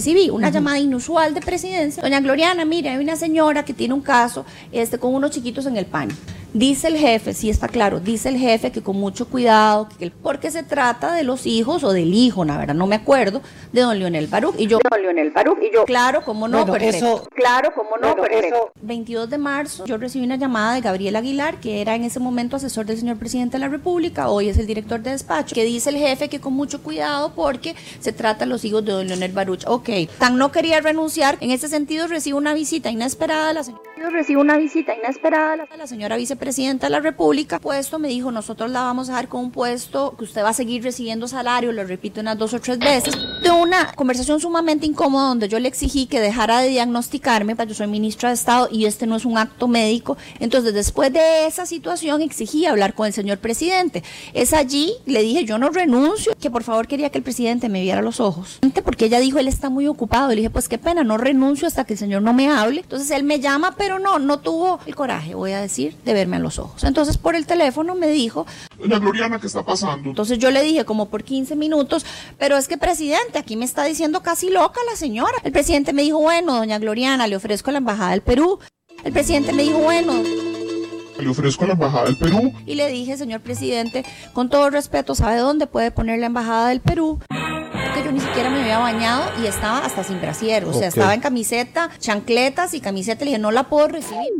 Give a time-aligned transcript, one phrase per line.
[0.00, 2.02] recibí una llamada inusual de presidencia.
[2.02, 5.76] Doña Gloriana, mire, hay una señora que tiene un caso este, con unos chiquitos en
[5.76, 6.14] el paño.
[6.52, 10.50] Dice el jefe, sí está claro, dice el jefe que con mucho cuidado, que, porque
[10.50, 13.40] se trata de los hijos o del hijo, la verdad no me acuerdo,
[13.72, 14.56] de don Leonel Baruch.
[14.58, 18.16] Y yo, don Leonel Baruch, y yo, claro, cómo no, bueno, Eso, claro, cómo no,
[18.16, 18.72] bueno, Eso.
[18.82, 22.56] 22 de marzo, yo recibí una llamada de Gabriel Aguilar, que era en ese momento
[22.56, 25.90] asesor del señor presidente de la República, hoy es el director de despacho, que dice
[25.90, 29.32] el jefe que con mucho cuidado porque se trata de los hijos de don Leonel
[29.32, 29.64] Baruch.
[29.68, 29.88] Ok,
[30.18, 34.56] tan no quería renunciar, en ese sentido recibo una visita inesperada, la señora recibo una
[34.56, 37.58] visita inesperada la, la señora vicepresidenta de la República.
[37.58, 40.54] Puesto me dijo, nosotros la vamos a dejar con un puesto que usted va a
[40.54, 43.14] seguir recibiendo salario, lo repito unas dos o tres veces.
[43.42, 47.74] De una conversación sumamente incómoda donde yo le exigí que dejara de diagnosticarme, pues yo
[47.74, 50.16] soy ministra de Estado y este no es un acto médico.
[50.38, 54.02] Entonces, después de esa situación, exigí hablar con el señor presidente.
[54.32, 57.82] Es allí, le dije, yo no renuncio, que por favor quería que el presidente me
[57.82, 58.58] viera los ojos.
[58.84, 60.28] Porque ella dijo, él está muy ocupado.
[60.30, 62.80] Le dije, pues qué pena, no renuncio hasta que el señor no me hable.
[62.80, 66.14] Entonces él me llama, pero pero no, no tuvo el coraje, voy a decir, de
[66.14, 66.84] verme a los ojos.
[66.84, 68.46] Entonces por el teléfono me dijo,
[68.78, 70.10] Doña Gloriana, ¿qué está pasando?
[70.10, 72.06] Entonces yo le dije como por 15 minutos,
[72.38, 75.34] pero es que presidente, aquí me está diciendo casi loca la señora.
[75.42, 78.60] El presidente me dijo, bueno, doña Gloriana, le ofrezco la embajada del Perú.
[79.02, 80.22] El presidente me dijo, bueno,
[81.18, 82.52] le ofrezco la embajada del Perú.
[82.66, 86.80] Y le dije, señor presidente, con todo respeto, ¿sabe dónde puede poner la embajada del
[86.80, 87.18] Perú?
[87.94, 91.14] Que yo ni siquiera me había bañado y estaba hasta sin brasier, o sea, estaba
[91.14, 94.30] en camiseta, chancletas y camiseta, le dije, no la puedo recibir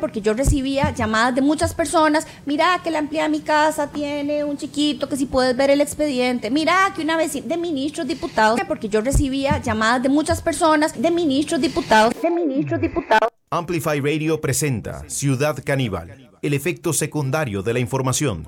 [0.00, 4.44] porque yo recibía llamadas de muchas personas, mira que la empleada de mi casa tiene
[4.44, 8.60] un chiquito, que si puedes ver el expediente, mira que una vecina de ministros diputados,
[8.66, 13.28] porque yo recibía llamadas de muchas personas, de ministros diputados, de ministros diputados.
[13.50, 18.46] Amplify Radio presenta Ciudad Caníbal, el efecto secundario de la información.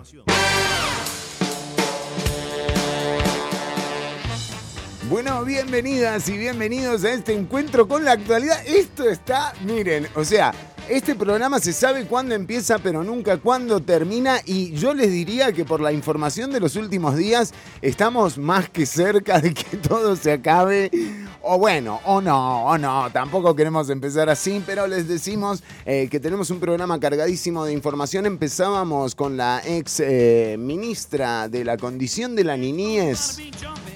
[5.09, 8.59] Bueno, bienvenidas y bienvenidos a este encuentro con la actualidad.
[8.67, 10.53] Esto está, miren, o sea,
[10.89, 14.41] este programa se sabe cuándo empieza, pero nunca cuándo termina.
[14.45, 18.87] Y yo les diría que por la información de los últimos días, estamos más que
[18.87, 20.91] cerca de que todo se acabe.
[21.43, 23.11] O bueno, o no, o no.
[23.13, 28.27] Tampoco queremos empezar así, pero les decimos eh, que tenemos un programa cargadísimo de información.
[28.27, 33.39] Empezábamos con la ex eh, ministra de la condición de la niñez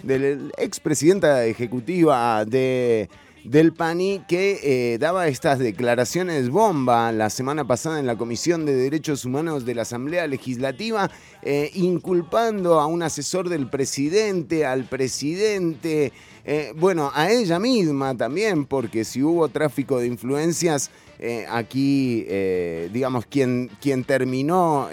[0.02, 3.08] del expresidenta ejecutiva de
[3.44, 8.74] del PANI que eh, daba estas declaraciones bomba la semana pasada en la Comisión de
[8.74, 11.10] Derechos Humanos de la Asamblea Legislativa,
[11.42, 16.12] eh, inculpando a un asesor del presidente, al presidente,
[16.44, 20.90] eh, bueno, a ella misma también, porque si hubo tráfico de influencias,
[21.48, 22.26] aquí,
[22.92, 24.88] digamos, quien, quien terminó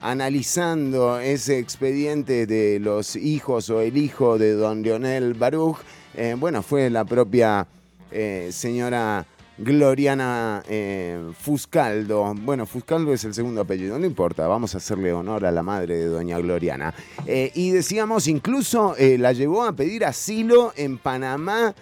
[0.00, 5.78] analizando ese expediente de los hijos o el hijo de don Leonel Baruch,
[6.16, 7.66] eh, bueno, fue la propia
[8.10, 9.26] eh, señora
[9.58, 12.34] Gloriana eh, Fuscaldo.
[12.34, 15.96] Bueno, Fuscaldo es el segundo apellido, no importa, vamos a hacerle honor a la madre
[15.96, 16.94] de doña Gloriana.
[17.26, 21.74] y decíamos, incluso la llevó a pedir asilo en Panamá.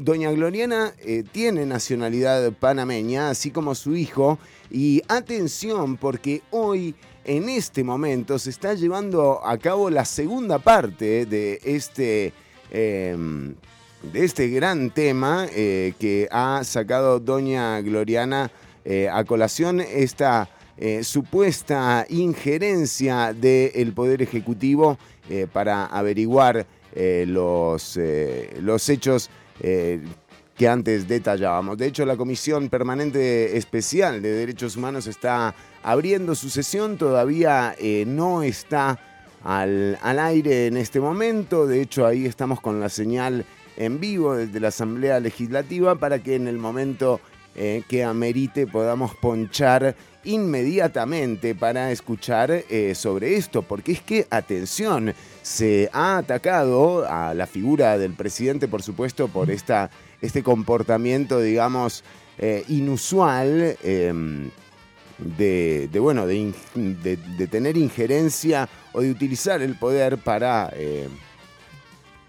[0.00, 0.92] doña Gloriana
[1.32, 4.38] tiene nacionalidad panameña, así como su hijo.
[4.70, 11.26] Y atención, porque hoy en este momento se está llevando a cabo la segunda parte
[11.26, 12.32] de este,
[14.02, 18.50] de este gran tema eh, que ha sacado doña Gloriana
[18.84, 24.98] eh, a colación esta eh, supuesta injerencia del Poder Ejecutivo
[25.52, 26.66] para averiguar
[27.26, 27.98] los,
[28.60, 31.78] los hechos que antes detallábamos.
[31.78, 38.42] De hecho, la Comisión Permanente Especial de Derechos Humanos está abriendo su sesión, todavía no
[38.42, 38.98] está
[39.44, 43.44] al, aire en este momento, de hecho ahí estamos con la señal
[43.76, 47.20] en vivo desde la Asamblea Legislativa para que en el momento
[47.54, 55.12] eh, que amerite podamos ponchar inmediatamente para escuchar eh, sobre esto, porque es que, atención,
[55.42, 59.90] se ha atacado a la figura del presidente, por supuesto, por esta,
[60.20, 62.04] este comportamiento, digamos,
[62.68, 63.76] inusual
[65.18, 66.52] em, de, bueno, de,
[67.50, 71.08] tener injerencia o de utilizar el poder para, eh,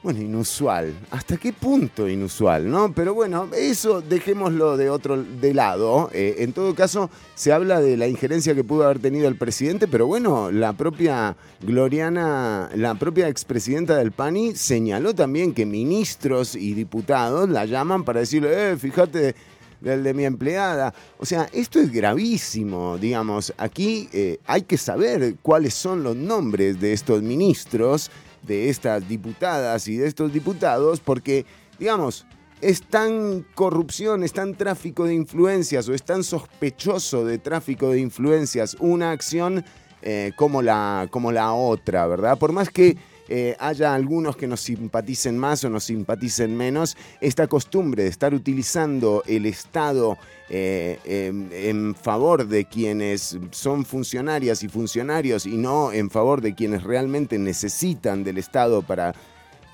[0.03, 0.94] bueno, inusual.
[1.12, 2.94] ¿Hasta qué punto inusual, no?
[2.94, 6.09] Pero bueno, eso dejémoslo de otro de lado.
[6.13, 9.88] Eh, en todo caso, se habla de la injerencia que pudo haber tenido el presidente,
[9.88, 16.74] pero bueno, la propia Gloriana, la propia expresidenta del PANI señaló también que ministros y
[16.74, 19.36] diputados la llaman para decirle, eh, fíjate
[19.83, 20.94] del de mi empleada.
[21.18, 23.53] O sea, esto es gravísimo, digamos.
[23.57, 28.09] Aquí eh, hay que saber cuáles son los nombres de estos ministros
[28.41, 31.45] de estas diputadas y de estos diputados porque,
[31.80, 32.25] digamos,
[32.62, 38.00] es tan corrupción, es tan tráfico de influencias o es tan sospechoso de tráfico de
[38.00, 39.65] influencias una acción
[40.01, 42.38] eh, como, la, como la otra, ¿verdad?
[42.38, 42.97] Por más que
[43.30, 48.34] eh, haya algunos que nos simpaticen más o nos simpaticen menos, esta costumbre de estar
[48.34, 50.18] utilizando el Estado
[50.50, 56.84] eh, en, favor de quienes son funcionarias y funcionarios y no en favor de quienes
[56.84, 59.16] realmente necesitan del Estado para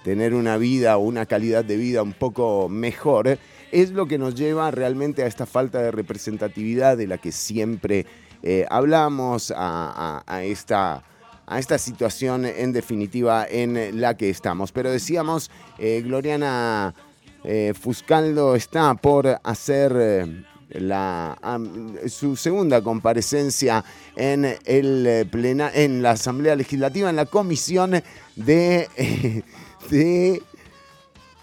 [0.04, 3.40] tener una vida o una calidad de vida un poco mejor,
[3.72, 8.06] es lo que nos lleva realmente a esta falta de representatividad de la que siempre
[8.44, 11.04] eh, hablamos, a esta,
[11.50, 14.72] a esta situación en definitiva en la que estamos.
[14.72, 15.50] Pero decíamos,
[15.80, 16.94] eh, Gloriana
[17.44, 19.94] eh, Fuscaldo está por hacer...
[19.96, 21.36] eh, la,
[22.08, 23.84] su segunda comparecencia
[24.16, 28.04] en, el plena, en la Asamblea Legislativa, en la comisión
[28.36, 28.88] de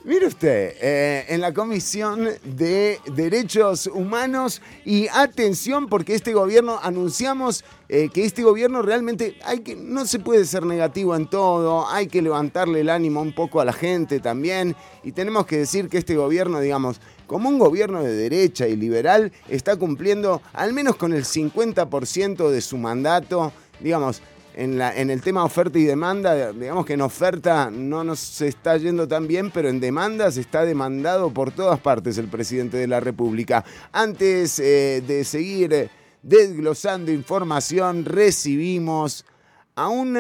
[0.07, 7.65] Mire usted, eh, en la Comisión de Derechos Humanos y atención porque este gobierno, anunciamos
[7.89, 12.07] eh, que este gobierno realmente hay que, no se puede ser negativo en todo, hay
[12.07, 15.99] que levantarle el ánimo un poco a la gente también y tenemos que decir que
[15.99, 21.15] este gobierno, digamos, como un gobierno de derecha y liberal, está cumpliendo al menos con
[21.15, 24.23] el 50% de su mandato, digamos,
[24.57, 28.79] en, la, en el tema oferta y demanda, digamos que en oferta no nos está
[28.79, 32.87] yendo tan bien, pero en demanda se está demandado por todas partes el presidente de
[32.87, 33.65] la República.
[33.93, 35.91] Antes eh, de seguir
[36.23, 39.27] desglosando información, recibimos
[39.75, 40.19] a un,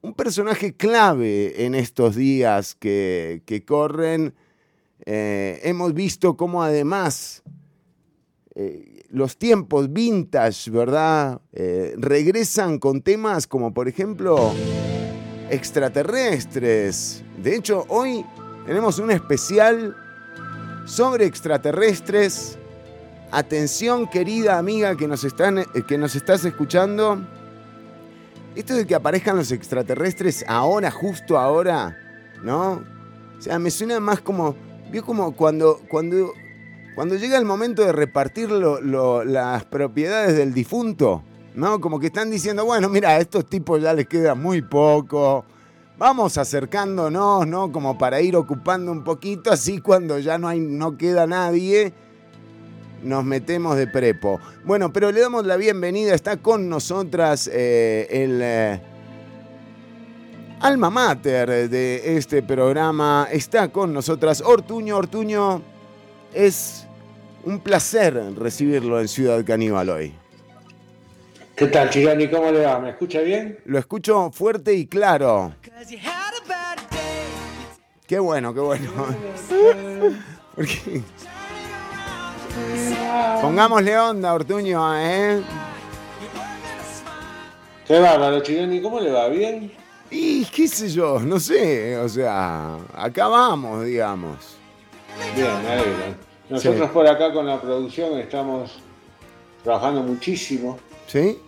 [0.00, 4.34] un personaje clave en estos días que, que corren.
[5.04, 7.42] Eh, hemos visto cómo además
[8.54, 11.40] eh, los tiempos vintage, ¿verdad?
[11.52, 14.52] Eh, regresan con temas como, por ejemplo,
[15.50, 17.22] extraterrestres.
[17.40, 18.26] De hecho, hoy
[18.66, 19.96] tenemos un especial
[20.84, 22.58] sobre extraterrestres.
[23.30, 27.24] Atención, querida amiga que nos, están, eh, que nos estás escuchando.
[28.56, 31.96] Esto de que aparezcan los extraterrestres ahora, justo ahora,
[32.42, 32.82] ¿no?
[33.38, 34.56] O sea, me suena más como.
[34.90, 36.32] Vio como cuando, cuando
[36.94, 41.22] cuando llega el momento de repartir las propiedades del difunto,
[41.54, 41.80] ¿no?
[41.80, 45.44] Como que están diciendo, bueno, mira, a estos tipos ya les queda muy poco.
[45.98, 47.72] Vamos acercándonos, ¿no?
[47.72, 51.92] Como para ir ocupando un poquito, así cuando ya no hay, no queda nadie,
[53.02, 54.40] nos metemos de prepo.
[54.64, 58.80] Bueno, pero le damos la bienvenida, está con nosotras eh, el eh,
[60.60, 65.62] alma mater de este programa, está con nosotras Ortuño, Ortuño,
[66.32, 66.83] es
[67.44, 70.12] un placer recibirlo en Ciudad Caníbal hoy.
[71.56, 72.28] ¿Qué tal, Chironi?
[72.28, 72.80] ¿Cómo le va?
[72.80, 73.58] ¿Me escucha bien?
[73.66, 75.54] Lo escucho fuerte y claro.
[78.06, 78.90] Qué bueno, qué bueno.
[80.54, 81.02] Porque-
[83.40, 85.42] Pongámosle onda, Ortuño, ¿eh?
[87.86, 88.80] Qué bárbaro, Chironi.
[88.80, 89.28] ¿Cómo le va?
[89.28, 89.70] ¿Bien?
[90.10, 94.56] Y qué sé yo, no sé, o sea, acá vamos, digamos.
[95.34, 96.33] Bien, alegro.
[96.48, 96.92] Nosotros Sí.
[96.92, 98.72] por acá con la producción estamos
[99.62, 100.78] trabajando muchísimo.
[101.06, 101.38] ¿Sí?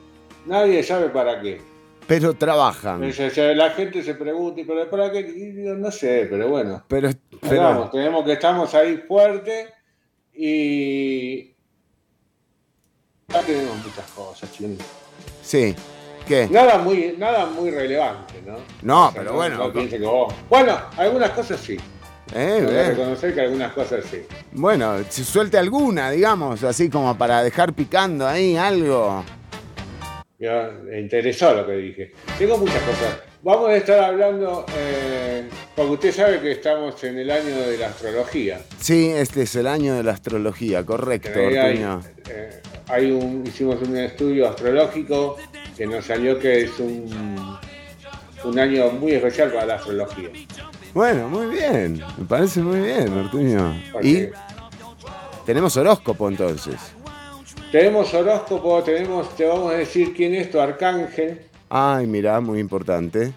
[0.47, 1.61] Nadie sabe para qué.
[2.07, 3.03] Pero trabajan.
[3.03, 5.21] O sea, La gente se pregunta, ¿y pero para qué?
[5.21, 6.83] Y digo, no sé, pero bueno.
[6.89, 9.69] Pero, Ahí pero vamos, tenemos que estamos ahí fuerte
[10.33, 11.53] y...
[13.29, 14.79] Ya tenemos muchas cosas, Chironi.
[15.43, 15.75] sí.
[16.27, 16.49] ¿Qué?
[16.49, 18.57] Nada muy, nada muy relevante, ¿no?
[18.83, 19.59] No, O sea, pero bueno.
[19.59, 21.77] no que vos- Bueno, algunas cosas sí.
[22.35, 22.89] Eh, eh.
[22.91, 24.23] reconocer que algunas cosas sí.
[24.53, 29.25] Bueno, si suelte alguna, digamos, así como para dejar picando ahí algo.
[30.39, 32.13] Ya, me interesó lo que dije.
[32.39, 33.19] Tengo muchas cosas.
[33.43, 37.87] Vamos a estar hablando, eh, porque usted sabe que estamos en el año de la
[37.87, 38.61] astrología.
[38.81, 41.87] Sí, este es el año de la astrología, correcto, hay,
[42.29, 45.37] eh, hay un, hicimos un estudio astrológico
[45.77, 47.57] que nos salió que es un,
[48.43, 50.29] un año muy especial para la astrología.
[50.97, 53.75] Bueno, muy bien, me parece muy bien, Ortuño.
[54.03, 54.29] Y
[55.45, 56.77] tenemos horóscopo entonces.
[57.71, 63.35] tenemos horóscopo, tenemos, te vamos a decir quién es tu arcángel Ay, mira, muy importante.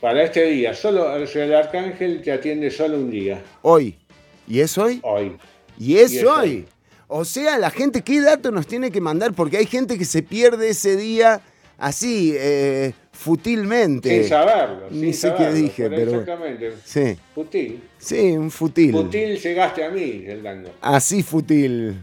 [0.00, 0.72] para este día.
[0.72, 3.98] Solo el arcángel te atiende solo un día, Hoy.
[4.46, 5.00] ¿Y es hoy?
[5.02, 5.36] hoy.
[5.76, 6.30] Y es Y es hoy.
[6.48, 6.68] hoy.
[7.08, 9.32] O sea, la gente, ¿qué dato nos tiene que mandar?
[9.32, 11.40] Porque hay gente que se pierde ese día
[11.76, 14.08] así, eh, futilmente.
[14.08, 14.88] Sin saberlo.
[14.90, 16.72] Ni sin sé qué dije, pero- Exactamente.
[16.84, 17.82] Sí, Futil.
[17.98, 18.92] sí, un futil.
[18.92, 20.72] Futil llegaste a mí, el dando.
[20.80, 21.96] Así futil.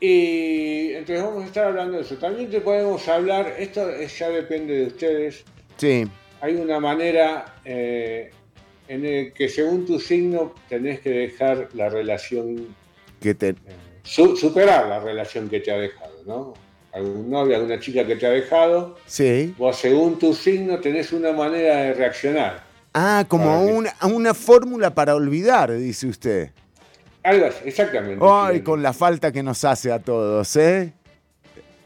[0.00, 2.16] Y entonces vamos a estar hablando de eso.
[2.16, 5.44] También te podemos hablar, esto es- ya depende de ustedes,
[5.78, 6.04] Sí,
[6.40, 8.30] hay una manera eh,
[8.88, 12.74] en el que según tu signo tenés que dejar la relación,
[13.20, 13.50] Que te...
[13.50, 13.54] eh,
[14.02, 16.54] su- superar la relación que te ha dejado, ¿no?
[16.92, 19.54] Algún novio, alguna chica que te ha dejado, Sí.
[19.56, 22.62] vos según tu signo tenés una manera de reaccionar.
[22.94, 26.50] Ah, como una, una fórmula para olvidar, dice usted.
[27.22, 28.22] Algo así, exactamente.
[28.28, 28.62] Ay, sí.
[28.62, 30.92] con la falta que nos hace a todos, ¿eh?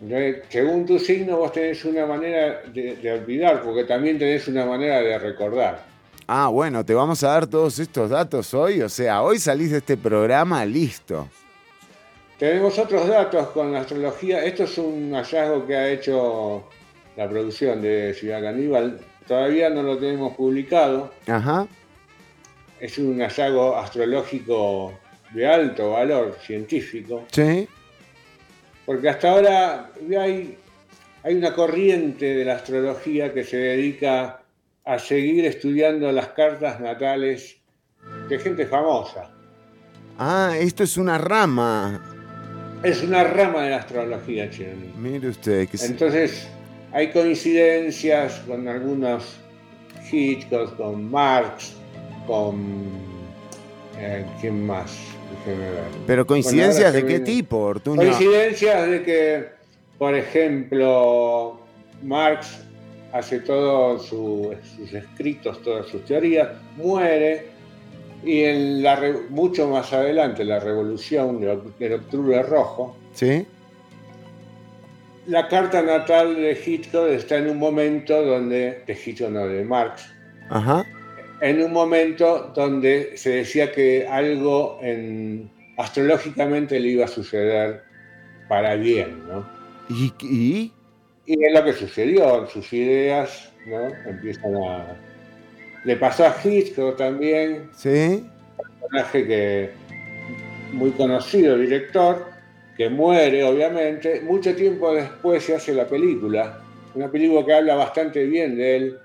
[0.08, 4.66] Eh, Según tu signo vos tenés una manera de, de olvidar, porque también tenés una
[4.66, 5.84] manera de recordar.
[6.26, 8.82] Ah, bueno, te vamos a dar todos estos datos hoy.
[8.82, 11.28] O sea, hoy salís de este programa listo.
[12.38, 14.44] Tenemos otros datos con la astrología.
[14.44, 16.68] Esto es un hallazgo que ha hecho
[17.16, 19.00] la producción de Ciudad Caníbal.
[19.26, 21.12] Todavía no lo tenemos publicado.
[21.26, 21.66] Ajá.
[22.78, 24.92] Es un hallazgo astrológico
[25.32, 27.24] de alto valor científico.
[27.32, 27.66] Sí.
[28.84, 30.58] Porque hasta ahora hay,
[31.22, 34.42] hay una corriente de la astrología que se dedica
[34.84, 37.56] a seguir estudiando las cartas natales
[38.28, 39.30] de gente famosa.
[40.18, 42.15] Ah, esto es una rama.
[42.82, 44.92] Es una rama de la astrología, Chironi.
[44.96, 45.68] Mire usted.
[45.68, 46.46] Que Entonces,
[46.92, 49.36] hay coincidencias con algunos
[50.10, 51.74] Hitchcock, con Marx,
[52.26, 52.54] con...
[53.98, 54.96] eh, ¿Quién más?
[56.06, 57.96] Pero coincidencias de qué tipo, Ortuño.
[58.02, 59.44] Coincidencias de que,
[59.98, 61.60] por ejemplo,
[62.02, 62.58] Marx
[63.12, 67.46] hace todos su- sus escritos, todas sus teorías, muere
[68.24, 71.40] y en la mucho más adelante, la revolución
[71.78, 73.46] del octubre rojo, Sí.
[75.26, 80.08] la carta natal de Hitchcock está en un momento donde, de Hitchcock no, de Marx,
[80.50, 80.84] Ajá.
[81.40, 87.82] en un momento donde se decía que algo en- astrológicamente le iba a suceder
[88.48, 89.44] para bien, ¿no?
[89.88, 90.72] ¿Y, y?
[91.26, 93.88] Y es lo que sucedió, sus ideas ¿no?
[94.08, 94.96] empiezan a...
[95.86, 98.28] Le pasó a Hitchcock también, Sí.
[98.80, 99.70] personaje que
[100.72, 102.26] muy conocido, director,
[102.76, 104.20] que muere obviamente.
[104.20, 106.60] Mucho tiempo después se hace la película,
[106.96, 108.98] una película que habla bastante bien de él.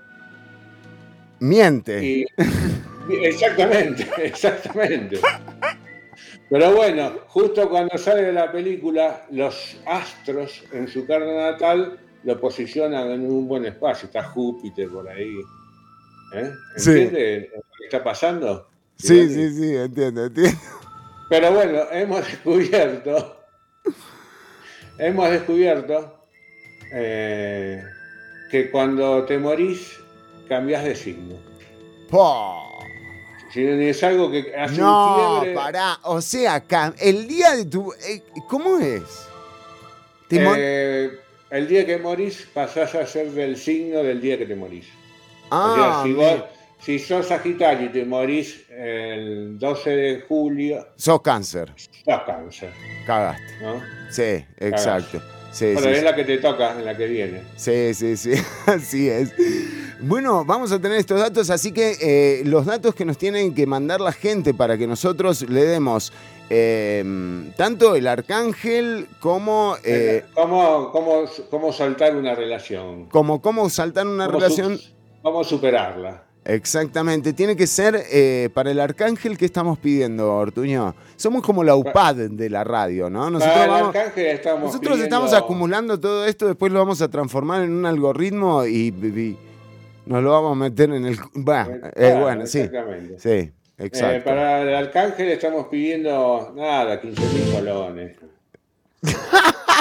[1.38, 2.04] Miente.
[2.04, 2.26] Y,
[3.22, 5.20] exactamente, exactamente.
[6.50, 12.40] Pero bueno, justo cuando sale de la película, los astros en su carta natal lo
[12.40, 14.06] posicionan en un buen espacio.
[14.06, 15.32] Está Júpiter por ahí.
[16.34, 16.52] ¿Eh?
[16.76, 16.90] Sí.
[16.90, 18.68] ¿Entiende lo que está pasando?
[18.96, 20.58] Sí, sí, sí, entiendo, entiendo.
[21.28, 23.36] Pero bueno, hemos descubierto,
[24.98, 26.26] hemos descubierto
[26.94, 27.82] eh,
[28.50, 29.98] que cuando te morís
[30.48, 31.36] cambias de signo.
[33.52, 35.98] Si es algo que hace No, un quiebre, pará.
[36.04, 36.64] O sea,
[37.00, 37.92] el día de tu.
[37.92, 39.02] eh, ¿Cómo es?
[40.30, 41.10] Eh,
[41.50, 44.86] el día que morís pasás a ser del signo del día que te morís.
[45.52, 46.44] Ah, o sea, si, vos,
[46.80, 51.72] si sos Sagitario y te morís el 12 de julio, sos cáncer.
[51.76, 52.70] sos cáncer,
[53.06, 53.42] Cagaste.
[53.60, 53.80] ¿no?
[54.10, 55.20] Sí, exacto.
[55.52, 56.04] Sí, Pero sí, es sí.
[56.04, 57.42] la que te toca, en la que viene.
[57.56, 58.32] Sí, sí, sí,
[58.66, 59.34] así es.
[60.00, 63.66] Bueno, vamos a tener estos datos, así que eh, los datos que nos tienen que
[63.66, 66.10] mandar la gente para que nosotros le demos
[66.48, 67.04] eh,
[67.56, 73.06] tanto el arcángel como, eh, ¿Cómo, cómo, cómo soltar una relación?
[73.10, 74.78] como cómo saltar una ¿Cómo relación.
[74.78, 74.90] su-
[75.22, 76.22] ¿Cómo superarla?
[76.44, 80.92] Exactamente, tiene que ser eh, para el arcángel que estamos pidiendo, Ortuño.
[81.14, 83.30] Somos como la UPAD de la radio, ¿no?
[83.30, 87.00] Nosotros, Para el vamos- arcángel estamos nosotros pidiendo- estamos acumulando todo esto, después lo vamos
[87.00, 89.38] a transformar en un algoritmo y, y
[90.06, 91.16] nos lo vamos a meter en el...
[91.34, 93.18] Bueno, Eh, eh, bueno sí, exactamente.
[93.20, 94.24] sí, Eh, exacto.
[94.24, 98.16] para el arcángel estamos pidiendo nada, 15 mil colones.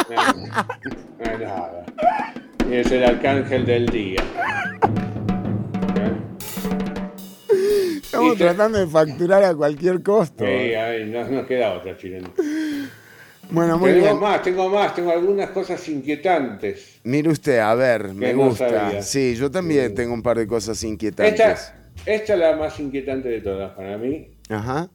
[0.10, 1.86] no, nada.
[2.70, 4.24] Y es el arcángel del día.
[8.02, 10.46] Estamos tratando de facturar a cualquier costo.
[10.46, 12.32] Sí, ahí no nos queda otra, chileno.
[13.50, 14.20] Bueno, muy Tengo bien.
[14.20, 17.00] más, tengo más, tengo algunas cosas inquietantes.
[17.04, 18.70] Mire usted, a ver, me no gusta.
[18.70, 19.02] sabía.
[19.02, 19.96] Sí, yo también Sí.
[19.96, 21.34] tengo un par de cosas inquietantes.
[21.40, 21.76] Esta,
[22.06, 24.30] esta es la más inquietante de todas para mí.
[24.50, 24.90] Ajá.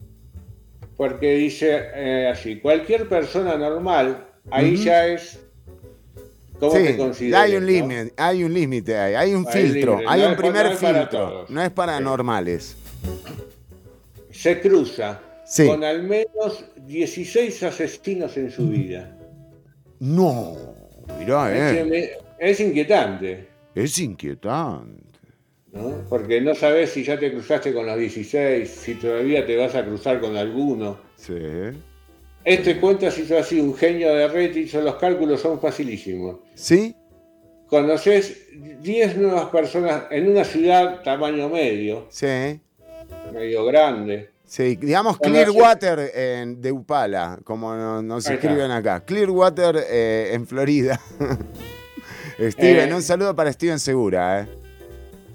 [0.97, 5.39] Porque dice eh, así, cualquier persona normal, ahí ya es
[6.59, 7.43] cómo Sí, te consideras.
[7.43, 7.71] hay un ¿no?
[7.71, 10.67] límite, hay un límite, ahí, hay un Hay un filtro, hay no un es primer
[10.67, 12.77] no es filtro, no es para normales.
[14.31, 15.67] Se cruza Sí.
[15.67, 19.17] con al menos 16 asesinos en su vida.
[20.01, 20.57] No,
[21.19, 25.03] mirá, Es, eh, es inquietante, es inquietante.
[25.73, 26.05] ¿no?
[26.09, 29.85] Porque no sabes si ya te cruzaste con los 16, si todavía te vas a
[29.85, 30.99] cruzar con alguno.
[31.17, 31.35] Sí.
[32.47, 36.37] Este cuenta si sos así un genio de red y son- los cálculos son facilísimos.
[36.55, 36.97] ¿Sí?
[37.69, 38.47] conoces
[38.81, 42.61] 10 nuevas personas en una ciudad tamaño medio, Sí.
[43.35, 44.31] medio grande.
[44.45, 48.35] Sí, digamos Clearwater en, de Upala, como no- nos está.
[48.35, 49.05] escriben acá.
[49.05, 51.01] Clearwater eh, en Florida.
[52.39, 52.95] Steven, Eh.
[52.95, 54.43] un saludo para Steven Segura.
[54.43, 54.47] eh.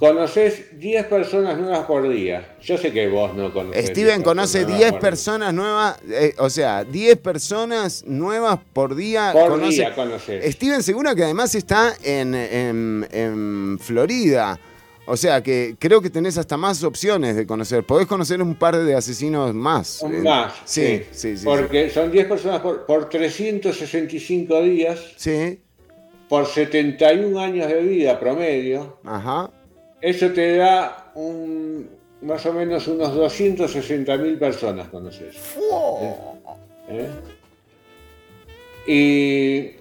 [0.01, 2.55] Conoces 10 personas nuevas por día.
[2.63, 3.86] Yo sé que vos no conoces.
[3.86, 5.10] Steven 10 conoce personas 10 nuevas por día.
[5.12, 9.29] personas nuevas, eh, o sea, 10 personas nuevas por día.
[9.31, 10.53] Por conoce- día conoces.
[10.55, 14.60] Steven Segura que además está en, en- en Florida.
[15.05, 17.84] O sea que creo que tenés hasta más opciones de conocer.
[17.84, 20.01] Podés conocer un par de asesinos más.
[20.01, 20.53] Un Eh, más.
[20.65, 21.46] Sí, sí, sí.
[21.46, 25.60] Porque son 10 personas por, por 365 días, Sí,
[26.27, 28.98] por 71 años de vida promedio.
[29.03, 29.51] ajá.
[30.01, 31.89] Eso te da un,
[32.22, 35.36] más o menos unos 260 mil personas conoces.
[36.89, 37.10] ¿Eh?
[38.88, 39.72] Y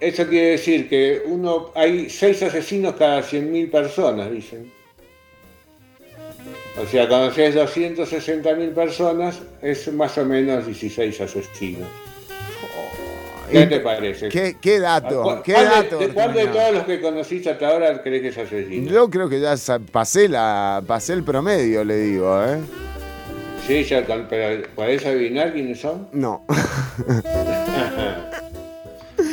[0.00, 4.72] eso quiere decir que uno hay seis asesinos cada 100 mil personas, dicen.
[6.80, 11.88] O sea, conoces 260 mil personas, es más o menos 16 asesinos.
[13.52, 14.28] ¿Qué te parece?
[14.28, 15.22] ¿Qué, qué dato?
[15.22, 15.98] ¿Cuál- ¿Qué dato?
[15.98, 18.90] de, ¿Cuál de todos los que conociste hasta ahora crees que es asesino?
[18.90, 19.54] Yo creo que ya
[19.92, 22.58] pasé, la, pasé el promedio, le digo, ¿eh?
[23.66, 26.08] Sí, ya, pero ¿podés adivinar quiénes son?
[26.12, 26.44] No.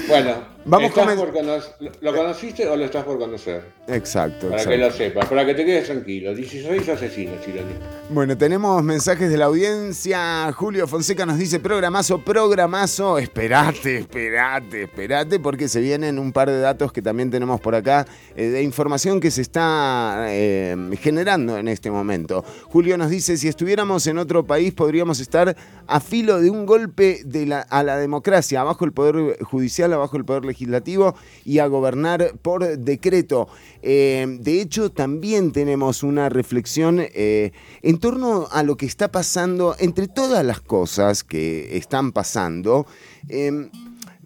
[0.07, 3.63] Bueno, Vamos ¿estás por cono- ¿lo- ¿lo conociste o lo estás por conocer?
[3.87, 4.49] Exacto.
[4.49, 4.69] Para exacto.
[4.69, 6.35] que lo sepas, para que te quedes tranquilo.
[6.35, 7.71] 16 asesinos, Chironi.
[8.09, 10.51] Bueno, tenemos mensajes de la audiencia.
[10.53, 13.17] Julio Fonseca nos dice, programazo, programazo.
[13.17, 18.05] Esperate, esperate, esperate, porque se vienen un par de datos que también tenemos por acá,
[18.35, 22.43] eh, de información que se está eh, generando en este momento.
[22.65, 25.55] Julio nos dice, si estuviéramos en otro país podríamos estar
[25.87, 30.17] a filo de un golpe de la- a la democracia, abajo el poder judicial, abajo
[30.17, 31.15] el poder legislativo
[31.45, 33.47] y a gobernar por decreto.
[33.81, 37.51] Eh, de hecho, también tenemos una reflexión eh,
[37.81, 42.85] en torno a lo que está pasando, entre todas las cosas que están pasando.
[43.29, 43.69] eh,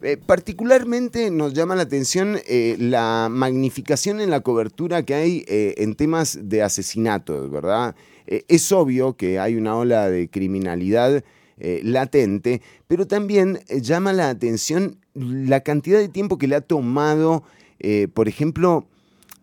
[0.06, 2.38] eh, particularmente nos llama la atención
[2.78, 7.96] la magnificación en la cobertura que hay en temas de asesinatos, ¿verdad?
[8.26, 11.24] Es obvio que hay una ola de criminalidad
[11.58, 16.62] eh, latente, pero también eh, llama la atención la cantidad de tiempo que le ha
[16.62, 17.44] tomado,
[17.80, 18.88] eh, por ejemplo,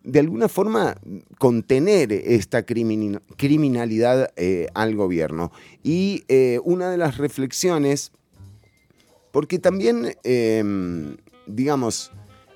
[0.03, 0.97] de alguna forma
[1.37, 4.33] contener esta crimin- criminalidad
[4.73, 5.51] al gobierno.
[5.83, 6.23] Y
[6.63, 8.11] una de las reflexiones,
[9.31, 12.11] porque también, eh, digamos,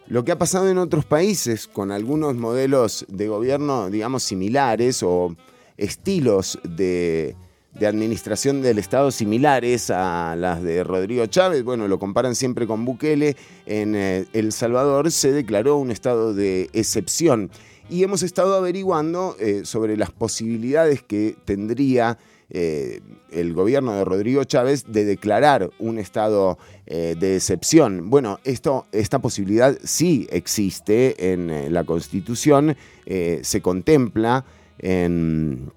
[0.08, 5.36] lo que ha pasado en otros países con algunos modelos de gobierno, digamos, similares o
[5.78, 7.36] estilos de,
[7.80, 12.86] de administración del Estado similares a las de Rodrigo Chávez, bueno, lo comparan siempre con
[12.86, 13.36] Bukele,
[13.66, 17.52] en eh, El Salvador se declaró un estado de excepción.
[17.90, 22.18] Y hemos estado averiguando eh, sobre las posibilidades que tendría
[22.50, 28.12] eh, el gobierno de Rodrigo Chávez de declarar un estado de excepción.
[28.12, 34.46] Bueno, esto, esta posibilidad sí existe en la Constitución, se contempla
[34.78, 35.72] en,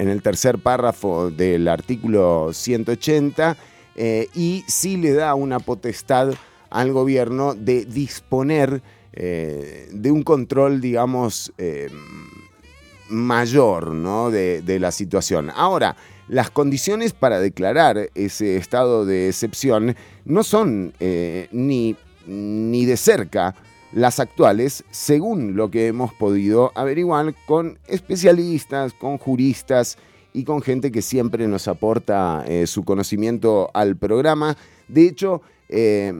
[0.00, 3.54] en el tercer párrafo del artículo 180
[3.96, 6.32] eh, y sí le da una potestad
[6.70, 8.80] al gobierno de disponer
[9.12, 11.90] eh, de un control, digamos, eh,
[13.10, 14.30] mayor ¿no?
[14.30, 15.50] de, de la situación.
[15.54, 15.96] Ahora,
[16.28, 20.94] las condiciones para declarar ese estado de excepción no son
[21.50, 23.54] ni, ni de cerca
[23.92, 29.98] las actuales, según lo que hemos podido averiguar con especialistas, con juristas
[30.32, 34.56] y con gente que siempre nos aporta eh, su conocimiento al programa.
[34.88, 36.12] De hecho, eh,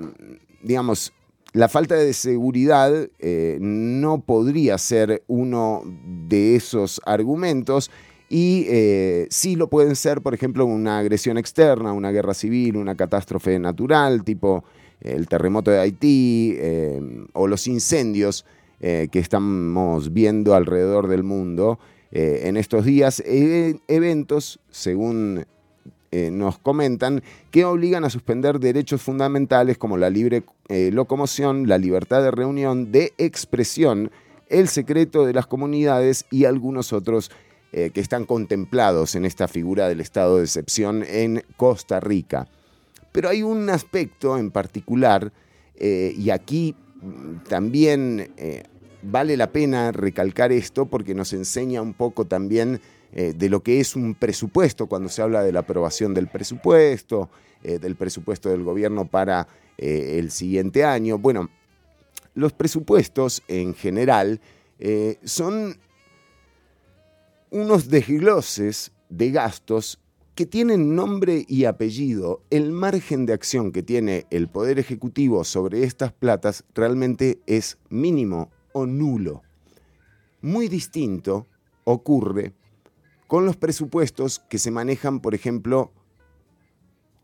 [0.62, 1.12] digamos,
[1.52, 7.90] la falta de seguridad eh, no podría ser uno de esos argumentos
[8.28, 12.94] y eh, sí lo pueden ser, por ejemplo, una agresión externa, una guerra civil, una
[12.94, 14.62] catástrofe natural, tipo
[15.00, 17.00] el terremoto de Haití eh,
[17.32, 18.44] o los incendios
[18.82, 21.78] eh, que estamos viendo alrededor del mundo
[22.12, 25.44] eh, en estos días, e- eventos, según
[26.12, 32.22] eh, nos comentan, que obligan a suspender derechos fundamentales como la libre locomoción, la libertad
[32.22, 34.10] de reunión, de expresión,
[34.48, 37.30] el secreto de las comunidades y algunos otros
[37.72, 42.48] que están contemplados en esta figura del estado de excepción en Costa Rica.
[43.12, 45.32] Pero hay un aspecto en particular,
[45.74, 48.64] eh, y aquí mm, también eh,
[49.02, 52.80] vale la pena recalcar esto porque nos enseña un poco también
[53.12, 57.30] eh, de lo que es un presupuesto cuando se habla de la aprobación del presupuesto,
[57.62, 59.46] del presupuesto del gobierno para
[59.76, 61.18] el siguiente año.
[61.18, 61.50] Bueno,
[62.32, 64.40] los presupuestos en general
[65.24, 65.76] son
[67.50, 69.99] unos desgloses de gastos
[70.40, 72.40] que tienen nombre y apellido.
[72.48, 78.50] El margen de acción que tiene el Poder Ejecutivo sobre estas platas realmente es mínimo
[78.72, 79.42] o nulo.
[80.40, 81.46] Muy distinto
[81.84, 82.54] ocurre
[83.26, 85.92] con los presupuestos que se manejan, por ejemplo,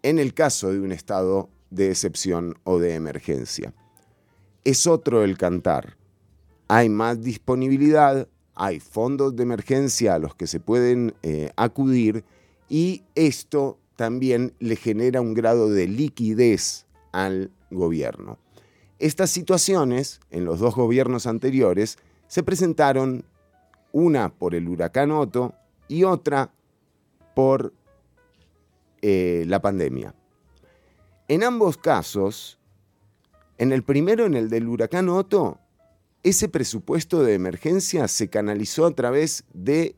[0.03, 3.73] en el caso de un estado de excepción o de emergencia.
[4.63, 5.97] Es otro el cantar.
[6.69, 12.27] Hay más disponibilidad, hay fondos de emergencia a los que se pueden eh, acudir
[12.69, 18.39] y esto también le genera un grado de liquidez al gobierno.
[18.99, 21.99] Estas situaciones, en los dos gobiernos anteriores,
[22.29, 23.25] se presentaron
[23.93, 25.55] una por el huracán Otto
[25.89, 26.53] y otra
[27.35, 27.73] por
[29.03, 30.15] eh, la pandemia.
[31.29, 32.59] En ambos casos,
[33.59, 35.59] en el primero, en el del huracán Otto,
[36.23, 39.95] ese presupuesto de emergencia se canalizó a través de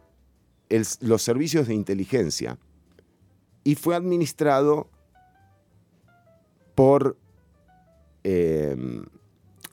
[1.00, 2.58] los servicios de inteligencia
[3.64, 4.88] y fue administrado
[6.74, 7.16] por
[8.24, 8.76] eh,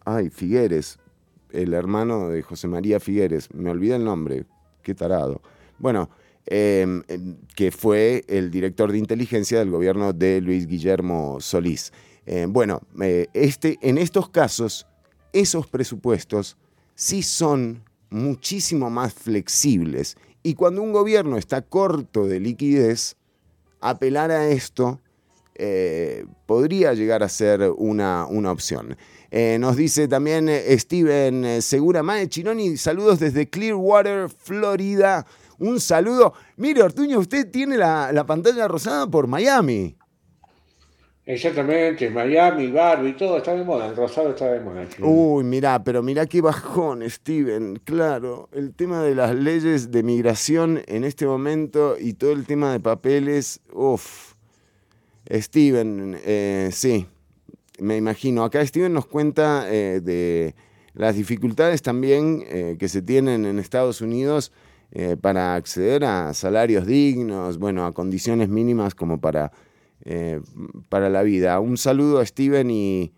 [0.05, 0.99] ay, Figueres,
[1.51, 4.45] el hermano de José María Figueres, me olvidé el nombre,
[4.81, 5.41] qué tarado.
[5.79, 6.10] Bueno,
[6.45, 7.19] eh, eh,
[7.55, 11.91] que fue el director de inteligencia del gobierno de Luis Guillermo Solís.
[12.49, 14.88] Bueno, eh, este, en estos casos,
[15.31, 16.58] esos presupuestos
[16.95, 20.17] sí son muchísimo más flexibles.
[20.45, 23.15] Y cuando un gobierno está corto de liquidez,
[23.81, 25.01] apelar a esto
[25.55, 28.95] eh, podría llegar a ser una, una opción.
[29.31, 35.25] Eh, nos dice también eh, Steven Segura Mae Chironi, saludos desde Clearwater, Florida.
[35.58, 36.34] Un saludo.
[36.58, 39.97] Mire, Ortuño, usted tiene la, la pantalla rosada por Miami.
[41.28, 44.86] Exactamente, Miami, Barbie, todo está de moda, el rosado está de moda.
[45.00, 47.82] Uy, mirá, pero mirá qué bajón, Steven.
[47.84, 52.72] Claro, el tema de las leyes de migración en este momento y todo el tema
[52.72, 54.34] de papeles, uff.
[55.28, 57.08] Steven, eh, sí,
[57.80, 58.44] me imagino.
[58.44, 60.54] Acá Steven nos cuenta eh, de
[60.94, 64.52] las dificultades también eh, que se tienen en Estados Unidos
[64.92, 69.52] eh, para acceder a salarios dignos, bueno, a condiciones mínimas como para,
[70.03, 70.41] eh,
[70.89, 71.60] para la vida.
[71.60, 73.13] Un saludo a Steven y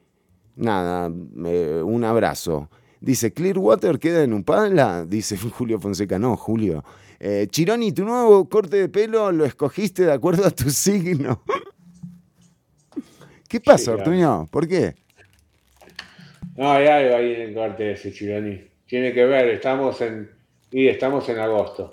[0.56, 1.12] nada,
[1.46, 2.70] eh, un abrazo.
[3.00, 6.20] Dice, Clearwater queda en Upala, dice Julio Fonseca.
[6.20, 6.84] No, Julio.
[7.20, 11.44] Eh, Chironi, tu nuevo corte de pelo lo escogiste de acuerdo a tu signo.
[13.48, 13.94] ¿Qué pasa.
[13.94, 14.48] Ortuño?
[14.52, 14.96] ¿Por qué?
[16.56, 18.62] No, hay algo ahí en el corte de ese Chironi.
[18.88, 20.30] Tiene que ver, estamos en,
[20.72, 21.92] y estamos en agosto.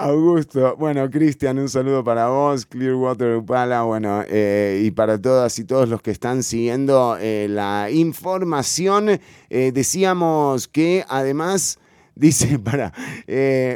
[0.00, 5.64] Augusto, bueno, Cristian, un saludo para vos, Clearwater Upala, bueno, eh, y para todas y
[5.64, 9.18] todos los que están siguiendo eh, la información.
[9.50, 11.80] Eh, decíamos que además,
[12.14, 12.92] dice, para,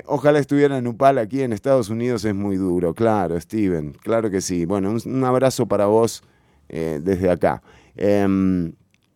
[0.06, 4.40] ojalá estuviera en Upala, aquí en Estados Unidos es muy duro, claro, Steven, claro que
[4.40, 4.64] sí.
[4.64, 6.22] Bueno, un, un abrazo para vos
[6.68, 7.64] desde acá.
[7.96, 8.72] Em,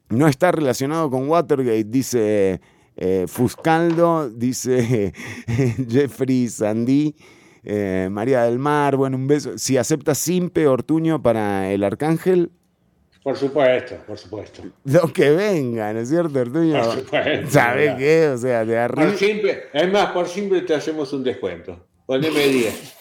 [0.09, 2.61] no está relacionado con Watergate, dice
[2.97, 5.13] eh, Fuscaldo, dice
[5.89, 7.15] Jeffrey Sandí,
[7.65, 9.59] eh, María del Mar, bueno, un beso.
[9.59, 12.51] Si acepta Simpe Ortuño para el Arcángel,
[13.23, 14.63] Por supuesto, por supuesto.
[14.85, 16.81] lo que venga, ¿no es cierto, Ortuño?
[16.83, 17.99] Por supuesto, ¿Sabes ¿verdad?
[17.99, 18.29] qué?
[18.29, 19.07] O sea, de arriba.
[19.11, 21.87] Por simple, es más, por simple te hacemos un descuento.
[22.07, 22.96] Poneme 10.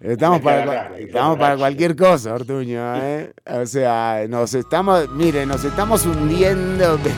[0.00, 3.34] Estamos para, raro, estamos para cualquier cosa, Ortuño, ¿eh?
[3.44, 6.98] O sea, nos estamos, mire, nos estamos hundiendo.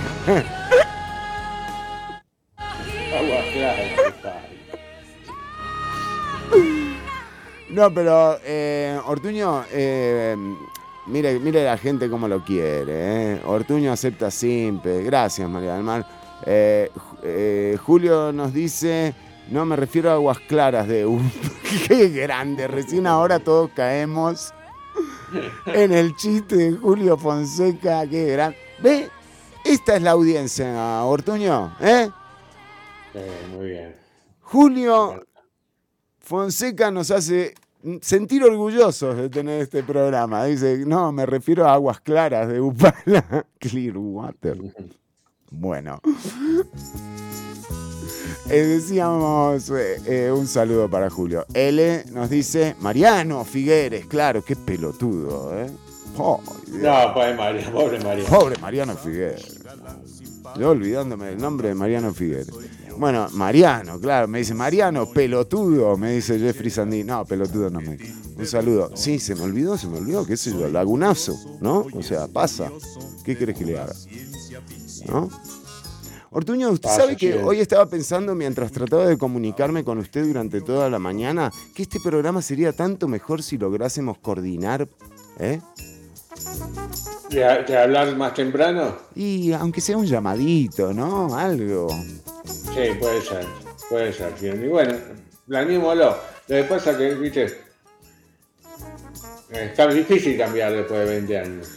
[7.71, 10.37] No, pero eh, Ortuño, eh,
[11.07, 13.33] mire, mire la gente cómo lo quiere.
[13.33, 13.41] ¿eh?
[13.47, 15.03] Ortuño acepta simple.
[15.03, 16.07] Gracias, María del Mar.
[16.45, 16.91] Eh,
[17.23, 19.15] eh, Julio nos dice,
[19.53, 21.21] no me refiero a aguas claras de U.
[21.87, 24.53] Qué grande, recién ahora todos caemos
[25.67, 28.07] en el chiste de Julio Fonseca.
[28.07, 28.57] Qué grande.
[28.83, 29.11] ¿Ve?
[29.65, 31.77] Esta es la audiencia, Ortuño.
[31.81, 32.11] ¿eh?
[33.15, 33.95] Eh, muy bien.
[34.41, 35.23] Julio
[36.19, 37.55] Fonseca nos hace
[38.01, 40.45] sentir orgullosos de tener este programa.
[40.47, 44.59] Dice, no, me refiero a aguas claras de Upala, Clearwater.
[45.51, 46.01] Bueno.
[48.51, 51.47] Eh, decíamos eh, eh, un saludo para Julio.
[51.55, 55.71] L nos dice, Mariano Figueres, claro, qué pelotudo, ¿eh?
[56.19, 56.41] Oh.
[56.69, 57.73] No, pobre María,
[58.29, 59.61] pobre Mariano Figueres.
[60.59, 62.51] Yo olvidándome del nombre de Mariano Figueres.
[62.99, 67.05] Bueno, Mariano, claro, me dice Mariano, pelotudo, me dice Jeffrey Sandí.
[67.05, 67.97] No, pelotudo no me.
[68.37, 68.91] Un saludo.
[68.95, 71.87] Sí, se me olvidó, se me olvidó, qué sé yo, lagunazo, ¿no?
[71.95, 72.71] O sea, pasa.
[73.25, 73.95] ¿Qué querés que le haga?
[75.07, 75.31] ¿No?
[76.33, 77.39] Ortuño, usted Pasa, sabe que sí.
[77.45, 82.01] hoy estaba pensando mientras trataba de comunicarme con usted durante toda la mañana que este
[82.01, 84.89] programa sería tanto mejor si lográsemos coordinar,
[85.39, 85.61] ¿eh?
[87.29, 88.97] ¿De, de hablar más temprano?
[89.15, 91.37] Y aunque sea un llamadito, ¿no?
[91.37, 91.89] Algo.
[92.45, 93.47] Sí, puede ser.
[93.89, 94.35] Puede ser.
[94.43, 94.95] Y bueno,
[95.47, 96.17] planeémoslo.
[96.49, 97.59] Lo que pasa que, viste,
[99.51, 101.69] está difícil cambiar después de 20 años.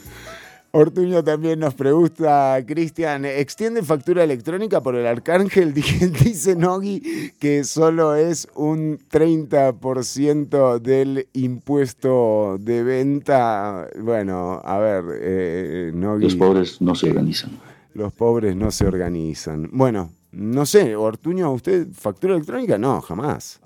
[0.77, 5.73] Ortuño también nos pregunta, Cristian, ¿extiende factura electrónica por el Arcángel?
[5.73, 13.87] Dije- Dice Nogi que solo es un 30% del impuesto de venta.
[13.99, 17.51] Bueno, a ver, eh, Nogi, Los pobres no se organizan.
[17.93, 19.69] los pobres no se organizan.
[19.71, 22.77] Bueno, no sé, Ortuño, ¿usted factura electrónica?
[22.77, 23.61] No, jamás.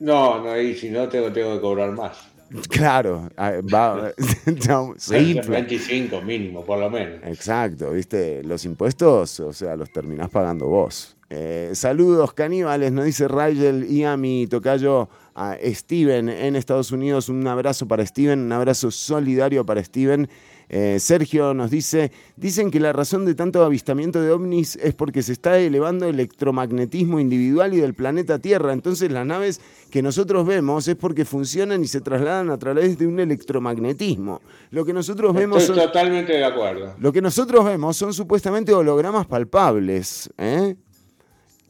[0.00, 2.31] No, no, y si no, tengo, tengo que cobrar más.
[2.68, 4.12] Claro, ah, va,
[4.68, 5.60] no, se infla.
[5.60, 7.20] 25 mínimo, por lo menos.
[7.24, 11.16] Exacto, viste, los impuestos, o sea, los terminás pagando vos.
[11.30, 17.30] Eh, saludos caníbales, nos dice Rigel y a mi tocayo a Steven en Estados Unidos.
[17.30, 20.28] Un abrazo para Steven, un abrazo solidario para Steven.
[20.74, 25.22] Eh, Sergio nos dice, dicen que la razón de tanto avistamiento de ovnis es porque
[25.22, 28.72] se está elevando el electromagnetismo individual y del planeta Tierra.
[28.72, 33.06] Entonces las naves que nosotros vemos es porque funcionan y se trasladan a través de
[33.06, 34.40] un electromagnetismo.
[34.70, 35.84] Lo que nosotros vemos Estoy son...
[35.84, 36.94] totalmente de acuerdo.
[36.98, 40.74] Lo que nosotros vemos son supuestamente hologramas palpables, ¿eh?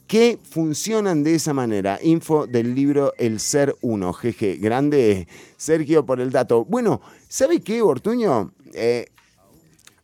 [0.07, 1.99] que funcionan de esa manera.
[2.03, 4.13] Info del libro El Ser Uno.
[4.13, 6.65] Jeje, grande Sergio por el dato.
[6.67, 8.53] Bueno, ¿sabe qué, Ortuño?
[8.73, 9.07] Eh,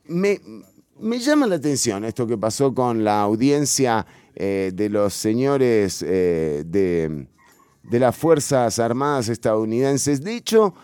[0.07, 0.39] me,
[1.19, 7.27] llama la atención esto que pasó con la audiencia eh, de los señores eh, de,
[7.99, 10.23] las Fuerzas Armadas estadounidenses.
[10.23, 10.75] De hecho,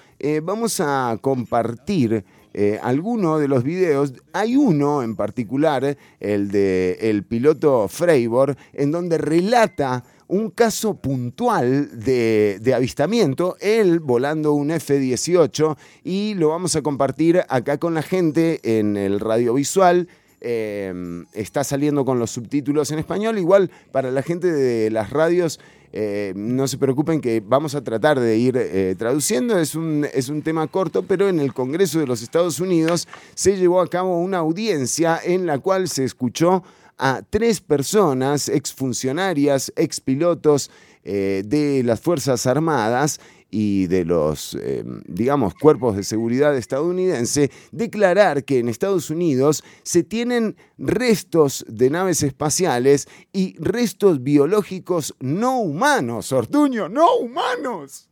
[0.42, 2.24] vamos a compartir
[2.56, 4.12] eh, algunos de los videos.
[4.32, 11.98] Hay uno en particular, el de el piloto Freibor, en donde relata un caso puntual
[11.98, 18.60] de, avistamiento, él volando un F-18, y lo vamos a compartir acá con la gente
[18.78, 20.08] en el radiovisual.
[20.46, 20.92] Eh,
[21.32, 23.38] está saliendo con los subtítulos en español.
[23.38, 25.58] Igual para la gente de las radios,
[25.96, 29.56] eh, no se preocupen que vamos a tratar de ir eh, traduciendo.
[29.56, 33.06] Es un, es un tema corto, pero en el Congreso de los Estados Unidos
[33.36, 36.64] se llevó a cabo una audiencia en la cual se escuchó
[36.98, 40.70] a tres personas, exfuncionarias, expilotos
[41.02, 48.44] eh, de las Fuerzas Armadas y de los, eh, digamos, cuerpos de seguridad estadounidense, declarar
[48.44, 56.32] que en Estados Unidos se tienen restos de naves espaciales y restos biológicos no humanos,
[56.32, 58.08] Ortuño, no humanos.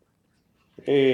[0.84, 1.12] Eh,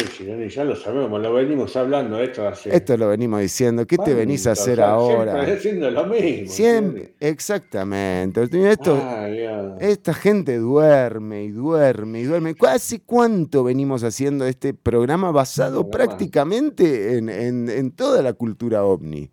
[0.54, 2.74] ya lo sabemos, lo venimos hablando esto hace.
[2.74, 5.32] Esto lo venimos diciendo, ¿qué te venís a hacer O sea, ahora?
[5.32, 6.48] Siempre haciendo lo mismo.
[6.48, 8.42] Siempre, exactamente.
[8.70, 9.46] Esto, Ay.
[9.80, 12.54] Esta gente duerme y duerme y duerme.
[12.66, 19.30] ¿Hace cuánto venimos haciendo este programa basado prácticamente en, en- en toda la cultura ovni?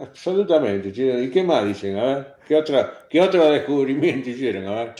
[0.00, 1.24] Absolutamente, Chironi.
[1.24, 1.98] ¿Y qué más dicen?
[1.98, 4.66] A ver, ¿qué, otra, ¿qué otro descubrimiento hicieron?
[4.66, 4.94] A ver.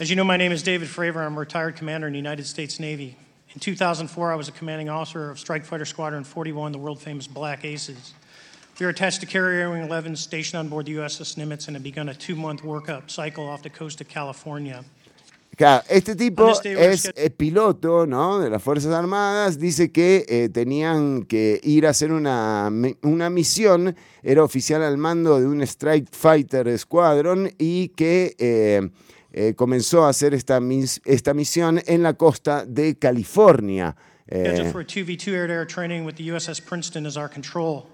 [0.00, 1.26] As you know, my name is David Fravor.
[1.26, 3.16] I'm a retired commander in the United States Navy.
[3.52, 7.26] In 2004, I was a commanding officer of Strike Fighter Squadron 41, the world famous
[7.26, 8.14] Black Aces.
[8.78, 11.82] We were attached to Carrier Wing 11, stationed on board the USS Nimitz, and had
[11.82, 14.84] begun a two month workup cycle off the coast of California.
[15.56, 18.38] Claro, este tipo On this day, we're es eh, piloto ¿no?
[18.38, 19.58] de las Fuerzas Armadas.
[19.58, 22.70] Dice que eh, tenían que ir a hacer una,
[23.02, 23.96] una misión.
[24.22, 28.88] Era oficial al mando de un Strike Fighter Squadron y que eh,
[29.32, 33.94] eh, comenzó a hacer esta, mis- esta misión en la costa de California.
[34.28, 37.28] Eh, Scheduled for a 2v2 air to air training with the USS Princeton as our
[37.28, 37.86] control.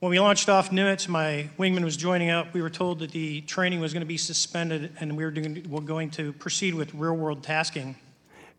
[0.00, 2.54] When we launched off Nimitz, my wingman was joining up.
[2.54, 5.62] We were told that the training was going to be suspended and we were, doing,
[5.68, 7.96] we're going to proceed with real world tasking.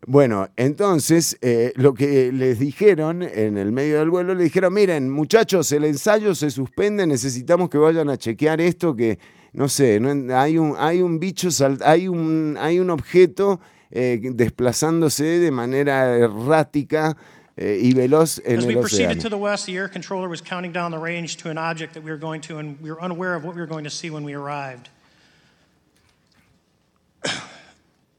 [0.06, 5.08] Bueno, entonces eh, lo que les dijeron en el medio del vuelo, le dijeron, miren
[5.08, 9.18] muchachos, el ensayo se suspende, necesitamos que vayan a chequear esto, que
[9.52, 13.60] no sé, no- hay, un, hay un bicho, sal- hay, un, hay un objeto
[13.90, 17.16] eh, desplazándose de manera errática
[17.56, 20.40] eh, y veloz en As we el proceeded to the west, the air controller was
[20.40, 23.00] counting down the range to an object that we were going to, and we were
[23.02, 24.88] unaware of what we were going to see when we arrived.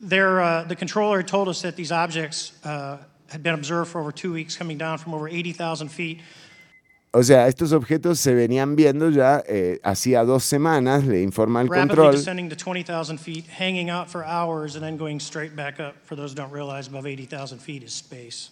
[0.05, 2.97] There, uh, the controller had told us that these objects uh,
[3.29, 6.19] had been observed for over two weeks, coming down from over 80,000 feet.
[7.15, 11.69] O sea, estos objetos se venían viendo ya eh, hacía dos semanas, le informa el
[11.69, 12.13] control.
[12.13, 15.93] descending to 20,000 feet, hanging out for hours, and then going straight back up.
[16.06, 18.49] For those who don't realize, above 80,000 feet is space.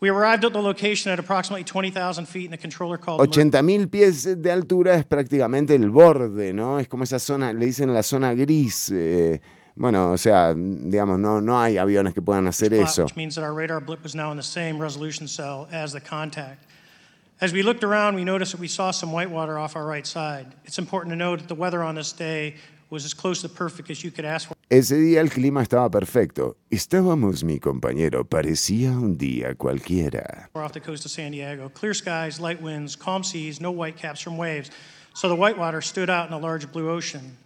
[0.00, 3.20] We arrived at the location at approximately 20,000 feet, and the controller called.
[3.20, 6.78] 80.000 pies de altura es prácticamente el borde, ¿no?
[6.78, 8.90] Es como esa zona, le dicen la zona gris.
[8.94, 9.42] eh,
[9.76, 13.04] bueno, o sea, digamos, no, no hay aviones que puedan hacer eso.
[13.04, 16.00] which means that our radar blip was now in the same resolution cell as the
[16.00, 16.64] contact.
[17.40, 20.46] As we looked around, we noticed that we saw some whitewater off our right side.
[20.66, 22.56] It's important to note that the weather on this day
[22.90, 24.54] was as close to perfect as you could ask for.
[24.68, 26.56] Ese día el clima estaba perfecto.
[26.70, 30.50] Estábamos, mi compañero, parecía un día cualquiera.
[30.52, 31.70] We're off the coast of San Diego.
[31.70, 34.70] Clear skies, light winds, calm seas, no whitecaps from waves.
[35.14, 37.38] So the whitewater stood out in a large blue ocean.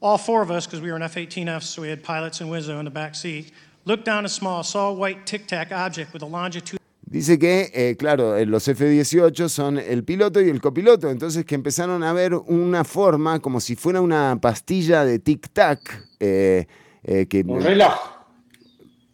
[0.00, 2.48] All four of us, because we were in F 18Fs, so we had pilots and
[2.48, 3.50] Wizzo in the back seat,
[3.84, 6.79] looked down and small, saw a white tic tac object with a longitude
[7.10, 11.56] Dice que, eh, claro, eh, los F-18 son el piloto y el copiloto, entonces que
[11.56, 15.80] empezaron a ver una forma como si fuera una pastilla de tic-tac.
[16.20, 16.68] eh,
[17.02, 17.64] eh, que, Un.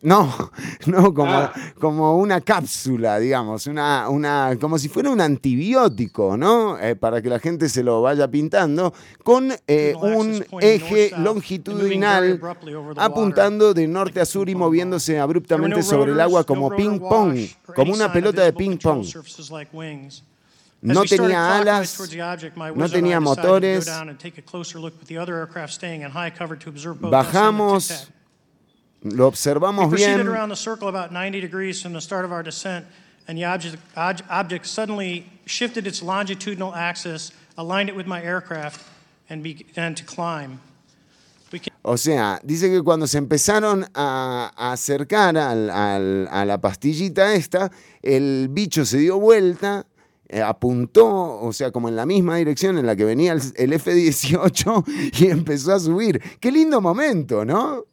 [0.06, 0.32] No,
[0.86, 1.52] no, como, Ah.
[1.80, 6.78] como una cápsula, digamos, una, una, como si fuera un antibiótico, ¿no?
[6.78, 12.40] Eh, para que la gente se lo vaya pintando, con eh, un eje longitudinal
[12.96, 17.36] apuntando de norte a sur y moviéndose abruptamente sobre el agua como ping-pong,
[17.74, 19.04] como una pelota de ping-pong.
[20.82, 21.98] No tenía alas,
[22.76, 23.90] no tenía motores.
[27.00, 28.08] Bajamos,
[29.02, 30.26] lo observamos bien.
[30.26, 32.86] around the circle about 90 degrees from the start of our descent,
[33.28, 38.80] and the object, ob- object suddenly shifted its longitudinal axis, aligned it with my aircraft,
[39.30, 40.60] and began to climb.
[41.82, 47.32] O sea, dice que cuando se empezaron a, a acercar al- al- a la pastillita
[47.34, 47.70] esta,
[48.02, 49.86] el bicho se dio vuelta,
[50.28, 51.06] eh, apuntó,
[51.40, 55.28] o sea, como en la misma dirección en la que venía el, el F-18 y
[55.30, 56.20] empezó a subir.
[56.40, 57.84] Qué lindo momento, ¿no?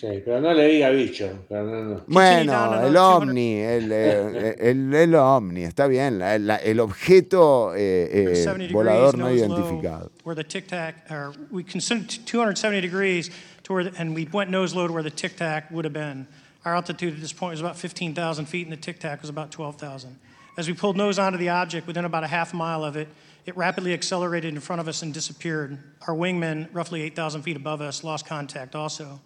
[0.00, 1.28] Sí, pero no le diga bicho.
[1.46, 2.00] pero no, no.
[2.06, 6.56] Bueno, down el another 200 ovni, el, eh, el, el ovni, está bien, la- la-
[6.56, 10.10] el objeto eh, eh, volador no identificado.
[10.24, 13.30] Where the tic tac, or we considered 270 degrees
[13.64, 16.26] to where, and we went nose low to where the tic tac would have been.
[16.64, 19.50] Our altitude at this point was about 15,000 feet, and the tic tac was about
[19.50, 20.16] 12,000.
[20.56, 23.08] As we pulled nose onto the object, within about a half mile of it,
[23.44, 25.78] it rapidly accelerated in front of us and disappeared.
[26.06, 29.20] Our wingmen, roughly 8,000 feet above us, lost contact also.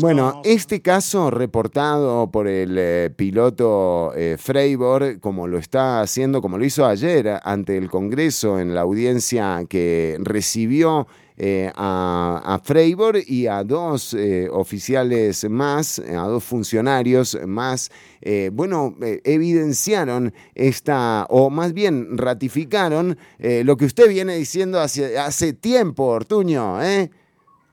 [0.00, 6.58] Bueno, este caso reportado por el eh, piloto eh, Freiborg, como lo está haciendo, como
[6.58, 11.06] lo hizo ayer ante el Congreso en la audiencia que recibió
[11.38, 17.90] eh, a, a Freiborg y a dos eh, oficiales más, a dos funcionarios más,
[18.22, 24.80] eh, bueno, eh, evidenciaron esta, o más bien ratificaron eh, lo que usted viene diciendo
[24.80, 27.10] hace, hace tiempo, Ortuño, ¿eh?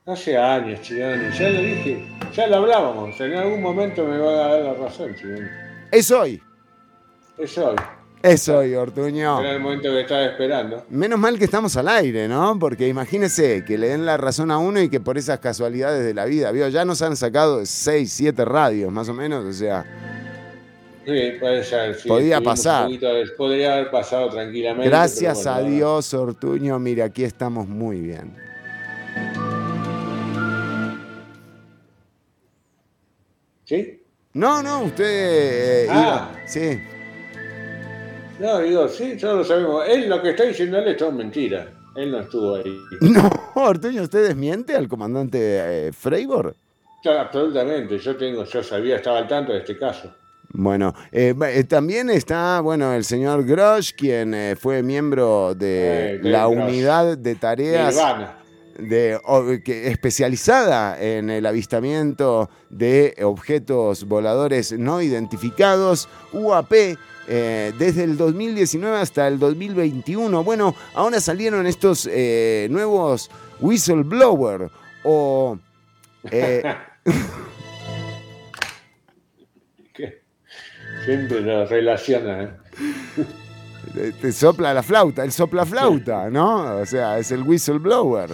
[0.06, 3.20] Hace años, Chigani, ya lo dije, ya lo hablábamos.
[3.22, 5.48] En algún momento me va a dar la razón, Chigani.
[5.92, 6.42] Es hoy.
[7.38, 7.76] Es hoy.
[8.22, 9.40] Es hoy, Ortuño.
[9.40, 10.86] Era el momento que estaba esperando.
[10.90, 12.58] Menos mal que estamos al aire, ¿no?
[12.60, 16.14] Porque imagínese que le den la razón a uno y que por esas casualidades de
[16.14, 16.68] la vida, ¿vio?
[16.68, 19.86] Ya nos han sacado 6, 7 radios, más o menos, o sea,
[21.06, 21.96] Sí, puede ser.
[21.96, 22.90] sí, Podía pasar.
[23.38, 24.88] podría haber pasado tranquilamente.
[24.90, 28.43] gracias a Dios, Ortuño, mire, aquí estamos muy bien.
[33.66, 34.02] ¿Sí?
[34.34, 35.06] No, no, usted...
[35.06, 36.32] eh, Ah.
[36.34, 36.80] iba- sí.
[38.40, 39.84] No, digo, sí, todos lo sabemos.
[39.88, 41.68] Él lo que está diciendo él es todo mentira.
[41.96, 42.78] Él no estuvo ahí.
[43.02, 46.56] No, Ortuño, ¿usted desmiente al comandante eh, Freiborg?
[47.04, 48.00] Claro, absolutamente.
[48.00, 50.14] Yo tengo, yo sabía, estaba al tanto de este caso.
[50.56, 56.20] Bueno, eh, eh, también está, bueno, el señor Grosch, quien eh, fue miembro de Eh,
[56.24, 58.38] la unidad de tareas Nirvana.
[58.78, 59.20] De,
[59.64, 66.74] que, especializada en el avistamiento de objetos voladores no identificados, UAP,
[67.28, 70.44] eh, desde el 2019 hasta el 2021.
[70.44, 73.30] Bueno, ahora salieron estos eh, nuevos
[73.62, 74.70] whistleblower
[75.04, 75.58] o...
[76.32, 76.64] eh,
[81.06, 82.58] Siempre lo relaciona.
[83.96, 86.78] Eh, te sopla la flauta, el sopla flauta, ¿no?
[86.78, 88.30] O sea, es el whistleblower.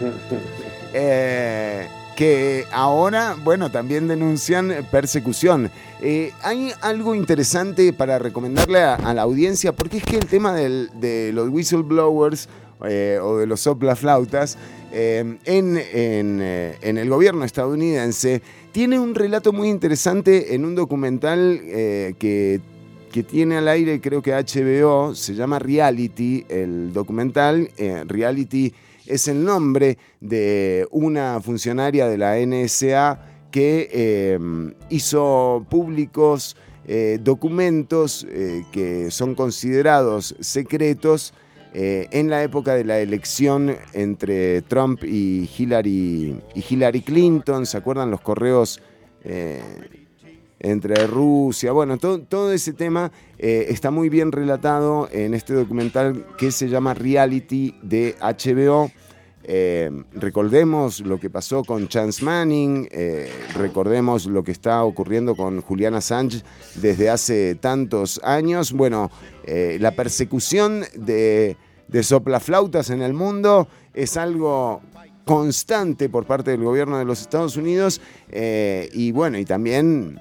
[0.96, 5.72] Eh, que ahora, bueno, también denuncian persecución.
[6.00, 11.32] Eh, hay algo interesante para recomendarle a, la audiencia, porque es que el tema de
[11.34, 12.48] los whistleblowers
[12.82, 14.58] eh, o de los soplaflautas,
[14.92, 18.42] eh, en, en, eh, en el gobierno estadounidense,
[18.72, 21.60] tiene un relato muy interesante en un documental
[22.18, 22.60] que,
[23.12, 27.70] que tiene al aire, creo que HBO, se llama Reality, el documental.
[28.08, 28.74] Reality
[29.06, 34.38] es el nombre de una funcionaria de la NSA que eh,
[34.88, 41.32] hizo públicos eh, documentos eh, que son considerados secretos
[41.72, 47.64] eh, en la época de la elección entre Trump y Hillary, y Hillary Clinton.
[47.64, 48.82] ¿Se acuerdan los correos
[50.64, 51.72] entre Rusia?
[51.72, 56.94] Bueno, todo, ese tema eh, está muy bien relatado en este documental que se llama
[56.94, 58.90] Reality de HBO.
[59.46, 65.60] Eh, recordemos lo que pasó con Chance Manning, eh, recordemos lo que está ocurriendo con
[65.60, 66.42] Julian Assange
[66.76, 68.72] desde hace tantos años.
[68.72, 69.10] Bueno,
[69.46, 71.58] la persecución de,
[72.02, 74.80] soplaflautas en el mundo es algo
[75.26, 78.00] constante por parte del gobierno de los Estados Unidos
[78.32, 80.18] y bueno, y también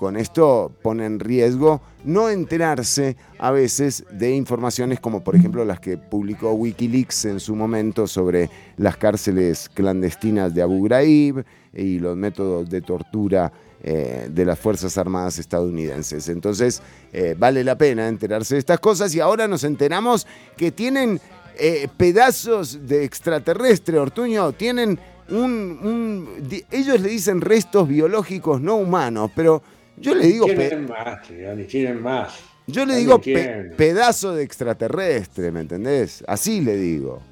[0.00, 5.78] con esto pone en riesgo no enterarse a veces de informaciones como por ejemplo las
[5.78, 8.48] que publicó Wikileaks en su momento sobre
[8.78, 11.44] las cárceles clandestinas de Abu Ghraib
[11.74, 16.30] y los métodos de tortura eh, de las Fuerzas Armadas estadounidenses.
[16.30, 16.80] Entonces
[17.12, 20.26] eh, vale la pena enterarse de estas cosas y ahora nos enteramos
[20.56, 21.20] que tienen
[21.58, 24.98] eh, pedazos de extraterrestre, Ortuño, tienen
[25.28, 26.26] un,
[26.70, 29.62] Ellos le dicen restos biológicos no humanos, pero
[30.00, 30.46] yo le digo...
[30.46, 32.34] Tienen más, Chironi, tienen más.
[32.66, 36.24] yo le digo pe- pedazo de extraterrestre, ¿me entendés?
[36.26, 37.22] Así le digo.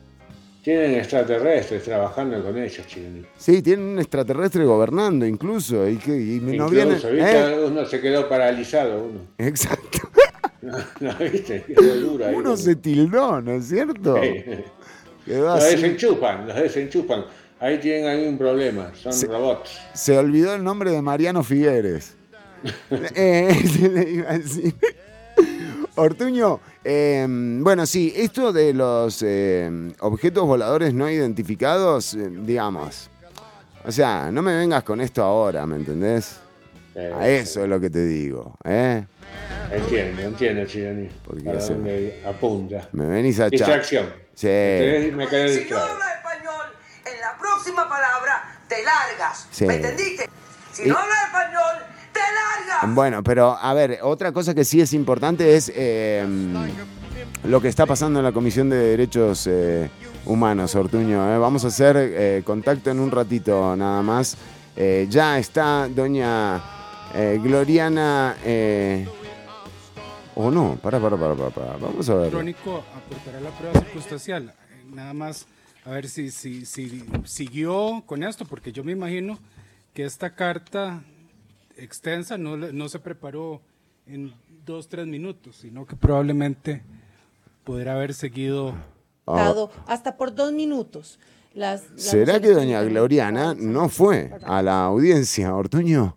[0.62, 3.22] Tienen extraterrestres trabajando con ellos, Chironi.
[3.38, 5.88] Sí, tienen un extraterrestre gobernando incluso.
[5.88, 6.94] Y, que, y no viene...
[6.96, 7.38] Incluso, ¿viste?
[7.40, 7.64] ¿eh?
[7.64, 9.20] Uno se quedó paralizado, uno.
[9.38, 9.98] Exacto.
[11.00, 11.62] ¿No viste?
[11.62, 14.20] Quedó duro ahí, Uno se tildó, ¿no es cierto?
[14.22, 14.44] Sí.
[15.24, 15.76] Quedó Los así.
[15.76, 17.24] desenchufan, los desenchufan.
[17.60, 19.78] Ahí tienen ahí un problema, son robots.
[19.94, 22.14] Se olvidó el nombre de Mariano Figueres.
[23.14, 24.74] Eh, se le iba a decir.
[25.96, 33.10] Ortuño, eh, bueno, sí, esto de los eh, objetos voladores no identificados, eh, digamos.
[33.84, 36.36] O sea, no me vengas con esto ahora, ¿me entendés?
[36.94, 39.04] Eh, A eso es lo que te digo, ¿eh?
[39.72, 41.08] Entiendo, entiendo, Chironi.
[41.24, 42.88] Porque dónde apunta.
[42.92, 43.58] Me venís a echar.
[43.80, 44.06] Distracción.
[44.34, 44.46] Sí.
[44.46, 46.66] Me quedé Si no hablas español,
[47.04, 49.48] en la próxima palabra te largas.
[49.50, 49.66] Sí.
[49.66, 50.28] ¿Me entendiste?
[50.72, 51.84] Si Y- no hablas español,
[52.18, 52.94] largas.
[52.94, 56.26] Bueno, pero a ver, otra cosa que sí es importante es eh,
[57.44, 59.90] lo que está pasando en la Comisión de Derechos eh,
[60.24, 61.34] Humanos, Ortuño.
[61.34, 61.38] eh.
[61.38, 64.36] Vamos a hacer eh, contacto en un ratito nada más.
[64.76, 66.62] Eh, ya está doña
[67.14, 68.36] eh, Gloriana...
[68.44, 69.08] eh,
[70.40, 71.76] o no, para, para, para, para, para.
[71.78, 72.20] Vamos a ver.
[72.22, 74.54] electrónico aportará la prueba circunstancial.
[74.94, 75.46] Nada más
[75.84, 79.36] a ver si, si, si siguió con esto, porque yo me imagino
[79.92, 81.02] que esta carta
[81.78, 83.62] extensa no, le- no se preparó
[84.06, 86.82] en dos, tres minutos, sino que probablemente
[87.64, 88.74] podrá haber seguido
[89.26, 91.18] Ah, dado hasta por dos minutos.
[91.54, 96.16] Las, las ¿Será que doña Gloriana no fue a la audiencia, Ortuño?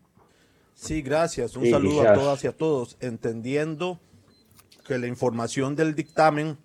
[0.75, 1.55] Sí, gracias.
[1.55, 2.97] Un Sí, saludo a todas y a todos.
[3.01, 3.99] Entendiendo
[4.87, 6.57] que la información del dictamen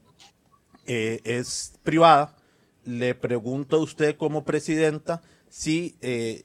[0.86, 2.36] eh, es privada,
[2.84, 6.44] le pregunto a usted como presidenta si eh,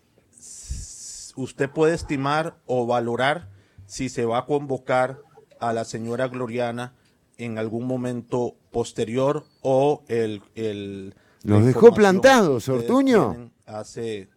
[1.35, 3.49] usted puede estimar o valorar
[3.85, 5.19] si se va a convocar
[5.59, 6.93] a la señora Gloriana
[7.37, 10.41] en algún momento posterior o el...
[10.55, 13.51] el Los dejó plantados, Ortuño.
[13.65, 14.29] Hace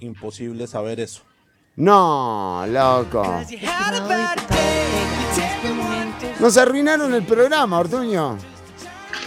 [0.00, 1.22] imposible saber eso.
[1.76, 3.24] No, loco.
[6.40, 8.38] Nos arruinaron el programa, Ortuño.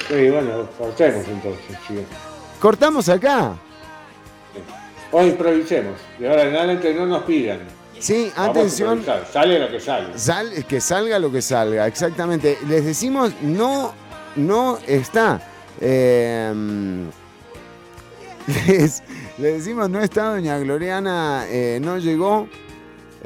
[0.08, 2.06] Sí, bueno, cortemos entonces, chicos.
[2.60, 3.58] Cortamos acá.
[5.12, 5.96] O improvisemos.
[6.20, 7.60] De ahora en adelante no nos pidan.
[8.00, 9.04] Sí, Vamos atención.
[9.32, 10.18] Sale lo que sale.
[10.20, 12.58] Sal- que salga lo que salga, exactamente.
[12.68, 13.94] Les decimos, no,
[14.36, 15.42] no está.
[15.82, 16.54] Eh,
[18.68, 19.04] les,
[19.38, 22.48] les decimos, no está doña Gloriana, eh, no llegó.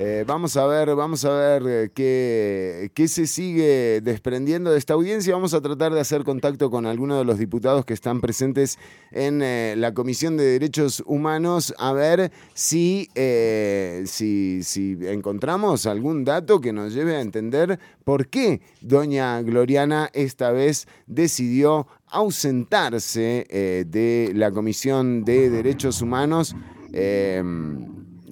[0.04, 4.96] Eh, vamos a ver, vamos a ver eh, qué, qué se sigue desprendiendo de esta
[4.96, 5.36] audiencia.
[5.36, 8.80] Vamos a tratar de hacer contacto con algunos de los diputados que están presentes
[9.12, 16.74] en eh, la Comisión de Derechos Humanos a ver si, si, encontramos algún dato que
[16.74, 23.46] nos lleve a entender por qué doña Gloriana esta vez decidió ausentarse
[23.88, 26.56] de la Comisión de Derechos Humanos.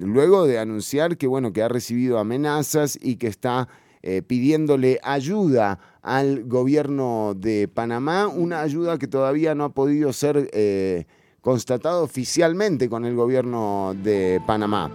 [0.00, 3.68] Luego de anunciar que bueno que ha recibido amenazas y que está
[4.02, 10.48] eh, pidiéndole ayuda al gobierno de Panamá, una ayuda que todavía no ha podido ser
[10.52, 11.04] eh,
[11.42, 14.90] constatado oficialmente con el gobierno de Panamá.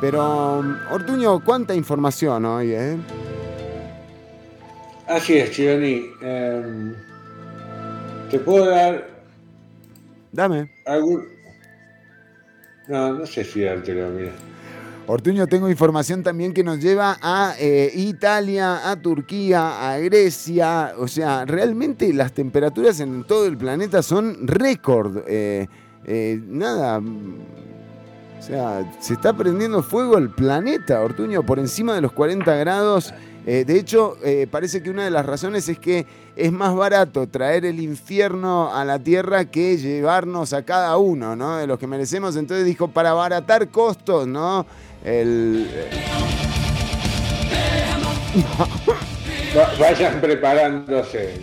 [0.00, 2.96] Pero, Ortuño, cuánta información hoy, ¿eh?
[5.06, 6.06] Así es, Chironi.
[6.22, 6.94] Em,
[8.30, 9.08] ¿Te puedo dar
[10.32, 10.70] Dame.
[10.86, 11.37] algún.?
[12.88, 14.32] No, no sé si dártelo, mira.
[15.06, 20.92] Ortuño, tengo información también que nos lleva a eh, Italia, a Turquía, a Grecia.
[20.98, 25.22] O sea, realmente las temperaturas en todo el planeta son récord.
[25.26, 25.66] Eh,
[26.04, 26.98] eh, nada.
[26.98, 33.14] O sea, se está prendiendo fuego el planeta, Ortuño, por encima de los 40 grados.
[33.46, 34.18] De hecho,
[34.50, 36.06] parece que una de las razones es que
[36.38, 41.56] es más barato traer el infierno a la tierra que llevarnos a cada uno, ¿no?
[41.56, 42.36] De los que merecemos.
[42.36, 44.64] Entonces dijo, para abaratar costos, ¿no?
[45.04, 45.90] El, eh,
[49.56, 51.40] Va- Vayan preparándose.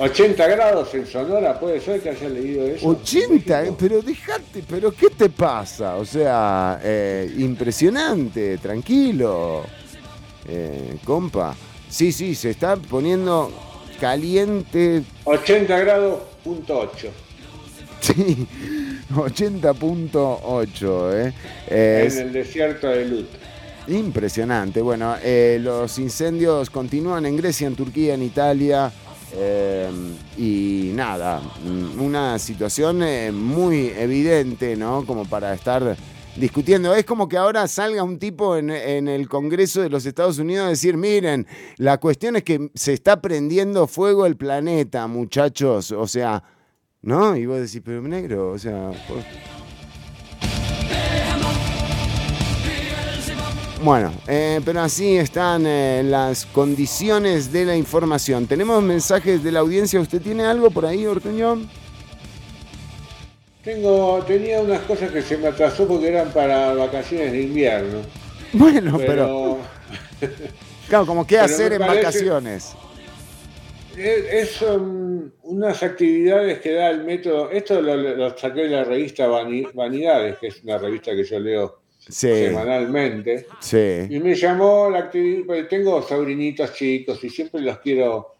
[0.00, 2.86] 80 grados en Sonora, puede ser que haya leído eso.
[2.86, 5.96] 80, eh, pero dejate, pero ¿qué te pasa?
[5.96, 9.64] O sea, eh, impresionante, tranquilo,
[10.48, 11.54] eh, compa.
[11.88, 13.50] Sí, sí, se está poniendo
[14.00, 17.08] caliente, 80 grados, punto 8.
[18.00, 18.46] sí,
[19.14, 21.32] 80.8, ¿eh?
[21.68, 23.28] Eh, En el desierto de Lut.
[23.88, 24.80] impresionante.
[24.82, 28.92] Bueno, eh, los incendios continúan en Grecia, en Turquía, en Italia.
[29.34, 29.90] eh,
[30.38, 33.00] y nada, mm, una situación
[33.34, 35.04] muy evidente, ¿no?
[35.04, 35.96] Como para estar
[36.38, 36.94] discutiendo.
[36.94, 40.70] Es como que ahora salga un tipo en, el Congreso de los Estados Unidos a
[40.70, 45.92] decir, miren, la cuestión es que se está prendiendo fuego el planeta, muchachos.
[45.92, 46.42] O sea,
[47.02, 47.36] ¿no?
[47.36, 48.90] Y vos decís, pero negro, o sea...
[53.84, 58.48] Bueno, eh, pero así están eh, las condiciones de la información.
[58.48, 60.00] Tenemos mensajes de la audiencia.
[60.00, 61.60] ¿Usted tiene algo por ahí, Ortuño?
[63.62, 68.00] Tengo, tenía unas cosas que se me atrasó porque eran para vacaciones de invierno.
[68.52, 69.58] Bueno, pero,
[70.20, 70.30] Pero
[70.88, 72.74] claro, como qué hacer en parece- vacaciones.
[73.96, 74.64] es, es,
[75.42, 77.50] unas actividades que da el método.
[77.50, 81.38] Esto lo, lo saqué de la revista Vani- Vanidades, que es una revista que yo
[81.40, 83.46] leo Sí, semanalmente.
[83.60, 84.06] sí.
[84.08, 88.34] Y me llamó la actividad, porque tengo sobrinitos chicos y siempre los quiero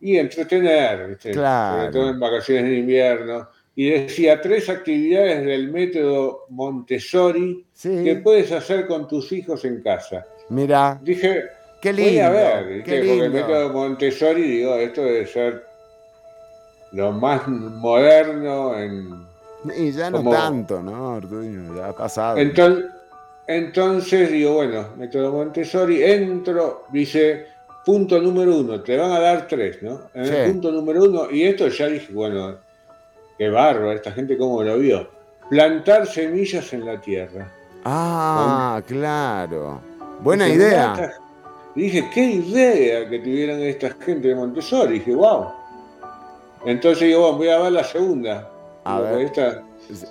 [0.00, 1.30] y entretener, ¿viste?
[1.32, 1.80] Claro.
[1.80, 3.48] sobre todo en vacaciones de invierno.
[3.74, 8.04] Y decía tres actividades del método Montessori Sí.
[8.04, 10.26] que puedes hacer con tus hijos en casa.
[10.50, 11.44] Mira, Dije,
[11.80, 12.24] qué voy lindo.
[12.24, 15.64] a ver, porque el método Montessori, digo, esto debe ser
[16.92, 19.08] lo más moderno en,
[19.78, 21.74] Y ya no como- tanto, ¿no, Ortuño?
[21.74, 22.36] Ya ha pasado.
[22.36, 22.84] Entonces,
[23.46, 27.46] entonces digo, bueno, método Montessori, entro, dice,
[27.86, 30.10] punto número uno, te van a dar tres, ¿no?
[30.14, 30.34] En Sí.
[30.34, 32.56] el punto número uno, y esto ya dije, bueno,
[33.42, 35.08] qué bárbaro, esta gente cómo lo vio.
[35.50, 37.50] Plantar semillas en la tierra.
[37.84, 39.80] Ah, claro.
[40.20, 41.12] Buena idea.
[41.74, 45.00] Dije, qué idea que tuvieran esta gente de Montessori.
[45.00, 45.48] Dije, wow.
[46.64, 48.48] Entonces digo, bueno, voy a ver la segunda.
[48.84, 49.20] A Digo, ver.
[49.26, 49.62] esta-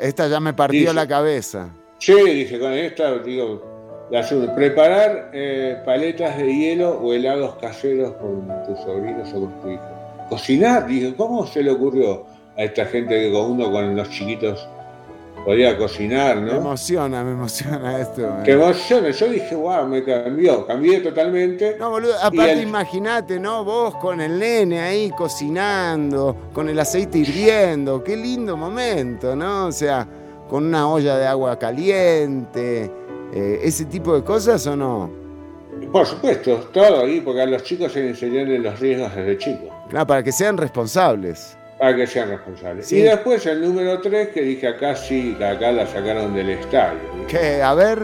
[0.01, 1.69] Esta ya me partió la cabeza.
[1.99, 4.53] Sí, dije, con esta, digo, la segunda.
[4.53, 10.27] Preparar eh, paletas de hielo o helados caseros con tus sobrinos o con tu hijo.
[10.29, 12.25] Cocinar, dije, ¿cómo se le ocurrió
[12.57, 14.67] a esta gente que con uno con los chiquitos
[15.45, 16.57] podía cocinar, Me no?
[16.57, 18.21] emociona, me emociona esto.
[18.21, 18.41] eh.
[18.45, 19.17] Qué emociones.
[19.19, 21.77] Yo dije, wow, me cambió, cambié totalmente.
[21.79, 23.63] No, boludo, aparte el- imagínate, ¿no?
[23.65, 29.67] Vos con el nene ahí cocinando, con el aceite hirviendo, qué lindo momento, ¿no?
[29.67, 30.07] O sea,
[30.47, 32.91] con una olla de agua caliente,
[33.33, 35.09] eh, ese tipo de cosas o no?
[35.91, 39.69] Por supuesto, todo ahí, porque a los chicos se les enseñan los riesgos desde chicos,
[39.89, 41.57] Claro, para que sean responsables.
[41.81, 42.85] Para que sean responsables.
[42.85, 42.97] Sí.
[42.97, 46.99] Y después el número 3, que dije acá sí, acá la sacaron del estadio.
[47.27, 47.63] ¿Qué?
[47.63, 48.03] A ver,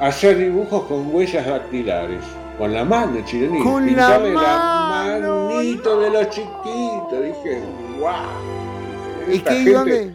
[0.00, 2.24] Hacer dibujos con huellas dactilares.
[2.56, 3.62] Con la mano, chironito.
[3.62, 7.22] Con la mano, manito de los chiquitos.
[7.22, 7.60] Dije,
[8.00, 9.32] wow.
[9.32, 9.54] ¿y qué?
[9.58, 10.14] ¿Y dónde?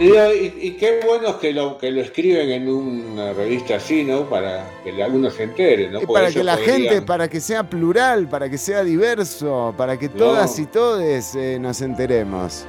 [0.00, 4.24] Y, y- y qué bueno que lo, que lo escriben en una revista así, ¿no?
[4.28, 5.98] Para que alguno se entere, ¿no?
[6.00, 9.74] Y Porque para que la podrían- gente, para que sea plural, para que sea diverso,
[9.76, 10.14] para que No.
[10.14, 12.64] todas y todes eh, nos enteremos.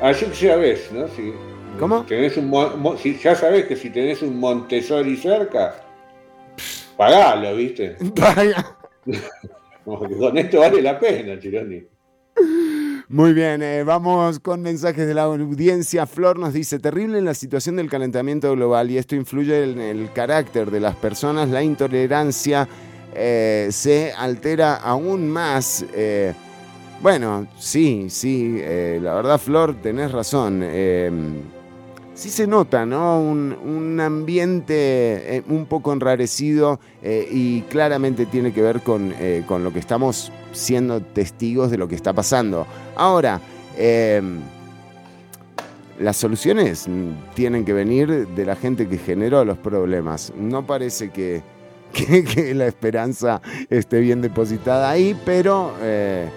[0.00, 1.06] Así que ya ves, ¿no?
[1.06, 1.32] Si
[1.78, 2.04] ¿Cómo?
[2.04, 5.76] tenés un mo- si ya sabés que si tenés un Montessori cerca,
[6.96, 7.96] pagalo, ¿viste?
[8.16, 8.76] Vaya.
[9.84, 11.80] Como que con esto vale la pena, Chironi.
[13.12, 16.06] Muy bien, eh, vamos con mensajes de la audiencia.
[16.06, 20.70] Flor nos dice, terrible la situación del calentamiento global y esto influye en el carácter
[20.70, 22.66] de las personas, la intolerancia
[23.14, 25.84] eh, se altera aún más.
[25.92, 26.32] eh,
[27.02, 30.60] bueno, sí, sí, la verdad Flor, tenés razón.
[30.64, 31.10] eh,
[32.14, 33.20] sí se nota, ¿no?
[33.20, 39.12] Un, un ambiente un poco enrarecido y claramente tiene que ver con,
[39.46, 42.66] con lo que estamos siendo testigos de lo que está pasando.
[42.96, 43.40] Ahora,
[43.76, 44.22] eh,
[45.98, 46.86] las soluciones
[47.34, 50.32] tienen que venir de la gente que generó los problemas.
[50.36, 51.42] No parece que,
[51.92, 53.40] que- que la esperanza
[53.70, 55.74] esté bien depositada ahí, pero...
[55.80, 56.28] eh,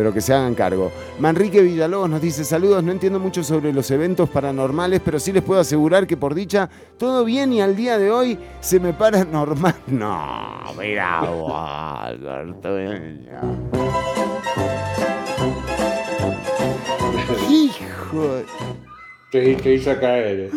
[0.00, 0.90] pero que se hagan cargo.
[1.18, 5.42] Manrique Villalobos nos dice saludos, no entiendo mucho sobre los eventos paranormales, pero sí les
[5.42, 9.24] puedo asegurar que por dicha todo bien y al día de hoy se me para
[9.26, 9.74] normal.
[9.88, 11.20] No, mira.
[17.50, 18.42] Hijo.
[19.30, 20.40] Te, te hizo caer.
[20.40, 20.50] eh.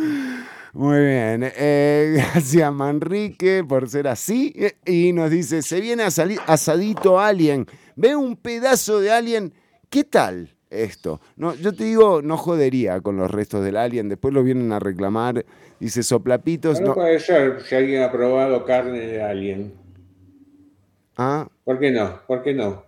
[0.72, 4.54] Muy bien, eh, gracias Manrique por ser así.
[4.86, 7.68] Y nos dice, se viene a salir asadito alien.
[7.96, 9.54] Ve un pedazo de alien.
[9.90, 11.22] ¿Qué tal esto?
[11.36, 14.10] No, yo te digo, no jodería con los restos del alien.
[14.10, 15.46] Después lo vienen a reclamar.
[15.80, 16.80] Dice soplapitos.
[16.82, 16.94] No No.
[16.96, 19.74] puede ser si alguien ha probado carne de alguien.
[21.18, 22.20] Ah, ¿Por qué no?
[22.28, 22.84] ¿Por qué no?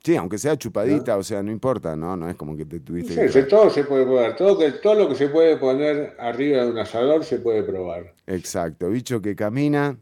[0.00, 3.28] sí, aunque sea chupadita, o sea, no importa, no, no es como que te tuviste.
[3.28, 4.36] Sí, que- todo se puede probar.
[4.36, 8.14] Todo, que, todo lo que se puede poner arriba de un asador se puede probar.
[8.26, 9.98] Exacto, bicho que camina.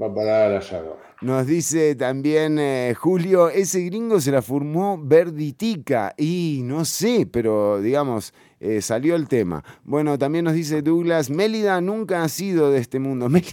[0.00, 0.98] Va a parar al asador.
[1.22, 7.80] Nos dice también eh, Julio, ese gringo se la formó Verditica y no sé, pero
[7.82, 9.62] digamos, eh, salió el tema.
[9.84, 13.28] Bueno, también nos dice Douglas, Mélida nunca ha sido de este mundo.
[13.28, 13.52] Mélida,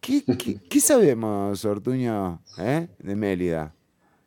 [0.00, 3.74] ¿qué, qué- qué sabemos, Ortuño, eh, de Mélida?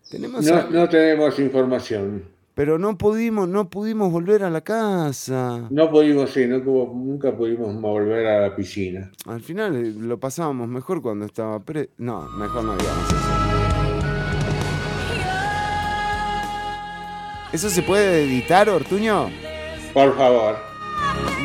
[0.09, 2.34] Tenemos No, no tenemos información.
[2.55, 5.67] Pero no pudimos, no pudimos volver a la casa.
[5.69, 9.11] No pudimos, sí, no nunca pudimos volver a la piscina.
[9.25, 11.89] Al final eh, lo pasábamos mejor cuando estaba pre...
[11.97, 13.17] No, mejor no digamos eso.
[17.51, 19.29] ¿Eso se puede editar, Ortuño?
[19.93, 20.55] Por favor.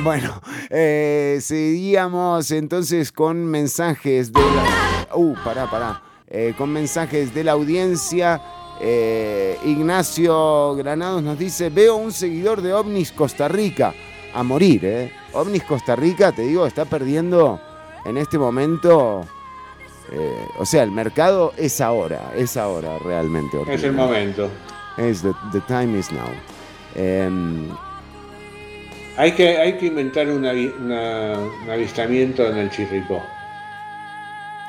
[0.04, 0.40] Bueno,
[0.70, 5.16] eh, seguíamos entonces con mensajes de la...
[5.16, 6.02] Uh, pará, pará.
[6.28, 8.40] Eh, con mensajes de la audiencia.
[8.82, 13.92] Eh, Ignacio Granados nos dice, veo un seguidor de OVNIS Costa Rica
[14.32, 15.12] a morir, ¿eh?
[15.34, 17.60] OVNIS Costa Rica, te digo, está perdiendo
[18.06, 19.20] en este momento...
[20.12, 23.58] eh, o sea, el mercado es ahora, es ahora realmente.
[23.68, 24.48] Es el momento.
[24.96, 26.28] Es the, the time is now.
[26.94, 27.68] Em,
[29.18, 33.22] Hay que, hay que inventar una- un avistamiento en el Chirripó.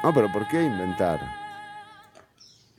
[0.03, 1.20] no, pero ¿por qué inventar?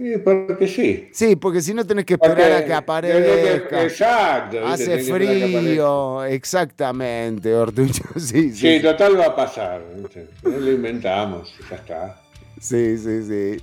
[0.03, 1.09] Sí, porque sí.
[1.13, 3.83] Sí, porque si no tenés que esperar Porque- a que aparezca.
[4.67, 7.93] Hace frío, exactamente, Ortuño.
[8.17, 8.79] Sí, sí.
[8.79, 9.81] Sí, total va a pasar.
[10.43, 12.21] Lo inventamos, ya está.
[12.61, 13.63] Sí, sí, sí.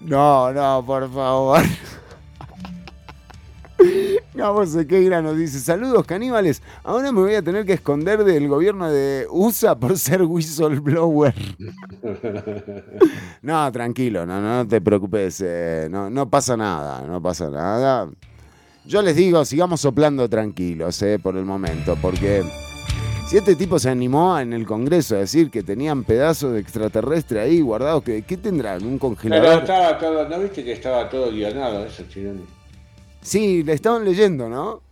[0.00, 1.60] No, no, por favor.
[4.34, 8.90] Gabo Sequeira nos dice, saludos caníbales, ahora me voy a tener que esconder del gobierno
[8.90, 11.34] de USA por ser whistleblower.
[13.42, 18.08] No, tranquilo, no, no te preocupes, eh, no, no pasa nada, no pasa nada.
[18.86, 22.42] Yo les digo, sigamos soplando tranquilos eh, por el momento, porque
[23.28, 27.40] si este tipo se animó en el Congreso a decir que tenían pedazos de extraterrestre
[27.40, 28.82] ahí guardados, ¿qué, qué tendrán?
[28.82, 29.62] ¿Un Pero congelador?
[29.62, 32.44] estaba todo, ¿no viste que estaba todo guionado eso, Chironi?
[33.24, 34.82] Sí, le estaban leyendo, ¿no?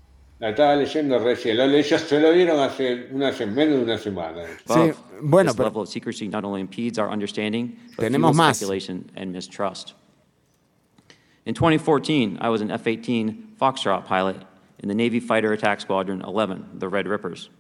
[0.41, 4.43] La estaba leyendo recién, lo leyó, se lo dieron hace una, menos de una semana.
[4.67, 8.57] Sí, bueno, this pero level of secrecy not only impedes our understanding, but Tenemos más.
[8.57, 9.95] speculation and mistrust.
[11.45, 14.37] In 2014, I was an F-18 Foxtrot pilot
[14.83, 17.51] in the Navy Fighter Attack Squadron 11, the Red Rippers,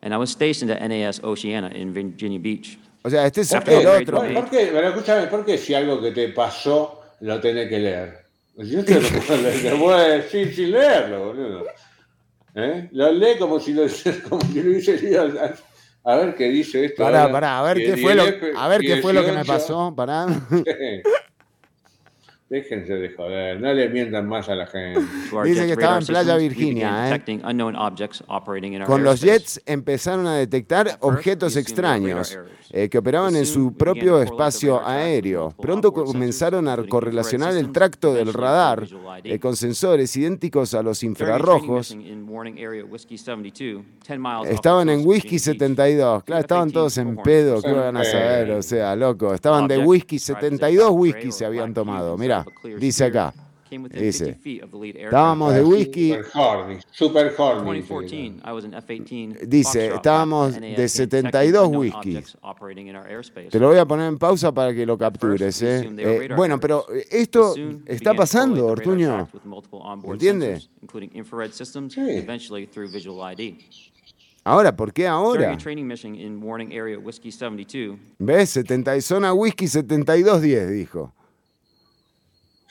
[0.00, 2.78] and I was stationed at NAS Oceana in Virginia Beach.
[3.04, 3.80] o sea, este es ¿Por qué?
[3.80, 4.16] el otro.
[4.20, 4.70] ¿Por, por qué?
[4.72, 8.29] Pero escúchame, ¿por qué si algo que te pasó lo tenés que leer?
[8.62, 9.08] Yo te lo
[9.62, 11.64] te puedo decir sin leerlo, boludo.
[12.54, 12.88] ¿Eh?
[12.92, 13.82] Lo lee como si lo,
[14.28, 15.22] como si lo hubiese leído.
[15.22, 17.02] A, a ver qué dice esto.
[17.02, 17.32] Pará, ahora.
[17.32, 18.22] pará, a ver qué fue lo,
[18.58, 19.52] a ver qué fue lo que me 18.
[19.52, 20.26] pasó, pará.
[22.50, 24.98] Déjense de joder, no le mientan más a la gente.
[25.44, 27.40] Dice que estaba en Playa Virginia, ¿eh?
[28.84, 32.36] Con los jets empezaron a detectar objetos extraños
[32.70, 35.54] eh, que operaban en su propio espacio aéreo.
[35.62, 38.84] Pronto comenzaron a correlacionar el tracto del radar
[39.22, 41.94] eh, con sensores idénticos a los infrarrojos.
[41.94, 45.76] mission in warning area Whiskey 72, 10 miles off Estaban the en Whisky Virginia Beach.
[45.76, 46.24] 72.
[46.24, 47.62] Claro, estaban todos en pedo.
[47.62, 48.50] ¿Qué van a saber?
[48.50, 49.34] O sea, loco.
[49.34, 52.16] Estaban de Whisky 72 whisky se habían tomado.
[52.78, 53.32] Dice acá.
[53.70, 55.12] Dice, 50 feet of the lead aircraft.
[55.12, 57.82] estábamos de whisky, Super horny, super In horny.
[57.82, 61.94] 2014, I was an F-18 Dice, estábamos de NAS gained detected 72 unknown whiskies.
[62.16, 63.48] objects operating in our airspace.
[63.50, 65.62] te lo voy a poner en pausa para que lo captures.
[65.62, 65.88] ¿eh?
[65.98, 69.06] Eh, bueno, pero esto Soon está pasando, Ortuño.
[69.28, 70.54] tracks with multiple onboard ¿Entiende?
[70.56, 73.56] sensors, including infrared systems, and eventually through visual ID.
[74.42, 75.52] Ahora, ¿por qué ahora?
[75.52, 78.50] a training mission in Warning Area Whiskey 72, ¿Ves?
[78.50, 81.12] 70, y- zona whisky 7210, dijo.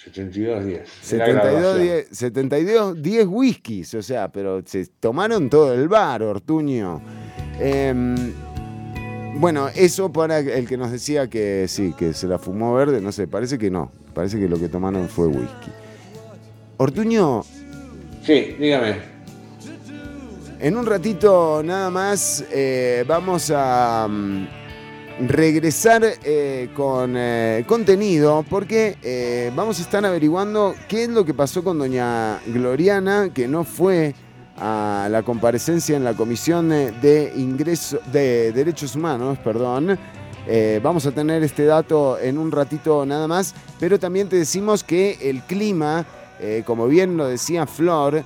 [0.03, 0.89] 72 días.
[1.01, 7.01] 72, 10, 72, 10 whiskies, o sea, pero se tomaron todo el bar, Ortuño.
[7.59, 8.15] Em,
[9.35, 13.11] bueno, eso para el que nos decía que sí, que se la fumó verde, no
[13.11, 13.91] sé, parece que no.
[14.13, 15.71] Parece que lo que tomaron fue whisky.
[16.77, 17.43] Ortuño,
[18.23, 18.97] Sí, dígame.
[20.61, 24.47] en un ratito nada más eh, vamos a mm,
[25.19, 31.33] regresar eh, con eh, contenido porque eh, vamos a estar averiguando qué es lo que
[31.33, 34.15] pasó con doña Gloriana, que no fue
[34.57, 39.97] a la comparecencia en la Comisión de Ingreso de Derechos Humanos, perdón.
[40.81, 45.17] Vamos a tener este dato en un ratito nada más, pero también te decimos que
[45.21, 46.05] el clima,
[46.65, 48.23] como bien lo decía Flor,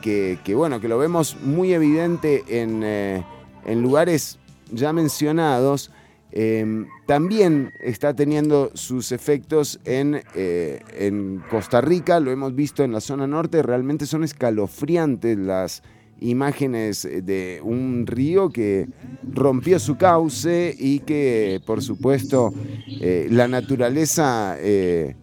[0.00, 4.38] que, que, bueno, que lo vemos muy evidente en, en lugares
[4.70, 5.90] ya mencionados,
[6.32, 12.92] eh, también está teniendo sus efectos en, eh, en Costa Rica, lo hemos visto en
[12.92, 15.82] la zona norte, realmente son escalofriantes las
[16.20, 18.88] imágenes de un río que
[19.32, 22.52] rompió su cauce y que por supuesto
[23.00, 25.14] eh, la naturaleza eh,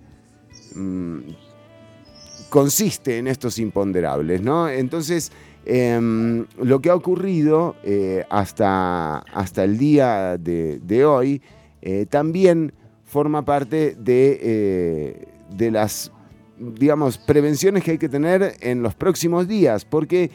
[0.76, 1.20] mm,
[2.50, 4.70] consiste en estos imponderables, ¿no?
[4.70, 5.32] Entonces,
[5.66, 11.42] em, lo que ha ocurrido eh, hasta, hasta el día de, hoy
[11.82, 16.12] eh, también forma parte de, eh, de las,
[16.58, 20.32] digamos, prevenciones que hay que tener en los próximos días, porque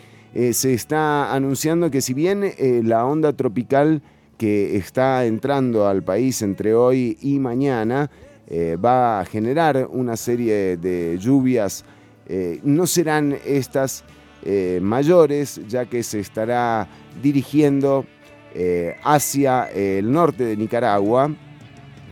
[0.53, 2.45] se está anunciando que si bien
[2.85, 4.01] la onda tropical
[4.39, 8.09] que está entrando al país entre hoy y mañana
[8.49, 11.85] va a generar una serie de lluvias,
[12.63, 14.05] no serán estas
[14.45, 16.89] eh, mayores, ya que se estará
[17.23, 18.07] dirigiendo
[18.55, 21.31] eh, hacia el norte de Nicaragua,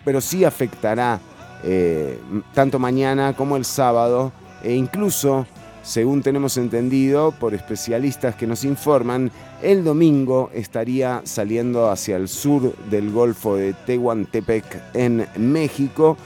[0.04, 1.20] pero sí afectará
[1.64, 2.18] eh,
[2.54, 5.46] tanto mañana como el sábado e incluso,
[5.82, 9.30] según tenemos entendido por especialistas que nos informan,
[9.62, 14.64] el domingo estaría saliendo hacia el sur del Golfo de Tehuantepec
[14.94, 16.16] en México.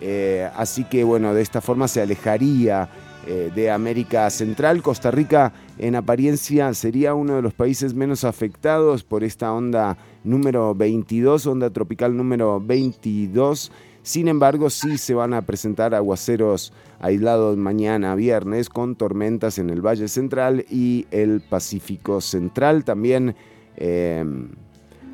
[0.00, 2.88] Eh, así que bueno, de esta forma se alejaría
[3.30, 4.82] eh, de América Central.
[4.82, 10.74] Costa Rica en apariencia sería uno de los países menos afectados por esta onda número
[10.74, 13.70] 22, onda tropical número 22.
[14.02, 19.82] Sin embargo, sí se van a presentar aguaceros aislados mañana viernes con tormentas en el
[19.82, 22.82] Valle Central y el Pacífico Central.
[22.82, 23.36] También,
[23.76, 24.24] eh,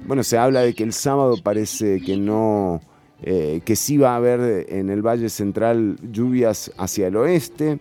[0.06, 2.80] bueno, se habla de que el sábado parece que no,
[3.24, 7.80] eh, que sí va a haber en el Valle Central lluvias hacia el oeste.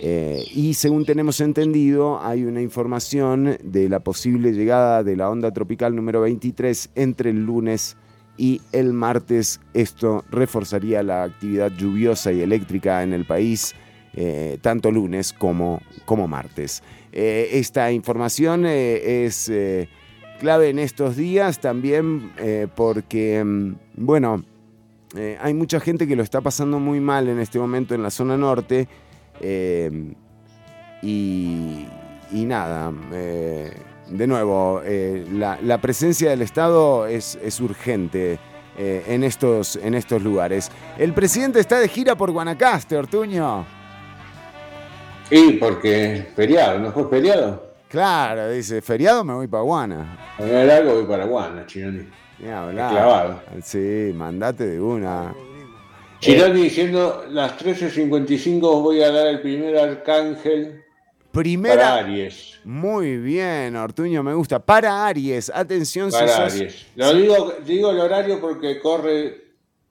[0.00, 5.50] Eh, y según tenemos entendido, hay una información de la posible llegada de la onda
[5.52, 7.96] tropical número 23 entre el lunes
[8.36, 9.60] y el martes.
[9.74, 13.74] Esto reforzaría la actividad lluviosa y eléctrica en el país,
[14.14, 16.82] eh, tanto lunes como, como martes.
[17.10, 19.50] Eh, esta información es
[20.38, 22.30] clave en estos días también
[22.76, 24.44] porque, mm, bueno,
[25.40, 28.36] hay mucha gente que lo está pasando muy mal en este momento en la zona
[28.36, 28.86] norte.
[29.40, 30.14] Eh,
[31.02, 31.86] y,
[32.32, 33.72] y nada, eh,
[34.08, 38.38] de nuevo, eh, la, la presencia del Estado es, es urgente
[38.76, 40.70] eh, en, estos, en estos lugares.
[40.98, 43.66] El presidente está de gira por Guanacaste, Ortuño.
[45.30, 47.68] Y porque feriado, ¿no fue feriado?
[47.88, 50.18] Claro, dice, feriado me voy para Guana.
[50.38, 52.08] Algo voy para Guana, Chironi.
[52.38, 53.40] Clavado.
[53.62, 55.34] Sí, mandate de una.
[56.20, 60.82] Chironi diciendo las 13.55 voy a dar el primer arcángel
[61.30, 61.74] Primera.
[61.76, 62.58] para Aries.
[62.64, 64.58] Muy bien, Ortuño, me gusta.
[64.58, 66.86] Para Aries, atención si Para sos- Aries.
[66.96, 69.44] Lo digo, digo el horario porque corre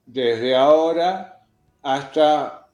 [0.05, 1.39] desde ahora
[1.81, 2.67] hasta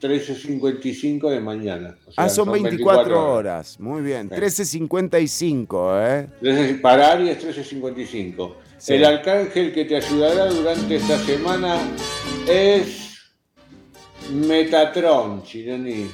[0.00, 1.96] 13.55 de mañana.
[2.06, 3.78] O sea, Ah, son 24, horas.
[3.78, 4.28] Muy bien.
[4.30, 4.34] Sí.
[4.36, 6.78] 13.55, ¿eh?
[6.80, 8.54] Para Aries 13.55.
[8.78, 8.94] Sí.
[8.94, 11.78] El arcángel que te ayudará durante esta semana
[12.46, 13.18] es
[14.30, 16.06] Metatron, Chironi.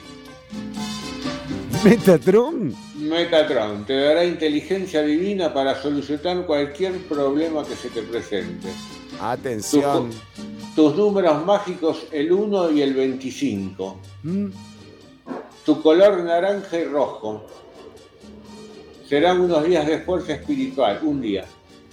[1.84, 2.74] ¿Metatron?
[2.96, 8.68] Metatron te dará inteligencia divina para solucionar cualquier problema que se te presente.
[9.20, 10.10] Atención.
[10.74, 14.00] tus números mágicos el 1 y el 25.
[14.22, 14.46] Mm.
[15.64, 17.46] Tu color naranja y rojo.
[19.08, 21.44] Serán unos días de fuerza espiritual, un día.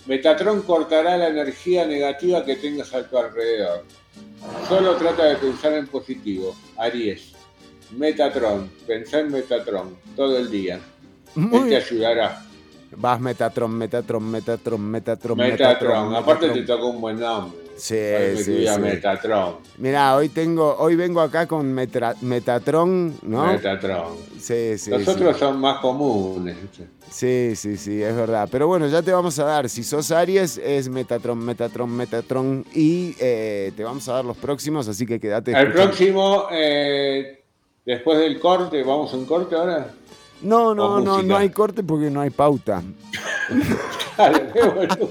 [0.06, 3.84] Metatron cortará la energía negativa que tengas a tu alrededor.
[4.68, 6.56] Solo trata de pensar en positivo.
[6.78, 7.34] Aries.
[7.92, 8.70] Metatron.
[8.86, 10.80] Pensá en Metatron todo el día.
[11.36, 12.46] Muy Él te ayudará.
[12.92, 16.16] Vas Metatron, Metatron, Metatron, Metatron, Metatron.
[16.16, 16.78] Aparte te Metatron.
[16.78, 17.69] tocó un buen nombre.
[17.80, 17.96] Sí,
[18.44, 18.80] sí, sí.
[18.82, 19.56] Metatron.
[19.78, 23.46] Mirá, hoy tengo, hoy vengo acá con Metra- Metatron, ¿no?
[23.48, 24.16] Metatron.
[24.40, 25.10] Sí, sí, Los sí.
[25.10, 26.58] otros son más comunes.
[27.10, 28.48] Sí, sí, sí, es verdad.
[28.52, 29.70] Pero bueno, ya te vamos a dar.
[29.70, 32.66] Si sos Aries, es Metatron, Metatron, Metatron.
[32.74, 35.52] Y eh, te vamos a dar los próximos, así que quédate.
[35.52, 35.84] El escuchando.
[35.88, 37.44] próximo, eh,
[37.86, 39.92] después del corte, ¿vamos a un corte ahora?
[40.42, 42.82] No, no, no, no hay corte porque no hay pauta.
[44.18, 45.10] Dale, qué boludo.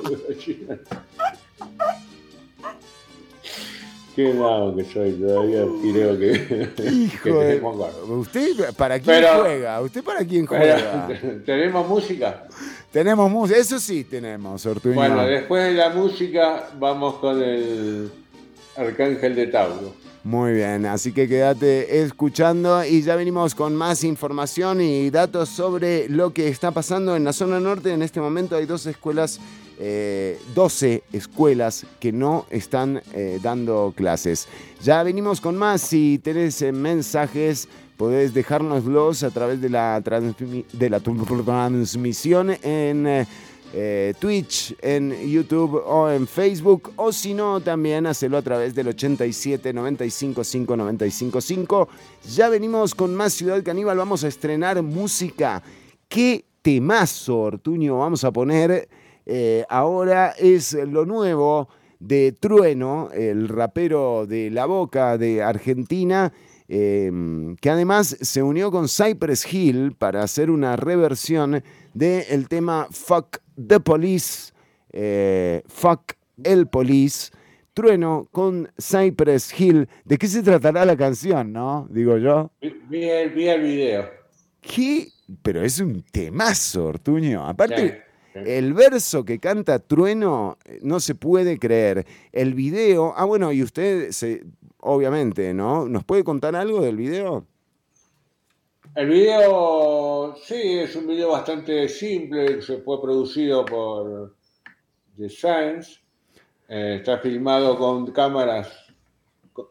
[4.18, 7.60] Qué vago que soy, todavía creo que, que Hijo de...
[7.60, 8.12] corte.
[8.12, 9.80] ¿Usted para quién Pero- juega?
[9.80, 11.06] ¿Usted para quién juega?
[11.46, 12.48] ¿Tenemos música?
[12.90, 14.96] tenemos música, eso sí tenemos, Ortuño.
[14.96, 18.10] Bueno, después de la música vamos con el
[18.76, 19.94] Arcángel de Tauro.
[20.24, 26.08] Muy bien, así que quédate escuchando y ya venimos con más información y datos sobre
[26.08, 27.92] lo que está pasando en la zona norte.
[27.92, 29.38] En este momento hay dos escuelas,
[29.78, 34.48] eh, 12 escuelas que no están eh, dando clases.
[34.82, 42.50] Ya venimos con más, si tenés eh, mensajes podés dejárnoslos a través de la, transmisión
[42.62, 43.06] en...
[43.06, 43.26] eh,
[43.74, 48.88] eh, Twitch, en YouTube o en Facebook, o si no, también hacelo a través del
[48.88, 51.88] 87 95 5 95 5.
[52.34, 55.62] Ya venimos con más Ciudad Caníbal, vamos a estrenar música.
[56.08, 58.88] ¿Qué temazo, Ortuño, vamos a poner?
[59.30, 61.68] Eh, ahora es lo nuevo
[62.00, 66.32] de Trueno, el rapero de La Boca de Argentina.
[66.70, 67.10] eh,
[67.62, 71.62] que además se unió con Cypress Hill para hacer una reversión
[71.94, 74.52] del tema Fuck the Police,
[74.92, 76.12] eh, Fuck
[76.44, 77.30] el Police,
[77.72, 79.88] Trueno con Cypress Hill.
[80.04, 81.86] ¿De qué se tratará la canción, no?
[81.90, 82.50] Digo yo.
[82.60, 84.04] Vi, el, vi el video.
[84.60, 85.08] ¿Qué?
[85.42, 87.46] Pero es un temazo, Ortuño.
[87.46, 88.07] Aparte.
[88.46, 92.06] El verso que canta Trueno eh, no se puede creer.
[92.32, 94.44] El video, ah, bueno, y usted, se,
[94.80, 95.88] obviamente, ¿no?
[95.88, 97.46] ¿Nos puede contar algo del video?
[98.94, 104.34] El video, sí, es un video bastante simple, se fue producido por
[105.16, 106.00] The Science,
[106.68, 108.87] eh, está filmado con cámaras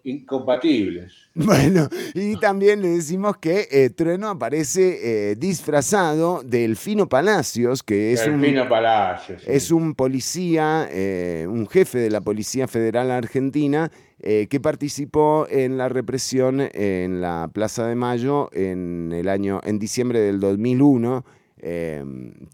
[0.03, 1.13] incompatibles.
[1.39, 8.11] Bueno, y también le decimos que eh, Trueno aparece eh, disfrazado de Elfino Palacios, que
[8.11, 9.43] es el un, Palacios.
[9.43, 9.47] sí.
[9.51, 15.77] es un policía, eh, un jefe de la Policía Federal Argentina, eh, que participó en
[15.77, 21.23] la represión en la Plaza de Mayo en el año, en diciembre del 2001.
[21.59, 22.03] eh,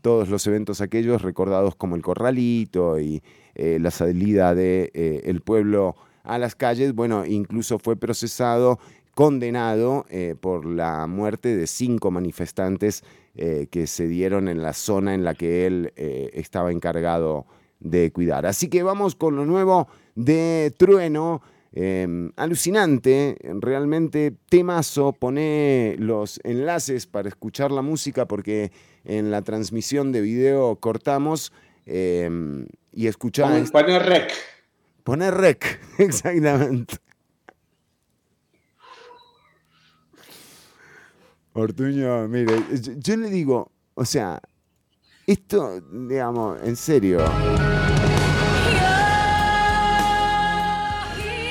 [0.01, 3.21] todos los eventos aquellos recordados como el Corralito y
[3.55, 8.79] la salida de eh, el pueblo a las calles, bueno, incluso fue procesado,
[9.13, 13.03] condenado eh, por la muerte de cinco manifestantes
[13.35, 17.45] eh, que se dieron en la zona en la que él eh, estaba encargado
[17.79, 18.45] de cuidar.
[18.45, 21.41] Así que vamos con lo nuevo de Trueno.
[21.75, 28.71] eh, alucinante, realmente temazo, pone los enlaces para escuchar la música porque
[29.03, 31.51] en la transmisión de video cortamos
[31.87, 32.29] eh,
[32.91, 33.51] y escuchar...
[33.51, 34.31] Pon- Poner rec.
[35.03, 36.95] Poner rec, exactamente.
[41.53, 42.55] Ortuño, mire,
[42.97, 44.41] yo, le digo, o sea,
[45.27, 47.19] esto, digamos, en serio.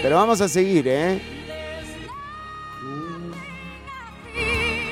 [0.02, 1.22] Pero vamos a seguir, ¿eh?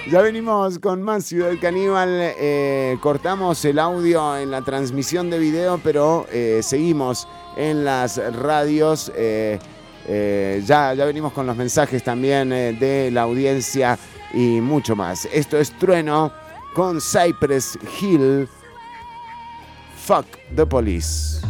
[0.08, 2.08] Ya venimos con más Ciudad Caníbal.
[2.38, 7.26] eh, cortamos el audio en la transmisión de video, pero eh, seguimos
[7.61, 9.12] en las radios.
[9.14, 9.58] eh,
[10.06, 13.98] eh, ya, ya venimos con los mensajes también eh, de la audiencia
[14.32, 15.28] y mucho más.
[15.32, 16.32] Esto es Trueno
[16.74, 18.48] con Cypress Hill.
[19.96, 21.40] Fuck the police.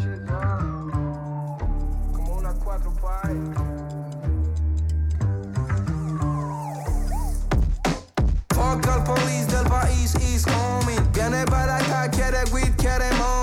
[8.50, 10.98] Fuck al police del país is homie.
[11.14, 13.39] Viene para acá, quiere weed, quiere money.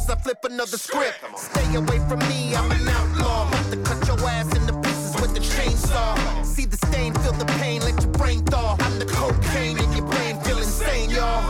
[0.00, 1.18] As I flip another script.
[1.36, 3.48] Stay away from me, I'm an outlaw.
[3.48, 6.44] About to cut your ass into pieces with the chainsaw.
[6.44, 8.76] See the stain, feel the pain, let your brain thaw.
[8.80, 11.42] I'm the cocaine in your brain, feel insane, y'all.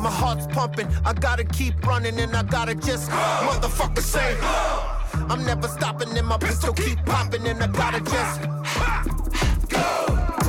[0.00, 4.36] My heart's pumping, I gotta keep running and I gotta just motherfucker say.
[5.30, 8.40] I'm never stopping and my pistol keep popping and I gotta just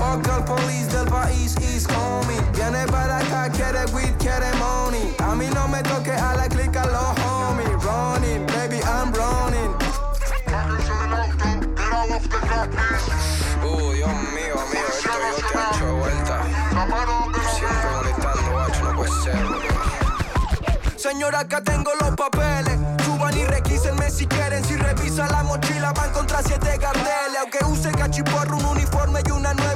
[0.07, 5.35] Fuck al police del país East homie Viene para acá, quiere weed, quiere money A
[5.35, 9.75] mí no me toque a la clica los homies Running, baby, I'm running
[13.63, 16.43] Uh, Dios mío, amigo, esto yo te ha hecho vuelta.
[17.57, 19.35] Siempre molestando, guacho, no puede ser.
[20.97, 22.79] Señora, acá tengo los papeles.
[23.03, 24.63] Suban y requísenme si quieren.
[24.63, 27.37] Si revisa la mochila, va a encontrar siete carteles.
[27.41, 29.66] Aunque use cachiporro, un uniforme y una nueve,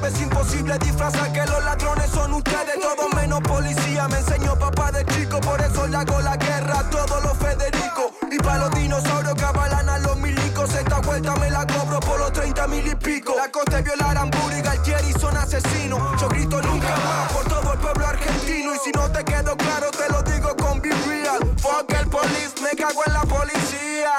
[0.72, 2.80] es imposible disfrazar que los ladrones son ustedes.
[2.80, 4.08] Todo menos policía.
[4.08, 8.12] Me enseñó papá de chico, por eso le hago la guerra a todos los Federico.
[8.32, 12.20] Y para los dinosaurios que avalan a los milicos, esta vuelta me la cobro por
[12.20, 13.36] los 30 mil y pico.
[13.36, 14.18] La costa de violar
[14.58, 16.22] y Galtieri son asesinos.
[16.22, 18.76] Yo grito nunca más por todo el pueblo argentino.
[18.76, 21.42] Y si no te quedó claro, te lo digo con Be Real.
[21.58, 24.12] Fuck el police, me cago en la policía.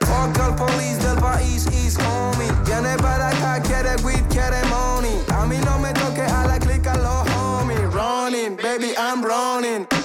[0.00, 2.50] Fuck al police del país East homie.
[2.64, 5.22] Viene para acá, quiere weed, quiere money.
[5.34, 9.97] A mí no me toque a la clica los homies Running, baby, I'm running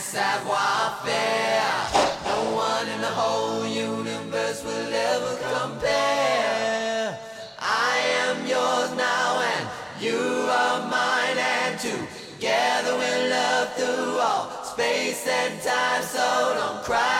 [0.00, 1.72] savoir-faire.
[2.24, 7.18] No one in the whole universe will ever compare.
[7.58, 9.68] I am yours now and
[10.00, 17.19] you are mine and together we'll love through all space and time so don't cry.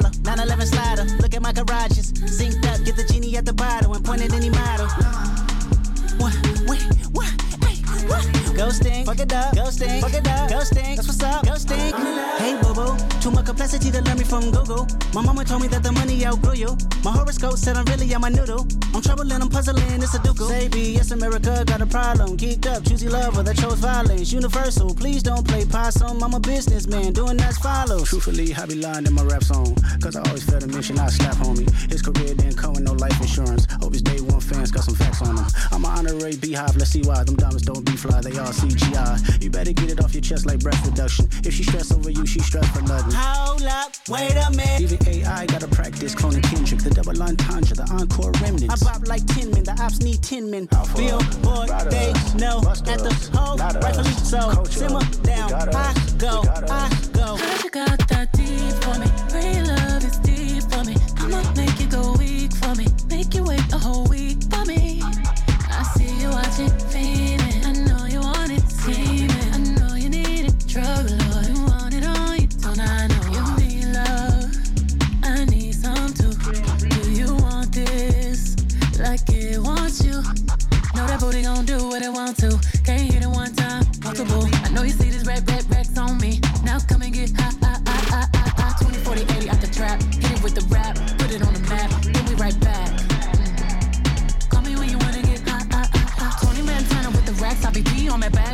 [0.00, 1.04] Collar, 911 slider.
[1.20, 2.12] Look at my garages.
[2.12, 5.39] Synced up, get the genie at the bottle and point at any model.
[8.60, 10.94] Ghosting, fuck it up, ghosting, fuck it up, ghosting.
[10.94, 11.96] That's what's up, ghosting.
[12.36, 14.86] Hey, boo boo, too much complexity to learn me from Google.
[15.14, 16.76] My mama told me that the money outgrew you.
[17.02, 18.66] My horoscope said I'm really on my noodle.
[18.92, 20.36] I'm troubling, I'm puzzling, it's a duke.
[20.40, 22.36] Say B, yes, America got a problem.
[22.36, 24.30] Geeked up, choosy lover that chose violence.
[24.30, 26.22] Universal, please don't play possum.
[26.22, 28.10] I'm a businessman, doing that's follows.
[28.10, 29.74] Truthfully, I be lying in my rap song.
[30.02, 31.70] Cause I always felt a mission, I slap homie.
[31.90, 33.66] His career didn't come with no life insurance.
[33.80, 35.46] Hope his day one fans got some facts on him.
[35.72, 37.24] I'm an honorary beehive, let's see why.
[37.24, 39.42] Them diamonds don't be fly, they all CGI.
[39.42, 41.28] You better get it off your chest like breast reduction.
[41.44, 43.12] If she stress over you, she stress for nothing.
[43.14, 44.80] Hold up, wait a minute.
[44.80, 48.82] Even AI gotta practice cloning Kendrick, the double entendre, the encore I remnants.
[48.82, 50.66] bop like 10 men, the ops need 10 men.
[50.96, 54.64] Billboard, they know at the hole, rightfully so.
[54.64, 57.36] Simmer down, I go, I go.
[57.36, 59.06] Heard you got that deep for me.
[59.34, 60.96] Real love is deep for me.
[61.18, 62.86] I'ma make you go weak for me.
[63.08, 64.19] Make you wait a whole week
[81.70, 82.50] do what it want to.
[82.84, 84.48] Can't hit it one time, multiple.
[84.64, 86.40] I know you see this red, red, racks on me.
[86.64, 88.74] Now come and get high, high, high, high, high, high.
[88.82, 90.02] 20, 40, 80 out the trap.
[90.02, 91.90] Hit it with the rap, put it on the map.
[92.02, 92.90] Then we right back.
[94.50, 96.46] Call me when you wanna get high, high, high, high.
[96.46, 97.64] 20 man with the racks.
[97.64, 98.49] I be P on my bag,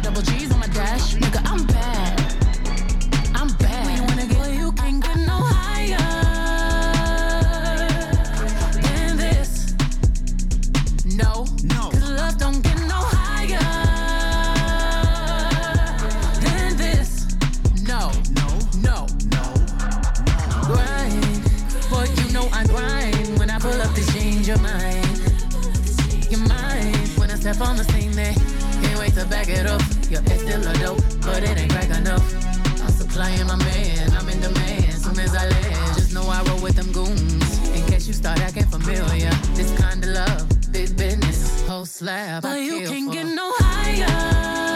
[27.57, 28.35] Step on the scene, they
[28.83, 29.81] can't wait to back it up.
[30.11, 32.21] Your ex still a dope, but it ain't crack enough.
[32.85, 34.93] I'm supplying my man, I'm in demand.
[34.93, 37.71] Soon as I land, just know I roll with them goons.
[37.71, 42.43] In case you start acting familiar, this kind of love, big business, whole slab.
[42.43, 43.15] But I you can't for.
[43.15, 44.76] get no higher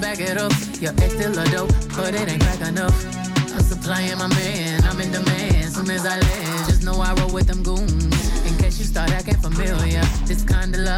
[0.00, 0.52] back it up.
[0.80, 2.94] Your ex still a dope, but it ain't crack enough.
[3.54, 5.72] I'm supplying my man, I'm in demand.
[5.72, 8.46] Soon as I land, just know I roll with them goons.
[8.46, 10.97] In case you start acting familiar, this kind of love,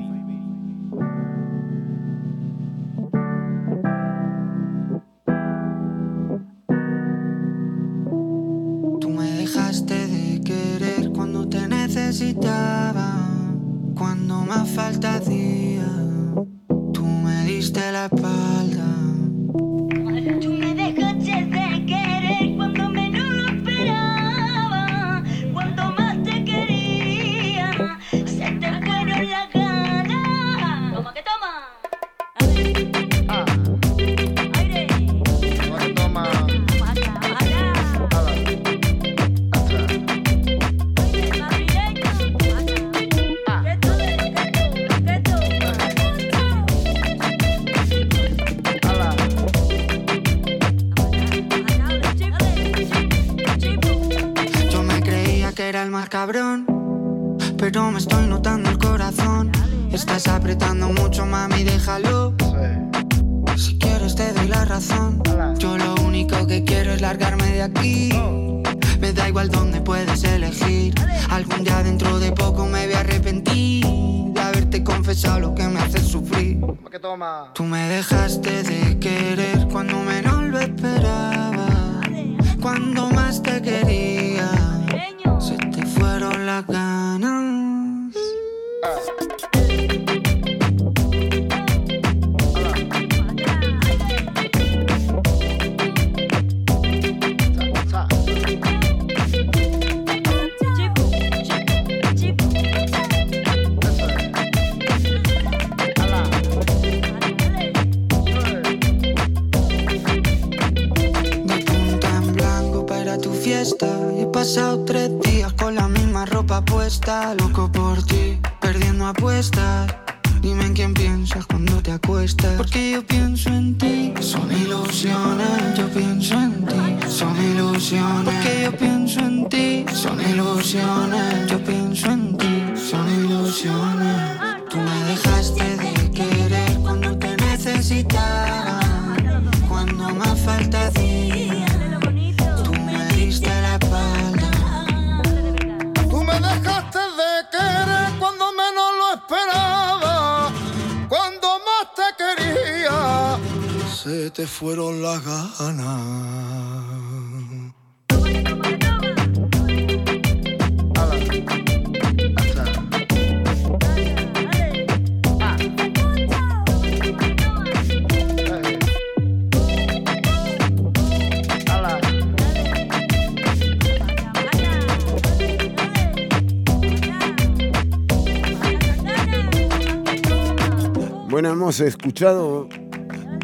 [181.71, 182.67] Hemos escuchado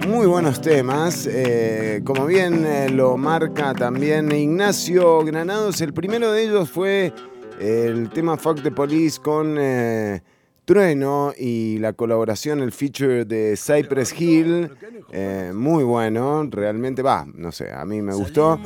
[0.06, 1.26] muy buenos temas.
[1.32, 7.14] eh, como bien eh, lo marca también Ignacio Granados, el primero de ellos fue
[7.58, 10.22] el tema Fuck the Police con eh,
[10.66, 14.72] Trueno y la colaboración, el feature de Cypress Hill.
[15.10, 18.60] eh, muy bueno, realmente va, no sé, a mí me gustó.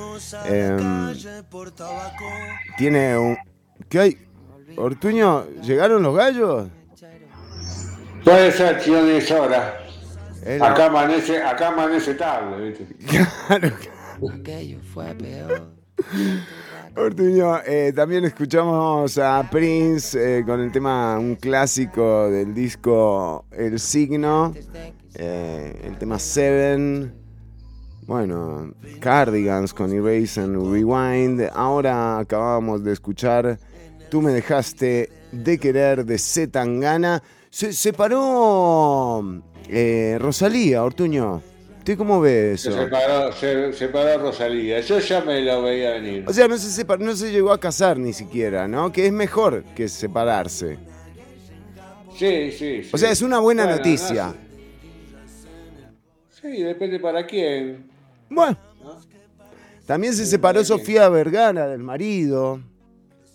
[0.46, 1.14] Em,
[2.80, 3.38] tiene un.
[3.88, 4.18] ¿Qué hay?
[4.76, 6.68] Ortuño, ¿llegaron los gallos?
[8.24, 9.78] Puede ser, si no es hora.
[10.60, 12.88] Acá amanece, acá amanece tarde, ¿viste?
[14.34, 15.72] Aquello fue peor.
[16.96, 23.80] Ortuño, eh, también escuchamos a Prince eh, con el tema, un clásico del disco El
[23.80, 24.54] Signo,
[25.16, 27.14] eh, el tema Seven,
[28.08, 31.50] bueno, Cardigans con Erase and Rewind.
[31.54, 33.58] Ahora acabamos de escuchar
[34.12, 37.24] Tú me dejaste de querer de Z Tangana.
[37.52, 39.24] Se separó
[39.68, 41.42] eh, Rosalía, Ortuño.
[41.80, 42.84] ¿Usted cómo ve Se eso?
[42.84, 44.80] separó, se separó Rosalía.
[44.82, 46.24] Yo ya me lo veía venir.
[46.28, 48.92] O sea, no se, separ- no se llegó a casar ni siquiera, ¿no?
[48.92, 50.78] Que es mejor que separarse.
[52.18, 52.90] Sí, sí, sí.
[52.94, 54.28] O sea, es una buena Bueno, noticia.
[54.28, 54.38] no sé.
[56.56, 57.90] Sí, depende para quién.
[58.30, 58.58] Bueno.
[59.86, 62.62] También se separó Sofía Vergara del marido.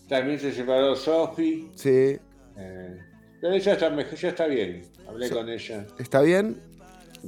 [0.08, 1.68] También se separó Sofi.
[1.74, 2.18] Sí.
[2.56, 3.00] eh,
[3.46, 4.82] pero ella está, ya está bien.
[5.08, 5.34] Hablé Sí.
[5.34, 5.86] con ella.
[5.98, 6.56] ¿Está bien?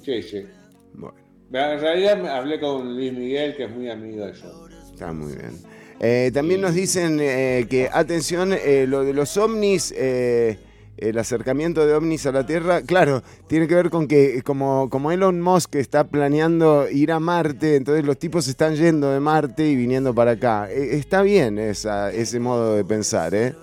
[0.05, 0.47] Sí, sí.
[0.95, 1.15] Bueno.
[1.53, 4.66] En realidad hablé con Luis Miguel, que es muy amigo de yo.
[4.93, 5.53] Está muy bien.
[6.01, 10.59] Eh, también nos dicen eh, que, atención, eh, lo de los ovnis, eh,
[10.97, 15.11] el acercamiento de ovnis a la Tierra, claro, tiene que ver con que como, como
[15.12, 19.77] Elon Musk está planeando ir a Marte, entonces los tipos están yendo de Marte y
[19.77, 20.69] viniendo para acá.
[20.70, 23.55] E- está bien esa, ese modo de pensar, ¿eh?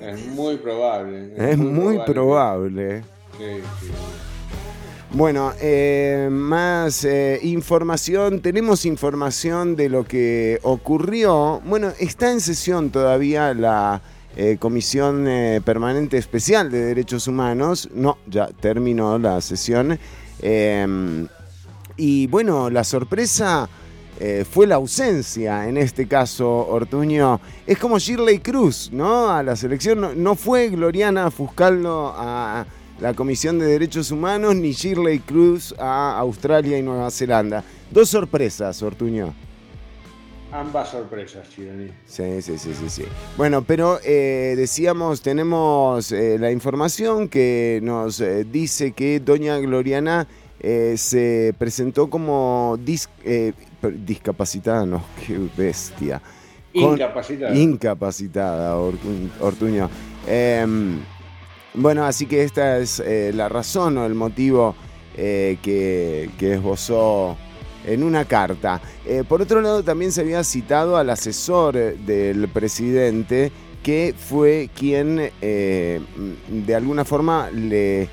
[0.00, 1.32] Es muy probable.
[1.36, 3.02] Es muy probable.
[3.38, 3.92] Sí, sí.
[5.10, 8.40] Bueno, eh, más eh, información.
[8.40, 11.62] Tenemos información de lo que ocurrió.
[11.64, 14.02] Bueno, está en sesión todavía la
[14.36, 15.26] eh, Comisión
[15.64, 17.88] Permanente Especial de Derechos Humanos.
[17.94, 19.98] No, ya terminó la sesión.
[21.96, 23.68] Y bueno, la sorpresa
[24.20, 27.40] eh, fue la ausencia, en este caso, Ortuño.
[27.66, 29.30] Es como Shirley Cruz, ¿no?
[29.30, 32.66] A la selección no, no fue Gloriana Fuscaldo a
[33.00, 37.62] la Comisión de Derechos Humanos ni Shirley Cruz a Australia y Nueva Zelanda.
[37.90, 39.34] Dos sorpresas, Ortuño.
[40.50, 41.90] Ambas sorpresas, Chironi.
[42.06, 43.04] Sí, sí, sí, sí, sí.
[43.36, 50.26] Bueno, pero eh, decíamos, tenemos eh, la información que nos eh, dice que doña Gloriana
[50.60, 52.76] se presentó como
[53.82, 56.20] discapacitada, no, qué bestia.
[56.72, 57.54] Incapacitada.
[57.56, 59.88] Incapacitada, Ortu- Ortuño.
[60.26, 60.98] Em,
[61.74, 64.74] bueno, así que esta es eh, la razón o el motivo
[65.16, 67.36] eh, que, que esbozó
[67.86, 68.80] en una carta.
[69.06, 73.50] Eh, por otro lado, también se había citado al asesor del presidente,
[73.82, 78.08] que fue quien de alguna forma le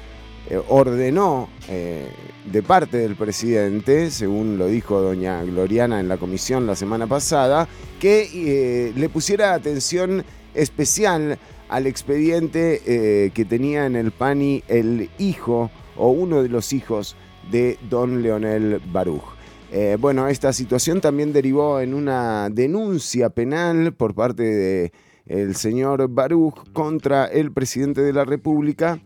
[0.68, 2.08] ordenó eh,
[2.52, 7.68] de parte del presidente, según lo dijo doña Gloriana en la comisión la semana pasada,
[8.00, 10.24] que eh, le pusiera atención
[10.54, 11.40] especial
[11.70, 17.16] al expediente eh, que tenía en el PANI el hijo o uno de los hijos
[17.52, 19.24] de don Leonel Baruch.
[19.72, 24.92] Eh, bueno, esta situación también derivó en una denuncia penal por parte de
[25.26, 29.00] el señor Baruch contra el presidente de la República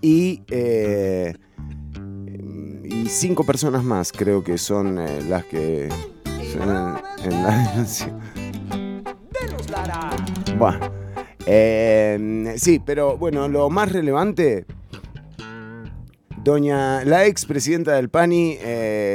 [0.00, 1.34] y, eh,
[2.84, 5.88] y cinco personas más creo que son eh, las que
[6.52, 8.18] son en, la denuncia.
[10.58, 10.92] Bueno,
[11.46, 14.66] eh, sí, pero bueno, lo más relevante,
[16.42, 18.58] doña, la ex presidenta del PANI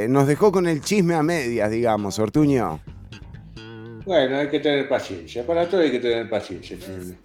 [0.08, 2.80] nos dejó con el chisme a medias, digamos, Ortuño.
[4.04, 5.46] Bueno, hay que tener paciencia.
[5.46, 6.76] Para todo hay que tener paciencia.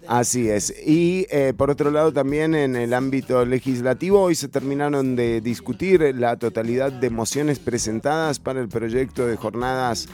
[0.06, 0.74] Así es.
[0.86, 6.14] Y eh, por otro lado también en el ámbito legislativo hoy se terminaron de discutir
[6.16, 10.08] la totalidad de mociones presentadas para el proyecto de jornadas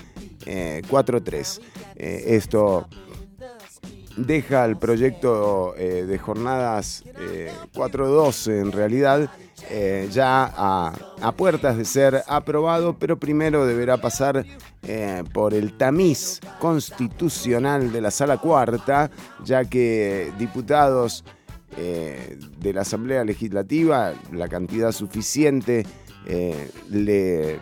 [0.47, 1.61] eh, 4.3.
[1.97, 2.89] Eh, esto
[4.17, 9.31] deja el proyecto eh, de jornadas eh, 4.2 en realidad
[9.71, 14.45] eh, ya a, puertas de ser aprobado, pero primero deberá pasar
[14.83, 19.11] eh, por el tamiz constitucional de la sala cuarta,
[19.45, 21.25] ya que diputados
[21.79, 25.87] eh, de la Asamblea Legislativa, la cantidad suficiente,
[26.91, 27.61] le,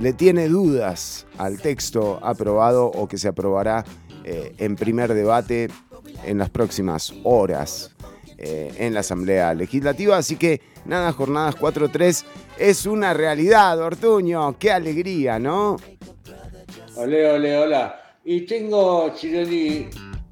[0.00, 3.84] le tiene dudas al texto aprobado o que se aprobará
[4.24, 5.68] en primer debate
[6.24, 7.94] en las próximas horas
[8.36, 10.16] en la Asamblea Legislativa.
[10.16, 12.24] Así que nada, jornadas 4-3
[12.58, 14.56] es una realidad, Ortuño.
[14.58, 15.76] Qué alegría, ¿no?
[16.96, 17.96] Ole, ole, hola.
[18.24, 19.88] Y tengo, Chironi,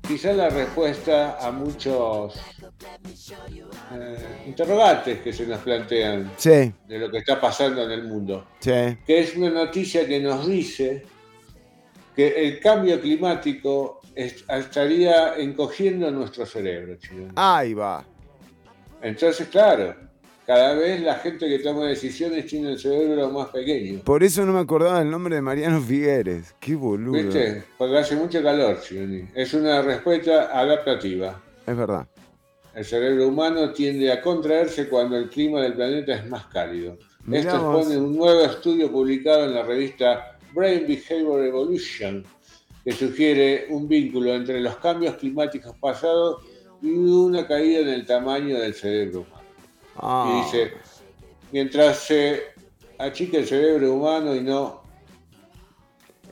[0.07, 2.35] quizás la respuesta a muchos
[3.93, 8.47] eh, interrogantes que se nos plantean Sí, de lo que está pasando en el mundo.
[8.61, 8.71] sí.
[9.07, 11.05] Que es una noticia que nos dice
[12.15, 17.33] que el cambio climático es- estaría encogiendo nuestro cerebro, Chironi.
[17.37, 18.05] Ahí va.
[19.01, 19.95] Entonces, claro,
[20.49, 24.01] cada vez la gente que toma decisiones tiene el cerebro más pequeño.
[24.01, 26.55] Por eso no me acordaba del nombre de Mariano Figueres.
[26.59, 27.23] Qué boludo.
[27.23, 27.65] ¿Viste?
[27.77, 29.29] Porque hace mucho calor, Chironi.
[29.35, 31.39] Es una respuesta adaptativa.
[31.67, 32.09] Es verdad.
[32.75, 36.97] El cerebro humano tiende a contraerse cuando el clima del planeta es más cálido.
[37.25, 37.81] Mirá Esto vos.
[37.81, 42.25] expone un nuevo estudio publicado en la revista Brain Behavior Evolution,
[42.85, 46.43] que sugiere un vínculo entre los cambios climáticos pasados
[46.81, 49.38] y una caída en el tamaño del cerebro humano.
[50.01, 50.31] Ah.
[50.31, 50.73] Y dice,
[51.53, 52.43] mientras se
[52.99, 54.83] achica el cerebro humano y no...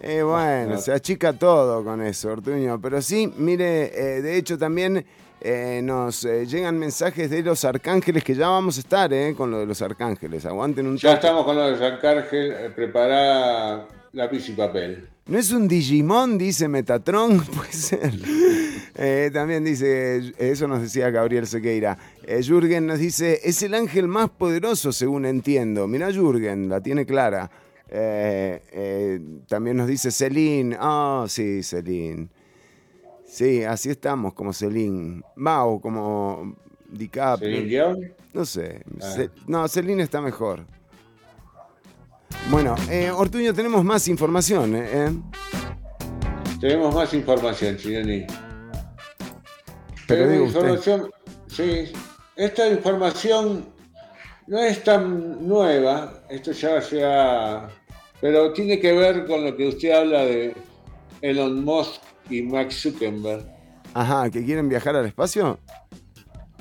[0.00, 0.78] Eh, bueno, no.
[0.80, 2.78] se achica todo con eso, Ortuño.
[2.80, 5.04] Pero sí, mire, eh, de hecho también
[5.40, 9.50] eh, nos eh, llegan mensajes de los arcángeles que ya vamos a estar eh, con
[9.50, 10.44] lo de los arcángeles.
[10.44, 11.26] Aguanten un Ya toque.
[11.26, 15.08] estamos con lo de San Cargel, eh, prepará lápiz y papel.
[15.26, 16.36] ¿No es un Digimon?
[16.38, 17.40] Dice Metatron.
[17.56, 18.12] Puede ser.
[18.94, 21.98] Eh, también dice, eso nos decía Gabriel Sequeira.
[22.28, 25.86] Eh, Jürgen nos dice, es el ángel más poderoso según entiendo.
[25.86, 27.48] Mirá Jürgen, la tiene clara.
[27.88, 30.76] Eh, eh, también nos dice Celine.
[30.78, 32.28] Ah, sí, Celine.
[33.24, 35.22] Sí, así estamos, como Celine.
[35.36, 36.56] Mao, como
[36.88, 37.96] DiCaprio.
[38.34, 38.82] No sé.
[39.00, 39.26] Ah.
[39.46, 40.66] No, Celine está mejor.
[42.50, 44.72] Bueno, eh, Ortuño, tenemos más información.
[46.60, 48.26] Tenemos más información, Chironi.
[50.08, 50.60] Pero usted.
[50.60, 51.10] información,
[51.48, 51.92] sí,
[52.36, 53.66] esta información
[54.46, 57.68] no es tan nueva, esto ya se ha...
[58.20, 60.54] Pero tiene que ver con lo que usted habla de
[61.20, 62.00] Elon Musk
[62.30, 63.44] y Max Zuckerberg.
[63.94, 65.58] Ajá, ¿que quieren viajar al espacio?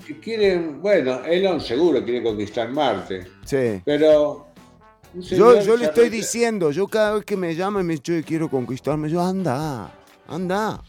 [0.05, 3.81] Que quieren, bueno, Elon seguro quiere conquistar Marte, Sí.
[3.85, 4.47] pero...
[5.13, 8.23] Yo, yo le estoy diciendo, yo cada vez que me llama y me dice, "Che,
[8.23, 9.89] quiero conquistarme, yo anda,
[10.27, 10.81] anda,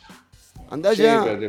[0.69, 1.23] anda Sí, ya.
[1.23, 1.49] pero, te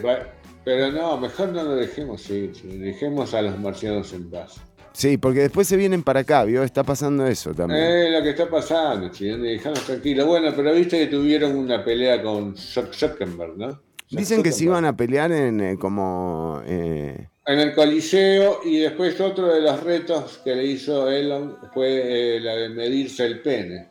[0.67, 4.55] pero no, mejor no lo dejemos ir, dejemos a los marcianos en paz.
[4.91, 6.61] Sí, porque después se vienen para acá, ¿vio?
[6.61, 7.81] Está pasando eso también.
[7.81, 10.27] Eh, lo que está pasando, Chironi, dejanos tranquilos.
[10.27, 13.79] Bueno, pero viste que tuvieron una pelea con Zuck- Zuckerberg, ¿no?
[14.09, 16.61] Dicen que se iban a pelear en eh, como...
[16.65, 22.35] eh, En el Coliseo y después otro de los retos que le hizo Elon fue
[22.35, 23.87] eh, la de medirse el pene.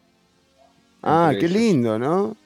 [1.02, 2.36] Ah, qué lindo, ¿no?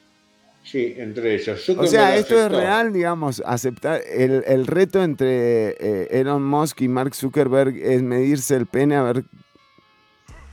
[0.63, 1.67] Sí, entre ellos.
[1.69, 6.87] O sea, esto es real, digamos, aceptar el, el reto entre eh, Elon Musk y
[6.87, 9.23] Mark Zuckerberg es medirse el pene a ver...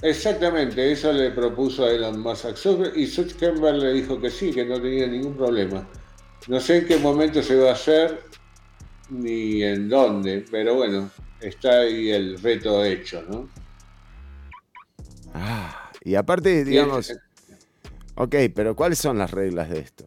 [0.01, 4.53] Exactamente, eso le propuso a Elon Musk a Zuckerberg y Zuckerberg le dijo que sí,
[4.53, 5.87] que no tenía ningún problema.
[6.49, 8.23] No sé en qué momento se va a hacer
[9.11, 11.11] ni en dónde, pero bueno,
[11.41, 13.49] está ahí el reto hecho, ¿no?
[16.03, 17.11] Y aparte, digamos...
[17.11, 17.28] es-
[18.21, 20.05] Ok, pero ¿cuáles son las reglas de esto?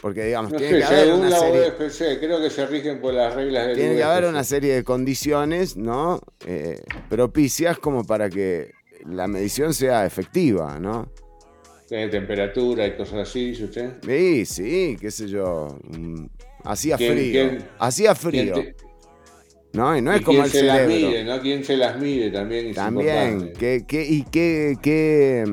[0.00, 1.68] Porque, digamos, No tiene sé, que haber una la serie...
[1.70, 4.30] UFC, creo que se rigen por las reglas del Tiene que haber UFC.
[4.32, 6.20] una serie de condiciones, ¿no?
[6.44, 8.72] Eh, propicias como para que
[9.06, 11.10] la medición sea efectiva, ¿no?
[11.90, 13.90] de temperatura y cosas así, dice usted.
[14.02, 15.78] Sí, sí, qué sé yo.
[16.64, 17.32] Hacía ¿Quién- frío.
[17.50, 18.54] quién- Hacía frío.
[18.54, 18.76] te-
[19.74, 21.08] No, y no y es como quién el se las cerebro.
[21.10, 21.40] mide, ¿no?
[21.42, 22.66] ¿Quién se las mide también?
[22.68, 23.52] es También.
[23.58, 25.44] ¿Qué, qué, ¿Y qué, qué,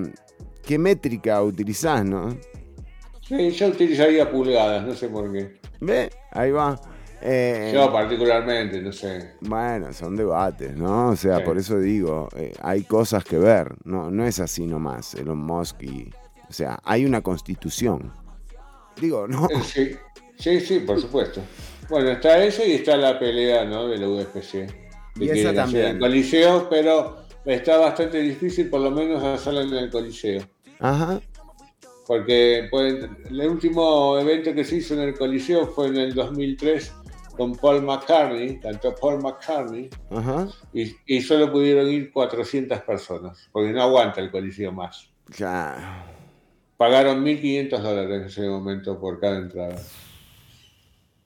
[0.70, 2.38] qué métrica utilizás, no?
[3.28, 5.60] Sí, yo utilizaría pulgadas, no sé por qué.
[5.80, 6.12] ¿Ve?
[6.30, 6.80] Ahí va.
[7.24, 9.32] Eh, Yo particularmente, no sé.
[9.42, 11.10] Bueno, son debates, ¿no?
[11.10, 11.44] O sea, Sí.
[11.44, 15.82] por eso digo, eh, hay cosas que ver, no, no es así nomás, Elon Musk
[15.82, 16.08] y...
[16.48, 18.14] O sea, hay una constitución.
[19.02, 19.48] Digo, ¿no?
[19.50, 19.96] Eh, Sí,
[20.38, 21.42] sí, sí, por supuesto.
[21.90, 23.88] Bueno, está eso y está la pelea, ¿no?
[23.88, 24.68] De la UFC.
[25.16, 25.86] Y Que esa también.
[25.88, 30.44] El Coliseo, pero está bastante difícil por lo menos hacerla en el Coliseo.
[30.80, 31.22] Ajá.
[32.08, 36.94] Porque pues, el último evento que se hizo en el Coliseo fue en el 2003
[37.38, 40.48] con Paul McCartney, cantó Paul McCartney, Ajá.
[40.74, 45.10] y, y solo pudieron ir 400 personas, porque no aguanta el Coliseo más.
[45.38, 46.06] Ya.
[46.76, 49.76] Pagaron 1.500 dólares en ese momento por cada entrada.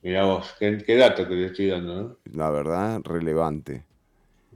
[0.02, 2.16] Mira vos, qué, qué dato que le estoy dando, ¿no?
[2.32, 3.84] La verdad, relevante.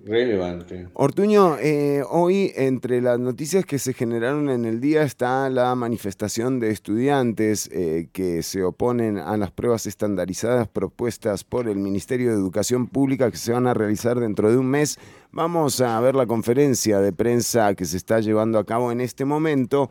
[0.04, 0.88] Relevante.
[0.94, 6.60] Ortuño, eh, hoy entre las noticias que se generaron en el día está la manifestación
[6.60, 12.36] de estudiantes eh, que se oponen a las pruebas estandarizadas propuestas por el Ministerio de
[12.36, 14.98] Educación Pública que se van a realizar dentro de un mes.
[15.32, 19.24] Vamos a ver la conferencia de prensa que se está llevando a cabo en este
[19.24, 19.90] momento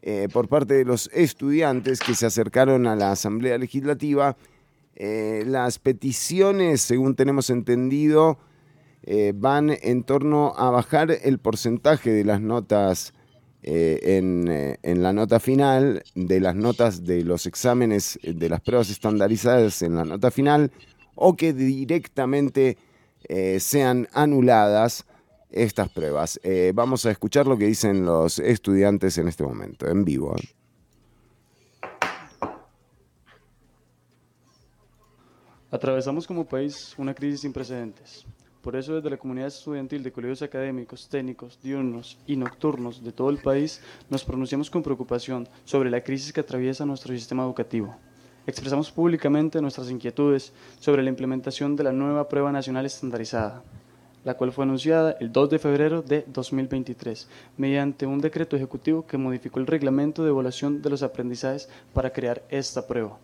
[0.00, 4.36] eh, por parte de los estudiantes que se acercaron a la Asamblea Legislativa.
[4.94, 8.38] Las peticiones, según tenemos entendido,
[9.04, 13.14] eh, van en torno a bajar el porcentaje de las notas
[13.62, 18.60] eh, en, eh, en la nota final, de las notas de los exámenes de las
[18.60, 20.70] pruebas estandarizadas en la nota final,
[21.14, 22.78] o que directamente
[23.58, 25.06] sean anuladas
[25.50, 26.40] estas pruebas.
[26.74, 30.34] Vamos a escuchar lo que dicen los estudiantes en este momento, en vivo.
[35.70, 38.26] Atravesamos como país una crisis sin precedentes.
[38.62, 43.28] Por eso desde la comunidad estudiantil de colegios académicos, técnicos, diurnos y nocturnos de todo
[43.28, 47.96] el país nos pronunciamos con preocupación sobre la crisis que atraviesa nuestro sistema educativo.
[48.46, 53.64] Expresamos públicamente nuestras inquietudes sobre la implementación de la nueva prueba nacional estandarizada,
[54.24, 59.18] la cual fue anunciada el 2 de febrero de 2023 mediante un decreto ejecutivo que
[59.18, 63.18] modificó el reglamento de evaluación de los aprendizajes para crear esta prueba.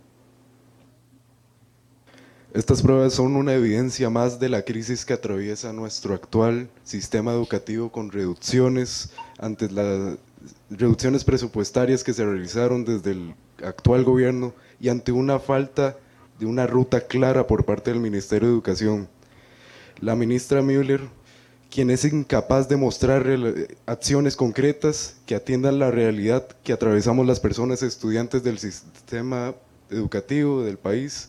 [2.54, 7.92] Estas pruebas son una evidencia más de la crisis que atraviesa nuestro actual sistema educativo
[7.92, 10.16] con reducciones ante las
[10.70, 15.98] reducciones presupuestarias que se realizaron desde el actual gobierno y ante una falta
[16.38, 19.08] de una ruta clara por parte del Ministerio de Educación.
[20.00, 21.02] La ministra Müller,
[21.70, 23.26] quien es incapaz de mostrar
[23.84, 29.54] acciones concretas que atiendan la realidad que atravesamos las personas estudiantes del sistema
[29.90, 31.28] educativo del país.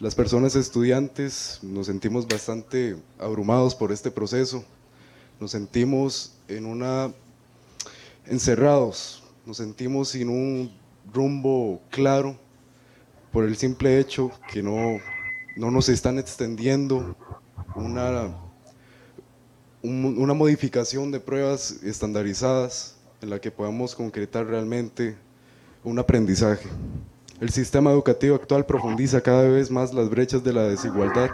[0.00, 4.64] Las personas estudiantes nos sentimos bastante abrumados por este proceso,
[5.40, 7.12] nos sentimos en una
[8.26, 10.70] encerrados, nos sentimos sin un
[11.12, 12.36] rumbo claro
[13.32, 14.98] por el simple hecho que no,
[15.56, 17.16] no nos están extendiendo
[17.74, 18.36] una,
[19.82, 25.16] un- una modificación de pruebas estandarizadas en la que podamos concretar realmente
[25.82, 26.68] un aprendizaje.
[27.40, 31.30] El sistema educativo actual profundiza cada vez más las brechas de la desigualdad.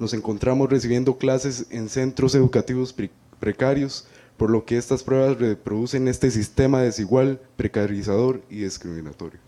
[0.00, 6.08] Nos encontramos recibiendo clases en centros educativos pre- precarios, por lo que estas pruebas reproducen
[6.08, 9.38] este sistema desigual, precarizador y discriminatorio.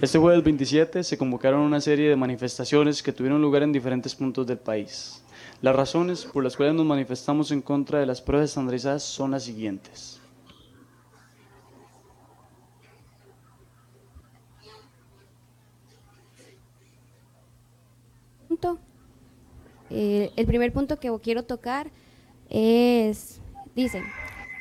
[0.00, 4.46] Este jueves 27 se convocaron una serie de manifestaciones que tuvieron lugar en diferentes puntos
[4.46, 5.22] del país.
[5.60, 9.44] Las razones por las cuales nos manifestamos en contra de las pruebas estandarizadas son las
[9.44, 10.20] siguientes.
[18.48, 18.78] punto.
[19.90, 21.90] Eh, el primer punto que quiero tocar
[22.48, 23.40] es,
[23.74, 24.02] dice,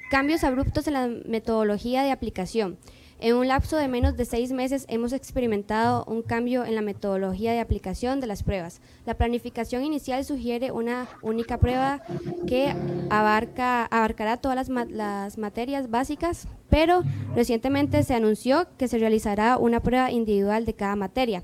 [0.10, 2.78] cambios abruptos en la metodología de aplicación.
[3.22, 7.52] En un lapso de menos de seis meses hemos experimentado un cambio en la metodología
[7.52, 8.80] de aplicación de las pruebas.
[9.06, 12.02] La planificación inicial sugiere una única prueba
[12.48, 12.74] que
[13.10, 17.04] abarca, abarcará todas las, ma- las materias básicas, pero
[17.36, 21.44] recientemente se anunció que se realizará una prueba individual de cada materia.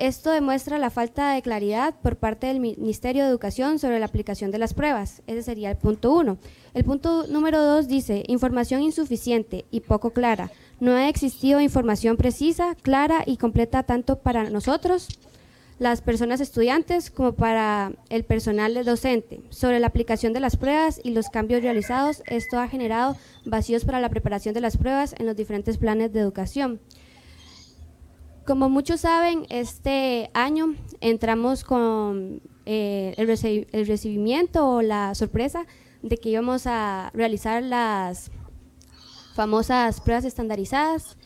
[0.00, 4.50] Esto demuestra la falta de claridad por parte del Ministerio de Educación sobre la aplicación
[4.50, 5.20] de las pruebas.
[5.26, 6.38] Ese sería el punto uno.
[6.72, 10.50] El punto número dos dice, información insuficiente y poco clara.
[10.80, 15.06] No ha existido información precisa, clara y completa tanto para nosotros,
[15.78, 19.42] las personas estudiantes, como para el personal docente.
[19.50, 24.00] Sobre la aplicación de las pruebas y los cambios realizados, esto ha generado vacíos para
[24.00, 26.80] la preparación de las pruebas en los diferentes planes de educación.
[28.46, 33.28] Como muchos saben, este año entramos con eh, el,
[33.72, 35.66] el recibimiento o la sorpresa
[36.02, 38.30] de que íbamos a realizar las
[39.34, 41.16] famosas pruebas estandarizadas.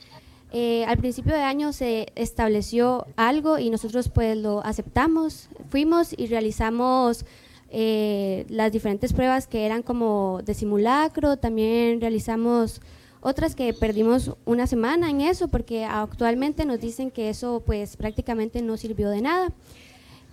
[0.52, 6.26] Eh, al principio de año se estableció algo y nosotros pues lo aceptamos, fuimos y
[6.26, 7.24] realizamos
[7.70, 12.80] eh, las diferentes pruebas que eran como de simulacro, también realizamos
[13.24, 18.60] otras que perdimos una semana en eso porque actualmente nos dicen que eso pues prácticamente
[18.60, 19.50] no sirvió de nada.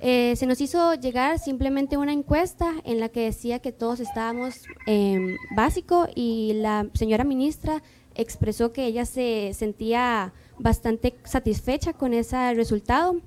[0.02, 4.64] Eh, se nos hizo llegar simplemente una encuesta en la que decía que todos estábamos
[4.88, 7.82] en básico y la señora ministra
[8.14, 13.22] expresó que ella se sentía bastante satisfecha con ese resultado.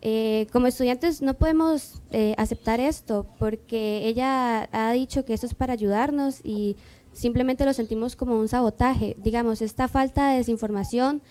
[0.00, 5.54] Eh, como estudiantes no podemos eh, aceptar esto porque ella ha dicho que esto es
[5.54, 6.76] para ayudarnos y
[7.16, 9.16] simplemente lo sentimos como un sabotaje.
[9.18, 11.22] Digamos, esta falta de desinformación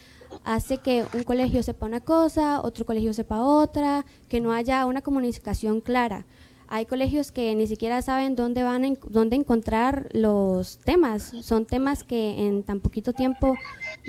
[0.44, 5.02] hace que un colegio sepa una cosa, otro colegio sepa otra, que no haya una
[5.02, 6.26] comunicación clara.
[6.68, 11.32] Hay colegios que ni siquiera saben dónde van dónde encontrar los temas.
[11.41, 13.56] Son temas que en tan poquito tiempo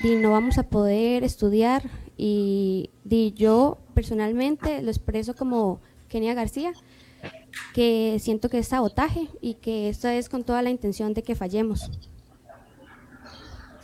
[0.03, 1.83] no vamos a poder estudiar
[2.17, 6.73] y di, yo personalmente lo expreso como Kenia García,
[7.75, 11.35] que siento que es sabotaje y que esto es con toda la intención de que
[11.35, 11.91] fallemos.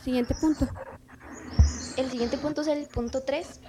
[0.03, 0.67] Siguiente punto.
[1.97, 3.61] El siguiente punto es el punto 3.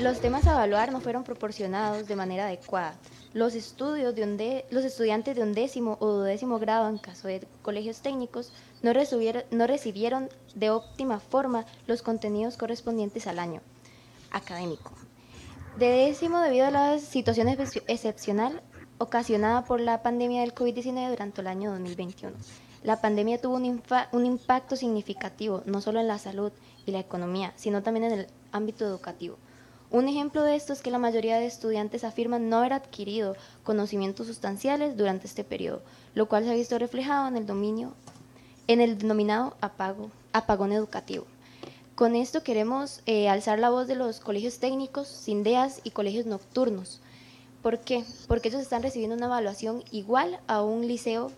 [0.00, 2.94] Los temas a evaluar no fueron proporcionados de manera adecuada.
[3.34, 8.00] Los estudios de onde- los estudiantes de undécimo o duodécimo grado, en caso de colegios
[8.00, 8.52] técnicos,
[8.82, 13.60] no recibieron, no recibieron de óptima forma los contenidos correspondientes al año
[14.32, 14.92] académico.
[15.78, 18.60] De décimo, debido a la situación excepcio- excepcional
[19.00, 22.36] ocasionada por la pandemia del COVID-19 durante el año 2021.
[22.82, 26.52] La pandemia tuvo un, impacto significativo, no solo en la salud
[26.84, 29.38] y la economía, sino también en el ámbito educativo.
[29.90, 34.26] Un ejemplo de esto es que la mayoría de estudiantes afirman no haber adquirido conocimientos
[34.26, 35.80] sustanciales durante este periodo,
[36.14, 37.94] lo cual se ha visto reflejado en el dominio,
[38.66, 41.24] en el denominado apagón educativo.
[41.94, 47.00] Con esto queremos eh, alzar la voz de los colegios técnicos, SINDEAS y colegios nocturnos.
[47.62, 48.04] ¿Por qué?
[48.26, 51.30] Porque ellos están recibiendo una evaluación igual a un liceo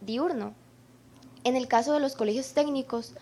[0.00, 0.54] diurno.
[1.44, 3.12] En el caso de los colegios técnicos,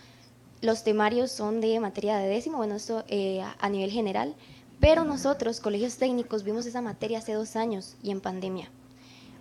[0.61, 4.35] los temarios son de materia de décimo, bueno, esto eh, a- nivel general,
[4.81, 8.71] pero nosotros, colegios técnicos, vimos esa materia hace dos años y en pandemia.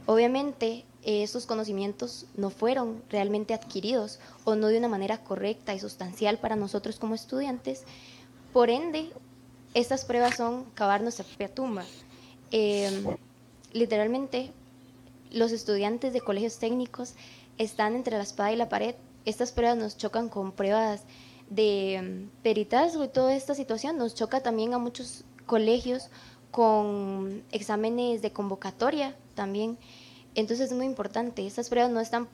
[0.08, 5.80] Obviamente, eh, estos conocimientos no fueron realmente adquiridos o no de una manera correcta y
[5.80, 7.84] sustancial para nosotros como estudiantes.
[8.54, 9.12] Por ende,
[9.74, 11.84] estas pruebas son cavar nuestra propia tumba.
[12.52, 13.18] Eh,
[13.74, 14.52] literalmente,
[15.32, 17.14] los estudiantes de colegios técnicos
[17.58, 18.96] están entre la espada y la pared.
[19.26, 21.04] Estas pruebas nos chocan con pruebas
[21.50, 26.10] de mm, peritazgo y toda esta situación nos choca también a muchos colegios
[26.52, 29.78] con exámenes de convocatoria también.
[30.36, 32.28] Entonces es muy importante, estas pruebas no están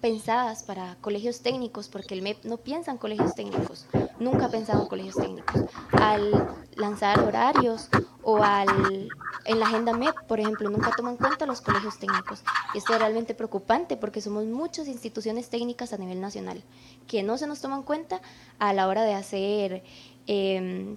[0.00, 3.86] pensadas para colegios técnicos, porque el MEP no piensa en colegios técnicos,
[4.18, 5.62] nunca ha pensado en colegios técnicos.
[5.92, 7.88] Al lanzar horarios
[8.22, 9.08] o al,
[9.44, 12.42] en la agenda MEP, por ejemplo, nunca toma en cuenta los colegios técnicos.
[12.74, 16.62] Y esto es realmente preocupante porque somos muchas instituciones técnicas a nivel nacional
[17.06, 18.20] que no se nos toman en cuenta
[18.58, 19.82] a la hora de hacer
[20.26, 20.96] eh,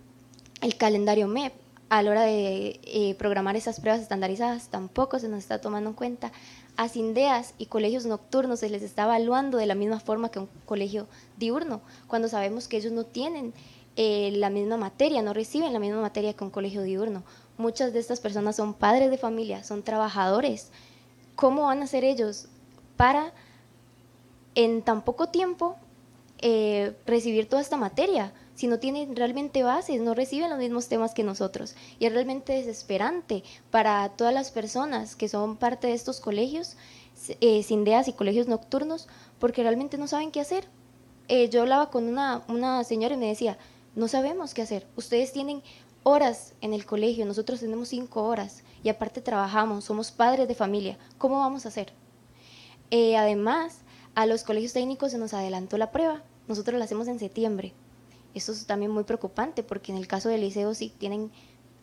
[0.61, 1.53] el calendario MEP
[1.89, 5.95] a la hora de eh, programar esas pruebas estandarizadas tampoco se nos está tomando en
[5.95, 6.31] cuenta.
[6.79, 10.47] A CINDEAS y colegios nocturnos se les está evaluando de la misma forma que un
[10.65, 13.53] colegio diurno, cuando sabemos que ellos no tienen
[13.97, 17.23] eh, la misma materia, no reciben la misma materia que un colegio diurno.
[17.57, 20.69] Muchas de estas personas son padres de familia, son trabajadores.
[21.35, 22.45] ¿Cómo van a ser ellos
[22.95, 23.33] para
[24.55, 25.75] en tan poco tiempo
[26.37, 28.31] eh, recibir toda esta materia?
[28.59, 31.75] Si no tienen realmente bases, no reciben los mismos temas que nosotros.
[31.97, 33.41] Y es realmente desesperante
[33.71, 36.75] para todas las personas que son parte de estos colegios,
[37.39, 39.07] eh, sindeas y colegios nocturnos,
[39.39, 40.67] porque realmente no saben qué hacer.
[41.29, 43.57] Eh, yo hablaba con una, una señora y me decía,
[43.95, 44.85] no sabemos qué hacer.
[44.97, 45.63] Ustedes tienen
[46.03, 50.97] horas en el colegio, nosotros tenemos cinco horas y aparte trabajamos, somos padres de familia.
[51.17, 51.93] ¿Cómo vamos a hacer?
[52.91, 53.83] Eh, además,
[54.15, 56.23] a los colegios técnicos se nos adelantó la prueba.
[56.49, 57.73] Nosotros la hacemos en septiembre.
[58.33, 61.31] Eso es también muy preocupante porque en el caso del liceo sí tienen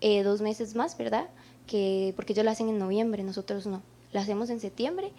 [0.01, 1.29] eh, dos meses más, ¿verdad?
[1.67, 3.83] Que, porque ellos la hacen en noviembre, nosotros no.
[4.13, 5.13] La hacemos en septiembre.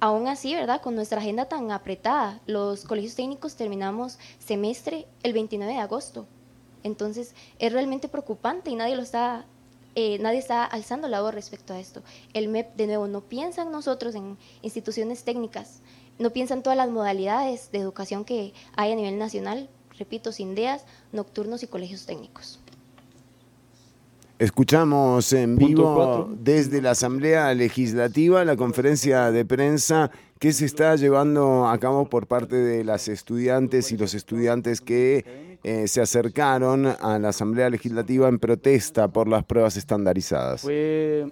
[0.00, 0.80] Aún así, ¿verdad?
[0.80, 6.26] Con nuestra agenda tan apretada, los colegios técnicos terminamos semestre el 29 de agosto.
[6.84, 9.46] Entonces, es realmente preocupante y nadie lo está
[10.00, 12.04] eh, nadie está alzando la voz respecto a esto.
[12.32, 15.80] El MEP, de nuevo, no piensa en nosotros, en instituciones técnicas,
[16.20, 19.68] no piensa en todas las modalidades de educación que hay a nivel nacional,
[19.98, 22.60] repito, SINDEAS, nocturnos y colegios técnicos.
[24.38, 31.66] Escuchamos en vivo desde la Asamblea Legislativa la conferencia de prensa que se está llevando
[31.66, 37.18] a cabo por parte de las estudiantes y los estudiantes que eh, se acercaron a
[37.18, 40.60] la Asamblea Legislativa en protesta por las pruebas estandarizadas.
[40.60, 41.26] Fue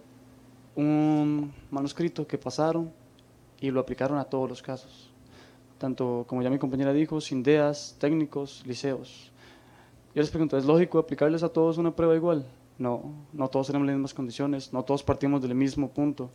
[0.75, 2.93] un manuscrito que pasaron
[3.61, 5.06] y lo aplicaron a todos los casos.
[5.79, 9.31] Tanto, como ya mi compañera dijo, sindeas, técnicos, liceos.
[10.15, 12.47] Yo les pregunto, ¿es lógico aplicarles a todos una prueba igual?
[12.79, 16.31] No, no todos tenemos las mismas condiciones, no todos partimos del mismo punto.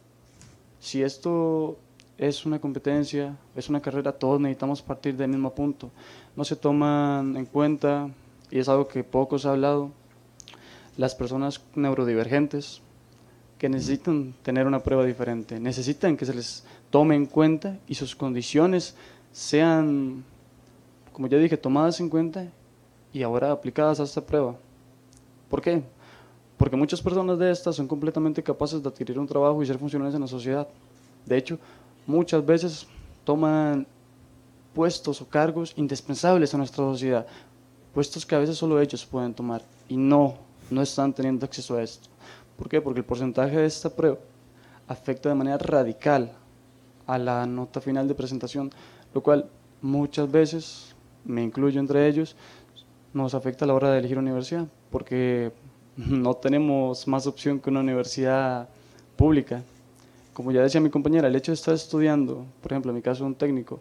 [0.79, 1.77] Si esto
[2.17, 5.89] es una competencia, es una carrera, todos necesitamos partir del mismo punto.
[6.35, 8.09] No se toman en cuenta,
[8.51, 9.91] y es algo que pocos ha hablado,
[10.97, 12.81] las personas neurodivergentes
[13.57, 18.15] que necesitan tener una prueba diferente, necesitan que se les tome en cuenta y sus
[18.15, 18.95] condiciones
[19.31, 20.23] sean,
[21.13, 22.47] como ya dije, tomadas en cuenta
[23.13, 24.55] y ahora aplicadas a esta prueba.
[25.49, 25.83] ¿Por qué?
[26.57, 30.15] Porque muchas personas de estas son completamente capaces de adquirir un trabajo y ser funcionales
[30.15, 30.67] en la sociedad.
[31.25, 31.57] De hecho,
[32.05, 32.87] muchas veces
[33.23, 33.87] toman
[34.73, 37.25] puestos o cargos indispensables a nuestra sociedad,
[37.93, 40.35] puestos que a veces solo ellos pueden tomar y no,
[40.69, 42.07] no están teniendo acceso a esto.
[42.57, 42.79] ¿Por qué?
[42.79, 44.17] Porque el porcentaje de esta prueba
[44.87, 46.31] afecta de manera radical
[47.07, 48.71] a la nota final de presentación,
[49.13, 49.49] lo cual
[49.81, 52.35] muchas veces, me incluyo entre ellos,
[53.13, 55.51] nos afecta a la hora de elegir universidad, porque
[55.97, 58.69] no tenemos más opción que una universidad
[59.15, 59.63] pública.
[60.33, 63.25] Como ya decía mi compañera, el hecho de estar estudiando, por ejemplo, en mi caso
[63.25, 63.79] un técnico,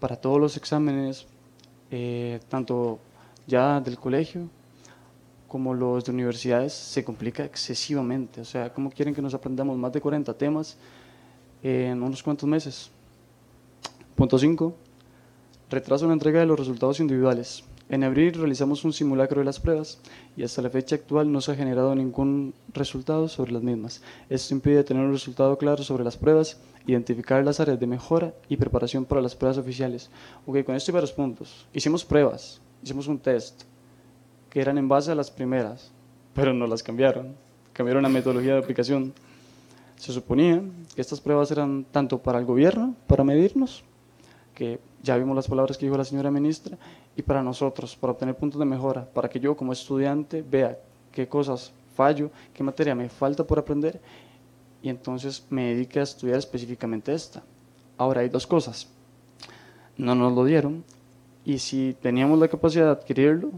[0.00, 1.26] para todos los exámenes,
[1.90, 2.98] eh, tanto
[3.46, 4.48] ya del colegio
[5.46, 8.40] como los de universidades, se complica excesivamente.
[8.40, 10.76] O sea, ¿cómo quieren que nos aprendamos más de 40 temas
[11.62, 12.90] en unos cuantos meses?
[14.14, 14.76] Punto 5.
[15.70, 17.64] Retraso en la entrega de los resultados individuales.
[17.88, 19.98] En abril realizamos un simulacro de las pruebas
[20.36, 24.02] y hasta la fecha actual no se ha generado ningún resultado sobre las mismas.
[24.30, 28.56] Esto impide tener un resultado claro sobre las pruebas, identificar las áreas de mejora y
[28.56, 30.10] preparación para las pruebas oficiales.
[30.46, 31.66] Ok, con esto hay varios puntos.
[31.72, 33.64] Hicimos pruebas, hicimos un test
[34.48, 35.90] que eran en base a las primeras,
[36.34, 37.34] pero no las cambiaron.
[37.72, 39.12] Cambiaron la metodología de aplicación.
[39.96, 40.62] Se suponía
[40.94, 43.82] que estas pruebas eran tanto para el gobierno, para medirnos,
[44.54, 46.78] que ya vimos las palabras que dijo la señora ministra,
[47.16, 50.78] y para nosotros, para obtener puntos de mejora, para que yo como estudiante vea
[51.12, 54.00] qué cosas fallo, qué materia me falta por aprender,
[54.82, 57.42] y entonces me dedique a estudiar específicamente esta.
[57.96, 58.88] Ahora hay dos cosas.
[59.96, 60.84] No nos lo dieron,
[61.44, 63.50] y si teníamos la capacidad de adquirirlo,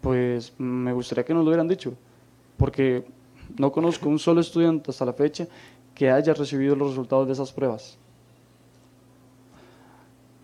[0.00, 1.94] pues me gustaría que nos lo hubieran dicho,
[2.56, 3.04] porque
[3.58, 5.46] no conozco un solo estudiante hasta la fecha
[5.94, 7.98] que haya recibido los resultados de esas pruebas.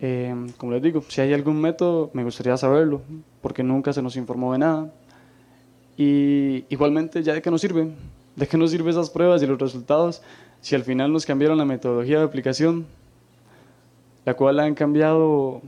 [0.01, 3.01] Eh, como les digo, si hay algún método, me gustaría saberlo,
[3.41, 4.93] porque nunca se nos informó de nada.
[5.97, 7.91] Y igualmente, ¿ya de qué nos sirve?
[8.35, 10.23] ¿De qué nos sirven esas pruebas y los resultados
[10.61, 12.87] si al final nos cambiaron la metodología de aplicación,
[14.25, 15.63] la cual la han cambiado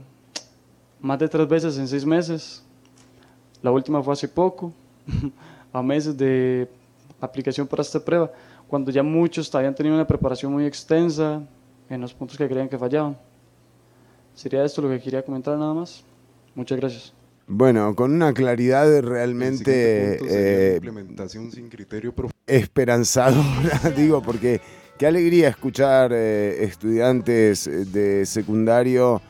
[0.99, 2.63] más de tres veces en seis meses?
[3.63, 4.71] La última fue hace poco,
[5.73, 6.69] a meses de
[7.19, 8.31] aplicación para esta prueba,
[8.67, 11.41] cuando ya muchos habían tenido una preparación muy extensa
[11.89, 13.17] en los puntos que creían que fallaban.
[14.39, 16.01] Sería esto lo que quería comentar nada más.
[16.55, 17.13] Muchas gracias.
[17.45, 22.37] Bueno, con una claridad realmente punto sería la eh, implementación sin criterio profundo.
[22.47, 24.61] esperanzadora, digo, porque
[24.97, 29.21] qué alegría escuchar eh, estudiantes de secundario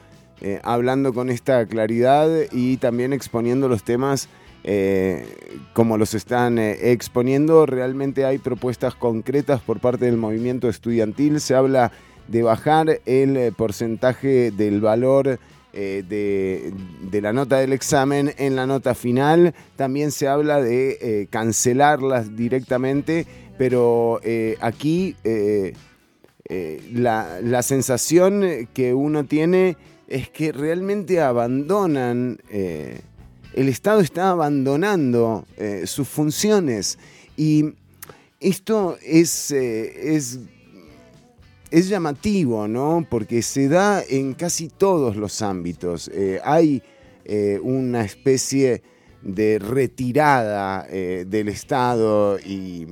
[0.41, 4.29] eh, hablando con esta claridad y también exponiendo los temas
[4.63, 5.25] eh,
[5.73, 7.65] como los están eh, exponiendo.
[7.65, 11.39] Realmente hay propuestas concretas por parte del movimiento estudiantil.
[11.39, 11.91] Se habla
[12.29, 15.39] de bajar el eh, porcentaje del valor
[15.73, 16.73] eh, de,
[17.09, 19.53] de la nota del examen en la nota final.
[19.75, 23.25] También se habla de eh, cancelarlas directamente,
[23.57, 24.21] pero
[24.61, 25.17] aquí
[26.93, 29.75] la, la sensación que uno tiene
[30.07, 35.45] es que realmente abandonan, el Estado está abandonando
[35.83, 36.97] sus funciones
[37.35, 37.73] y
[38.39, 40.39] esto es, es
[41.71, 43.05] es llamativo, ¿no?
[43.09, 46.09] Porque se da en casi todos los ámbitos.
[46.13, 46.81] Eh, hay
[47.25, 48.81] eh, una especie
[49.21, 52.87] de retirada eh, del Estado y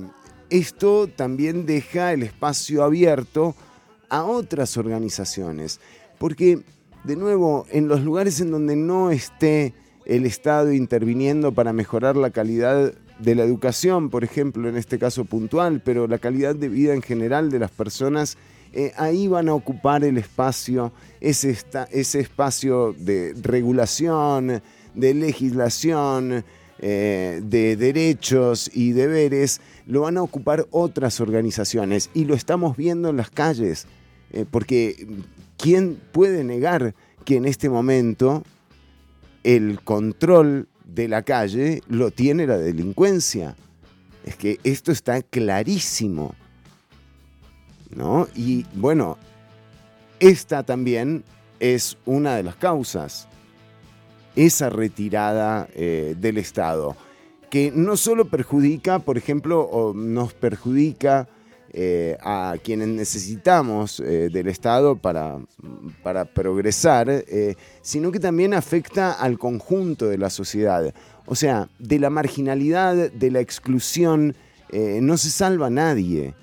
[0.50, 3.54] esto también deja el espacio abierto
[4.08, 5.80] a otras organizaciones.
[6.18, 6.60] Porque,
[7.04, 9.74] de nuevo, en los lugares en donde no esté
[10.06, 15.24] el Estado interviniendo para mejorar la calidad de la educación, por ejemplo, en este caso
[15.24, 18.38] puntual, pero la calidad de vida en general de las personas,
[18.72, 21.56] eh, ahí van a ocupar el espacio, ese,
[21.90, 24.62] espacio de regulación,
[24.94, 26.44] de legislación,
[26.80, 33.08] eh, de derechos y deberes, lo van a ocupar otras organizaciones y lo estamos viendo
[33.08, 33.86] en las calles,
[34.32, 35.06] eh, porque
[35.56, 38.44] ¿quién puede negar que en este momento
[39.44, 43.56] el control de la calle lo tiene la delincuencia?
[44.24, 46.34] Es que esto está clarísimo.
[47.94, 48.28] ¿No?
[48.34, 49.18] Y bueno,
[50.20, 51.24] esta también
[51.60, 53.28] es una de las causas,
[54.36, 56.96] esa retirada eh, del Estado,
[57.50, 61.28] que no solo perjudica, por ejemplo, o nos perjudica
[61.70, 65.38] eh, a quienes necesitamos eh, del Estado para,
[66.02, 67.24] para progresar,
[67.82, 70.94] sino que también afecta al conjunto de la sociedad.
[71.26, 74.34] O sea, de la marginalidad, de la exclusión,
[74.72, 76.34] no se salva nadie.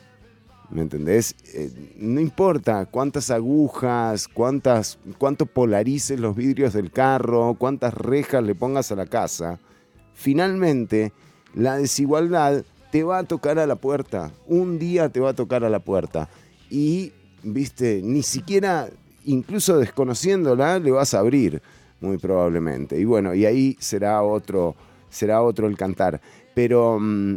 [0.70, 1.36] ¿Me entendés?
[1.54, 8.56] Eh, no importa cuántas agujas, cuántas, cuánto polarices los vidrios del carro, cuántas rejas le
[8.56, 9.60] pongas a la casa.
[10.14, 11.12] Finalmente,
[11.54, 14.32] la desigualdad te va a tocar a la puerta.
[14.48, 16.30] Un día te va a tocar a la puerta.
[16.70, 17.12] Y,
[17.44, 18.90] viste, ni siquiera,
[19.26, 21.62] incluso desconociéndola, le vas a abrir,
[22.00, 23.00] muy probablemente.
[23.00, 24.76] Y bueno, y ahí será otro,
[25.10, 26.22] será otro el cantar.
[26.54, 27.36] Pero mm,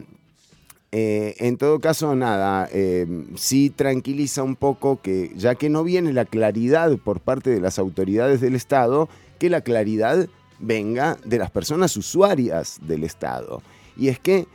[0.90, 3.06] eh, en todo caso, nada, eh,
[3.36, 7.78] sí tranquiliza un poco que, ya que no viene la claridad por parte de las
[7.78, 9.08] autoridades del Estado,
[9.38, 10.28] que la claridad
[10.58, 13.62] venga de las personas usuarias del Estado.
[13.96, 14.46] Y es que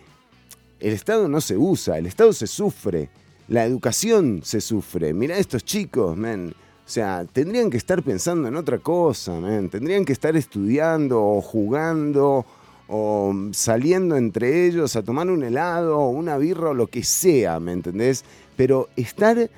[0.79, 3.09] el Estado no se usa, el Estado se sufre,
[3.47, 5.13] la educación se sufre.
[5.13, 6.55] Mira estos chicos, men.
[6.85, 9.69] O sea, tendrían que estar pensando en otra cosa, men.
[9.69, 12.45] Tendrían que estar estudiando o jugando
[12.95, 17.71] o saliendo entre ellos a tomar un helado una birra o lo que sea, ¿me
[17.71, 18.23] entendés?
[18.55, 19.49] Pero estar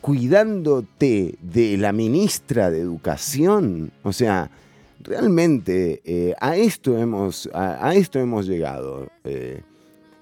[0.00, 4.50] cuidándote de la ministra de Educación, o sea,
[4.98, 9.06] realmente eh, a, esto hemos, a, esto hemos llegado.
[9.22, 9.62] eh,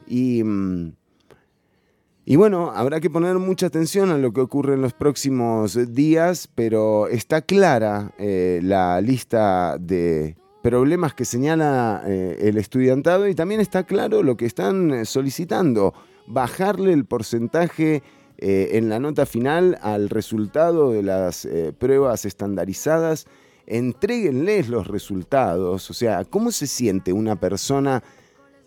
[0.07, 0.93] y, mm,
[2.27, 6.47] y bueno, habrá que poner mucha atención a lo que ocurre en los próximos días,
[6.55, 13.61] pero está clara eh, la lista de problemas que señala eh, el estudiantado y también
[13.61, 15.95] está claro lo que están eh, solicitando,
[16.27, 18.03] bajarle el porcentaje
[18.39, 23.27] eh, en la nota final al resultado de las pruebas estandarizadas,
[23.67, 28.03] entréguenles los resultados, o sea, ¿cómo se siente una persona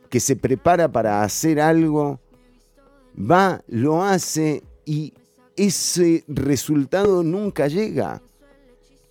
[0.09, 2.19] que se prepara para hacer algo,
[3.17, 5.13] va, lo hace y
[5.55, 8.21] ese resultado nunca llega?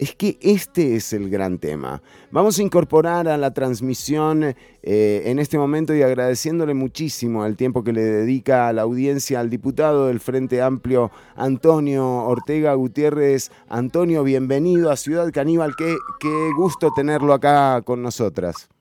[0.03, 2.03] Es que este es el gran tema.
[2.33, 7.85] Vamos a incorporar a la transmisión eh, en este momento y agradeciéndole muchísimo el tiempo
[7.85, 13.53] que le dedica a la audiencia al diputado del Frente Amplio, Antonio Ortega Gutiérrez.
[13.69, 15.77] Antonio, bienvenido a Ciudad Caníbal.
[15.79, 18.72] Qué, qué gusto tenerlo acá con nosotras.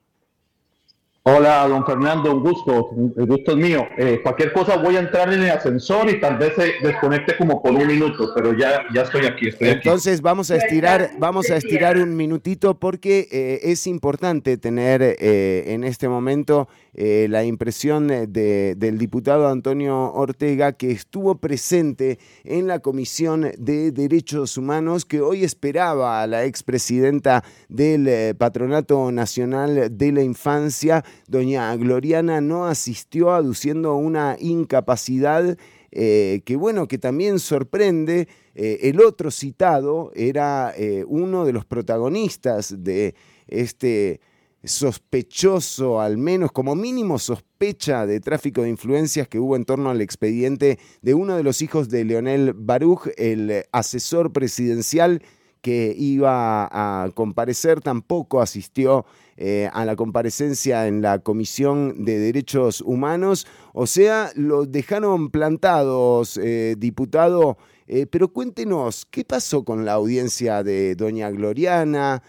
[1.23, 3.85] Hola, don Fernando, un gusto, el gusto es mío.
[3.95, 7.61] Eh, cualquier cosa voy a entrar en el ascensor y tal vez se desconecte como
[7.61, 9.67] por un minuto, pero ya, ya estoy aquí, estoy.
[9.67, 15.65] Entonces vamos a estirar, vamos a estirar un minutito porque eh, es importante tener eh,
[15.67, 22.67] en este momento eh, la impresión de- del diputado Antonio Ortega que estuvo presente en
[22.67, 29.97] la Comisión de Derechos Humanos que hoy esperaba a la expresidenta del eh, Patronato Nacional
[29.97, 35.57] de la Infancia, doña Gloriana, no asistió aduciendo una incapacidad
[35.93, 38.27] eh, que bueno, que también sorprende.
[38.55, 43.15] Eh, el otro citado era eh, uno de los protagonistas de
[43.47, 44.19] este
[44.63, 50.01] sospechoso, al menos como mínimo sospecha de tráfico de influencias que hubo en torno al
[50.01, 55.21] expediente de uno de los hijos de Leonel Baruch, el asesor presidencial
[55.61, 59.05] que iba a comparecer, tampoco asistió
[59.37, 63.47] eh, a la comparecencia en la Comisión de Derechos Humanos.
[63.73, 67.57] O sea, los dejaron plantados, eh, diputado.
[67.87, 72.23] Eh, pero cuéntenos, ¿qué pasó con la audiencia de doña Gloriana?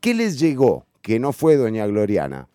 [0.00, 2.48] ¿Qué les llegó que no fue doña Gloriana?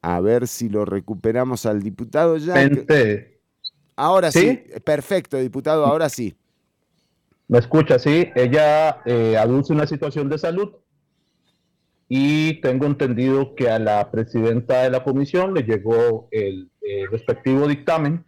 [0.00, 2.54] A ver si lo recuperamos al diputado ya.
[2.54, 3.40] Gente.
[3.96, 4.80] Ahora sí, ¿Sí?
[4.84, 6.36] perfecto, diputado, ahora sí.
[7.48, 7.98] ¿Me escucha?
[7.98, 10.70] Sí, ella eh, aduce una situación de salud
[12.08, 17.66] y tengo entendido que a la presidenta de la comisión le llegó el eh, respectivo
[17.66, 18.24] dictamen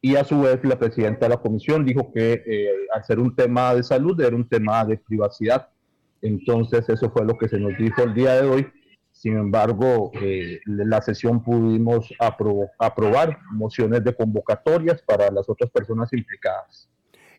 [0.00, 3.34] y a su vez la presidenta de la comisión dijo que eh, al ser un
[3.34, 5.68] tema de salud era un tema de privacidad.
[6.22, 8.66] Entonces eso fue lo que se nos dijo el día de hoy.
[9.12, 16.12] Sin embargo, eh, la sesión pudimos apro- aprobar mociones de convocatorias para las otras personas
[16.12, 16.88] implicadas.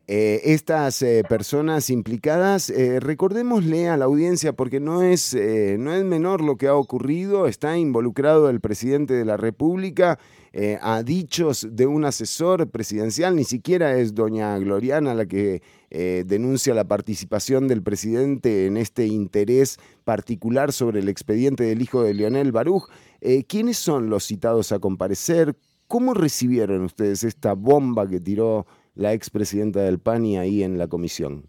[0.05, 6.41] Eh, estas eh, personas implicadas, recordémosle a la audiencia, porque no es, no es menor
[6.41, 10.19] lo que ha ocurrido, está involucrado el presidente de la República
[10.51, 15.61] eh, a dichos de un asesor presidencial, ni siquiera es doña Gloriana la que
[15.91, 22.03] eh, denuncia la participación del presidente en este interés particular sobre el expediente del hijo
[22.03, 22.89] de Leonel Baruch.
[23.21, 25.55] Eh, ¿Quiénes son los citados a comparecer?
[25.87, 28.65] ¿Cómo recibieron ustedes esta bomba que tiró
[28.95, 31.45] la expresidenta del PANI ahí en la comisión?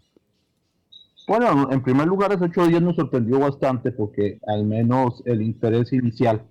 [1.27, 5.93] Bueno, en primer lugar, ese ocho días nos sorprendió bastante porque al menos el interés
[5.93, 6.43] inicial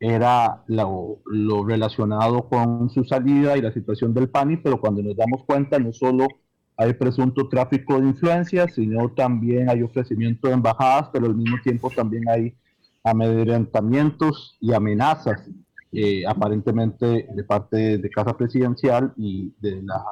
[0.00, 1.20] era lo,
[1.66, 5.92] relacionado con su salida y la situación del PANI, pero cuando nos damos cuenta no
[5.92, 6.26] solo
[6.78, 11.90] hay presunto tráfico de influencias, sino también hay ofrecimiento de embajadas, pero al mismo tiempo
[11.90, 12.54] también hay
[13.04, 15.50] amedrentamientos y amenazas,
[15.92, 20.02] eh, aparentemente de parte de Casa Presidencial y de la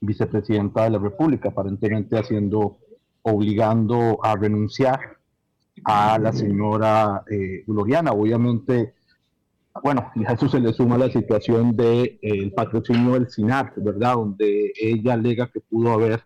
[0.00, 2.78] vicepresidenta de la República, aparentemente haciendo,
[3.22, 5.17] obligando a renunciar
[5.84, 8.12] a la señora eh, Gloriana.
[8.12, 8.94] Obviamente,
[9.82, 14.14] bueno, y a eso se le suma la situación del el patrocinio del SINAR, ¿verdad?
[14.14, 16.22] Donde ella alega que pudo haber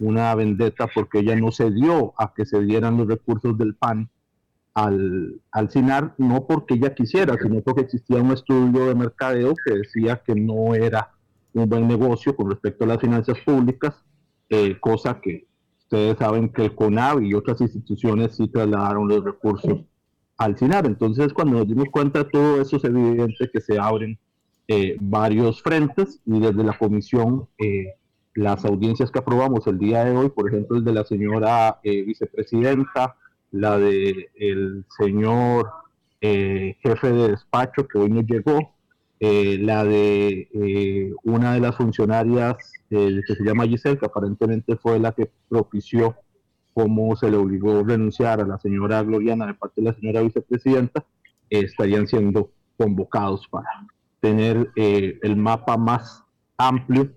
[0.00, 4.10] una vendetta porque ella no se dio a que se dieran los recursos del PAN
[4.74, 9.74] al, al SINAR, no porque ella quisiera, sino porque existía un estudio de mercadeo que
[9.74, 11.10] decía que no era
[11.52, 13.94] un buen negocio con respecto a las finanzas públicas,
[14.48, 15.47] eh, cosa que
[15.90, 19.80] ustedes saben que el CONAV y otras instituciones sí trasladaron los recursos
[20.36, 20.84] al SINAR.
[20.84, 24.18] Entonces, cuando nos dimos cuenta de todo eso, es evidente que se abren
[24.68, 27.94] eh, varios frentes y desde la comisión, eh,
[28.34, 32.02] las audiencias que aprobamos el día de hoy, por ejemplo, el de la señora eh,
[32.02, 33.16] vicepresidenta,
[33.50, 35.70] la de el señor
[36.20, 38.74] eh, jefe de despacho que hoy nos llegó,
[39.20, 42.56] eh, la de eh, una de las funcionarias
[42.90, 46.16] eh, que se llama Giselle, que aparentemente fue la que propició
[46.74, 50.22] cómo se le obligó a renunciar a la señora Gloriana de parte de la señora
[50.22, 51.04] vicepresidenta,
[51.50, 53.68] estarían siendo convocados para
[54.20, 56.22] tener eh, el mapa más
[56.56, 57.10] amplio,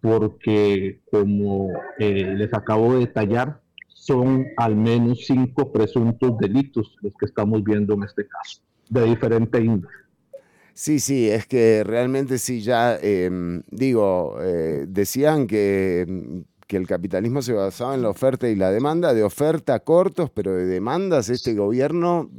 [0.00, 7.26] porque como eh, les acabo de detallar, son al menos cinco presuntos delitos los que
[7.26, 9.94] estamos viendo en este caso, de diferente índole.
[10.80, 16.86] Sí, sí, es que realmente sí, ya em, digo, eh, decían que, em, que el
[16.86, 21.30] capitalismo se basaba en la oferta y la demanda, de oferta cortos, pero de demandas
[21.30, 22.30] este gobierno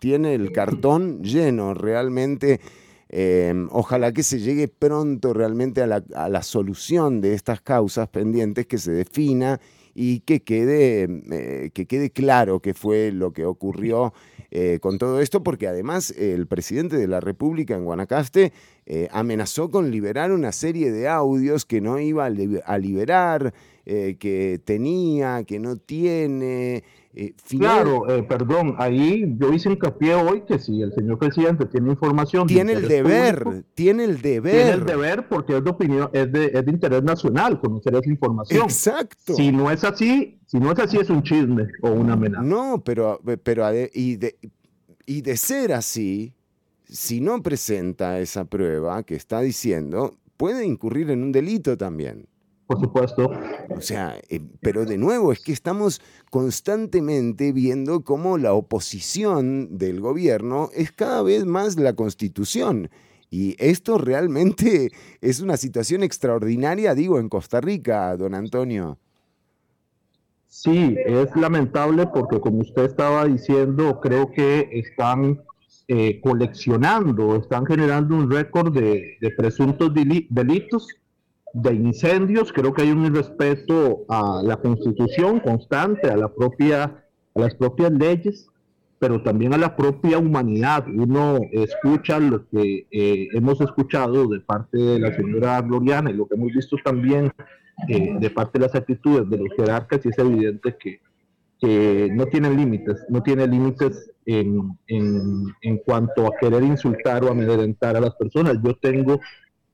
[0.00, 2.62] tiene el cartón lleno realmente.
[3.10, 8.08] Eh, ojalá que se llegue pronto realmente a la, a la solución de estas causas
[8.08, 9.60] pendientes, que se defina
[9.94, 14.12] y que quede, eh, que quede claro qué fue lo que ocurrió
[14.50, 18.52] eh, con todo esto, porque además el presidente de la República en Guanacaste
[18.86, 23.52] eh, amenazó con liberar una serie de audios que no iba a, li- a liberar,
[23.84, 26.84] que tenía, que no tiene.
[27.14, 31.90] Eh, Claro, eh, perdón, ahí yo hice hincapié hoy que si el señor presidente tiene
[31.90, 32.46] información.
[32.46, 34.52] de Tiene el deber, público, tiene el deber.
[34.54, 38.08] Tiene el deber porque es de opinión, es de, es de interés nacional conocer esa
[38.10, 38.62] información.
[38.62, 39.34] Exacto.
[39.34, 42.42] Si no es así, si no es así es un chisme o una amenaza.
[42.42, 44.36] No, pero, pero ade- y, de,
[45.06, 46.34] y de ser así,
[46.84, 52.26] si no presenta esa prueba que está diciendo, puede incurrir en un delito también.
[52.72, 53.30] Por supuesto.
[53.68, 56.00] O sea, eh, pero de nuevo es que estamos
[56.30, 62.88] constantemente viendo cómo la oposición del gobierno es cada vez más la constitución.
[63.30, 64.90] Y esto realmente
[65.20, 68.98] es una situación extraordinaria, digo, en Costa Rica, don Antonio.
[70.46, 75.40] Sí, es lamentable porque como usted estaba diciendo, creo que están
[75.88, 80.86] eh, coleccionando, están generando un récord de, de presuntos deli- delitos,
[81.52, 82.52] de incendios.
[82.52, 88.48] Creo que hay un irrespeto a la constitución constante, a, las propias leyes,
[88.98, 90.86] pero también a la propia humanidad.
[90.88, 96.26] Uno escucha lo que eh, hemos escuchado de parte de la señora Gloriana y lo
[96.26, 97.32] que hemos visto también
[97.88, 101.00] eh, de parte de las actitudes de los jerarcas y es evidente que,
[101.58, 107.30] que no tienen límites, no tienen límites en, en, en cuanto a querer insultar o
[107.30, 108.58] amedrentar a las personas.
[108.62, 109.18] Yo tengo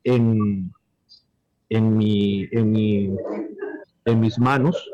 [0.05, 0.73] en,
[1.69, 3.17] en, mi, en, mi,
[4.05, 4.91] en mis manos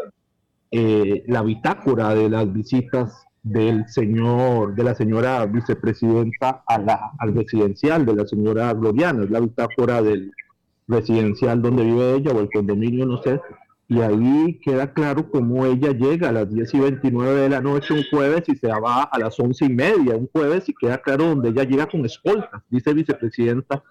[0.71, 7.35] eh, la bitácora de las visitas del señor, de la señora vicepresidenta a la, al
[7.35, 10.33] residencial de la señora Gloriana, es la bitácora del
[10.89, 13.41] residencial donde vive ella o el condominio, no sé,
[13.87, 17.93] y ahí queda claro cómo ella llega a las 10 y 29 de la noche
[17.93, 21.27] un jueves y se va a las 11 y media un jueves y queda claro
[21.27, 23.83] donde ella llega con escoltas, dice vicepresidenta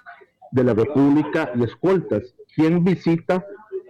[0.51, 2.33] de la República y escoltas.
[2.55, 3.45] ¿Quién visita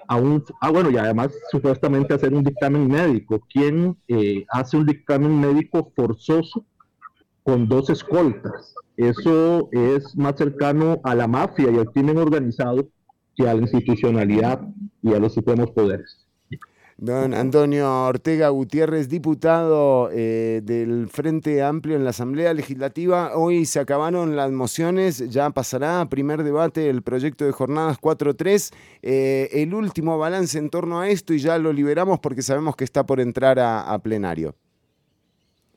[0.07, 0.44] a un...
[0.61, 3.41] Ah, bueno, y además supuestamente hacer un dictamen médico.
[3.52, 6.65] ¿Quién eh, hace un dictamen médico forzoso
[7.44, 8.73] con dos escoltas?
[8.95, 12.88] Eso es más cercano a la mafia y al crimen organizado
[13.35, 14.61] que a la institucionalidad
[15.02, 16.23] y a los supremos poderes.
[16.98, 23.36] Don Antonio Ortega Gutiérrez, diputado eh, del Frente Amplio en la Asamblea Legislativa.
[23.36, 28.74] Hoy se acabaron las mociones, ya pasará a primer debate el proyecto de jornadas 4.3.
[29.02, 32.84] Eh, el último balance en torno a esto y ya lo liberamos porque sabemos que
[32.84, 34.56] está por entrar a, a plenario.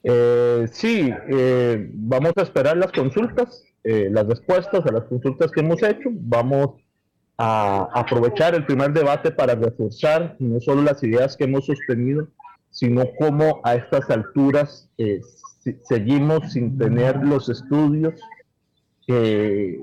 [0.02, 5.82] Eh, sí, eh, vamos a esperar las consultas, las respuestas a las consultas que hemos
[5.82, 6.10] hecho.
[6.12, 6.85] Vamos
[7.38, 12.28] a aprovechar el primer debate para reforzar no solo las ideas que hemos sostenido,
[12.70, 15.20] sino cómo a estas alturas eh,
[15.60, 18.14] si- seguimos sin tener los estudios
[19.06, 19.78] que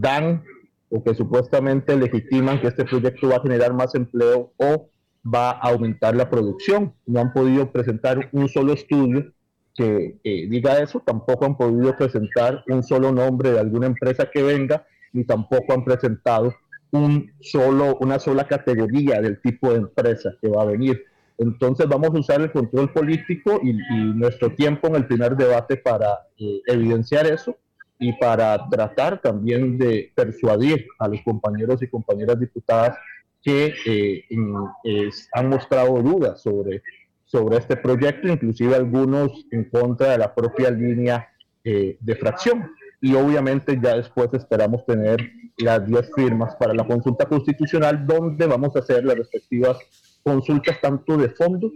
[0.00, 0.42] dan
[0.90, 4.88] o que supuestamente legitiman que este proyecto va a generar más empleo o
[5.22, 6.92] va a aumentar la producción.
[7.06, 9.32] No han podido presentar un solo estudio
[9.74, 14.42] que eh, diga eso, tampoco han podido presentar un solo nombre de alguna empresa que
[14.42, 16.54] venga, ni tampoco han presentado
[16.92, 21.02] un solo, una sola categoría del tipo de empresa que va a venir.
[21.38, 25.76] Entonces vamos a usar el control político y, y nuestro tiempo en el primer debate
[25.76, 27.56] para eh, evidenciar eso
[27.98, 32.96] y para tratar también de persuadir a los compañeros y compañeras diputadas
[33.42, 34.54] que eh, en-
[34.84, 36.82] es- han mostrado dudas sobre,
[37.24, 41.28] sobre este proyecto, inclusive algunos en contra de la propia línea
[41.64, 42.70] eh, de fracción.
[43.00, 45.18] Y obviamente ya después esperamos tener
[45.60, 49.78] las 10 firmas para la consulta constitucional, donde vamos a hacer las respectivas
[50.22, 51.70] consultas tanto de fondo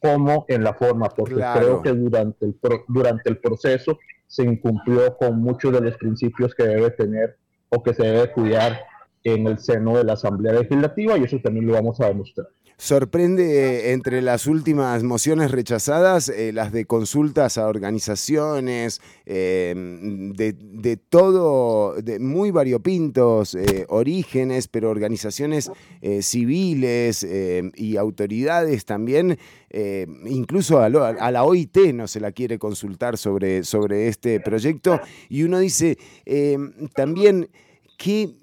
[0.00, 1.60] como en la forma, porque Claro.
[1.60, 6.54] creo que durante el, pro- durante el proceso se incumplió con muchos de los principios
[6.54, 7.36] que debe tener
[7.70, 8.80] o que se debe cuidar
[9.24, 12.46] en el seno de la Asamblea Legislativa y eso también lo vamos a demostrar.
[12.78, 19.72] Sorprende eh, entre las últimas mociones rechazadas eh, las de consultas a organizaciones eh,
[20.36, 25.70] de, de todo, de muy variopintos eh, orígenes, pero organizaciones
[26.20, 29.38] civiles eh, y autoridades también,
[29.70, 35.00] eh, incluso a, la OIT no se la quiere consultar sobre, sobre este proyecto.
[35.30, 35.96] Y uno dice
[36.94, 37.48] también
[37.96, 38.34] que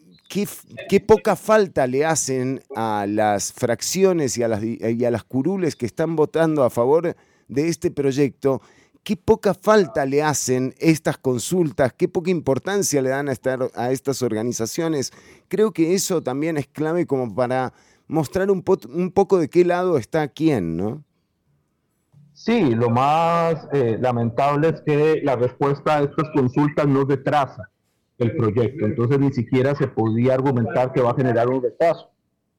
[0.90, 6.64] qué, poca falta le hacen a las fracciones y a las, curules que están votando
[6.64, 7.16] a favor
[7.48, 8.62] de este proyecto
[9.04, 13.92] qué poca falta le hacen estas consultas, qué poca importancia le dan a, esta- a
[13.92, 15.12] estas organizaciones.
[15.50, 17.74] Creo que eso también es clave como para
[18.08, 21.04] mostrar un, po- un poco de qué lado está quién, ¿no?
[22.34, 27.70] Sí, lo más eh, lamentable es que la respuesta a estas consultas no retrasa
[28.18, 32.10] el proyecto, entonces ni siquiera se podía argumentar que va a generar un retraso.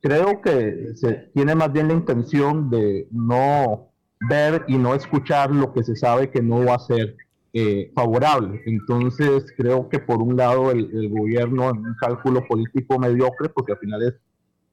[0.00, 3.88] Creo que se tiene más bien la intención de no
[4.28, 7.16] ver y no escuchar lo que se sabe que no va a ser
[7.52, 8.62] eh, favorable.
[8.66, 13.72] Entonces creo que por un lado el, el gobierno en un cálculo político mediocre, porque
[13.72, 14.14] al final es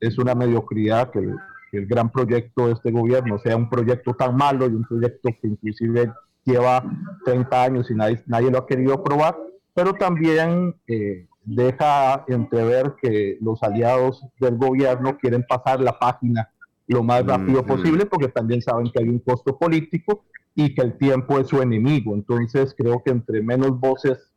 [0.01, 1.35] es una mediocridad que el,
[1.71, 5.29] que el gran proyecto de este gobierno sea un proyecto tan malo y un proyecto
[5.41, 6.11] que inclusive
[6.43, 6.83] lleva
[7.23, 9.37] 30 años y nadie, nadie lo ha querido aprobar,
[9.73, 16.49] pero también eh, deja entrever que los aliados del gobierno quieren pasar la página
[16.87, 17.67] lo más rápido Mm, mm.
[17.67, 21.61] posible porque también saben que hay un costo político y que el tiempo es su
[21.61, 22.13] enemigo.
[22.13, 24.31] Entonces creo que entre menos voces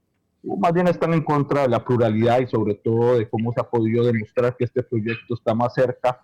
[0.44, 3.65] más bien están en contra de la pluralidad y sobre todo de cómo se ha
[3.65, 6.20] podido demostrar que este proyecto está más cerca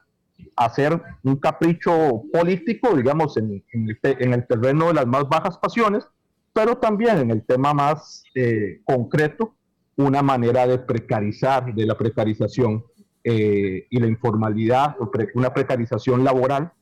[0.57, 5.29] a ser un capricho político, digamos, en, en el, en el terreno de las más
[5.29, 6.07] bajas pasiones,
[6.53, 9.55] pero también en el tema más eh, concreto,
[9.97, 12.85] una manera de precarizar, de la precarización
[13.23, 14.97] eh, y la informalidad,
[15.35, 16.73] una precarización laboral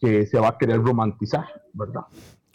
[0.00, 2.02] que se va a querer romantizar, ¿verdad?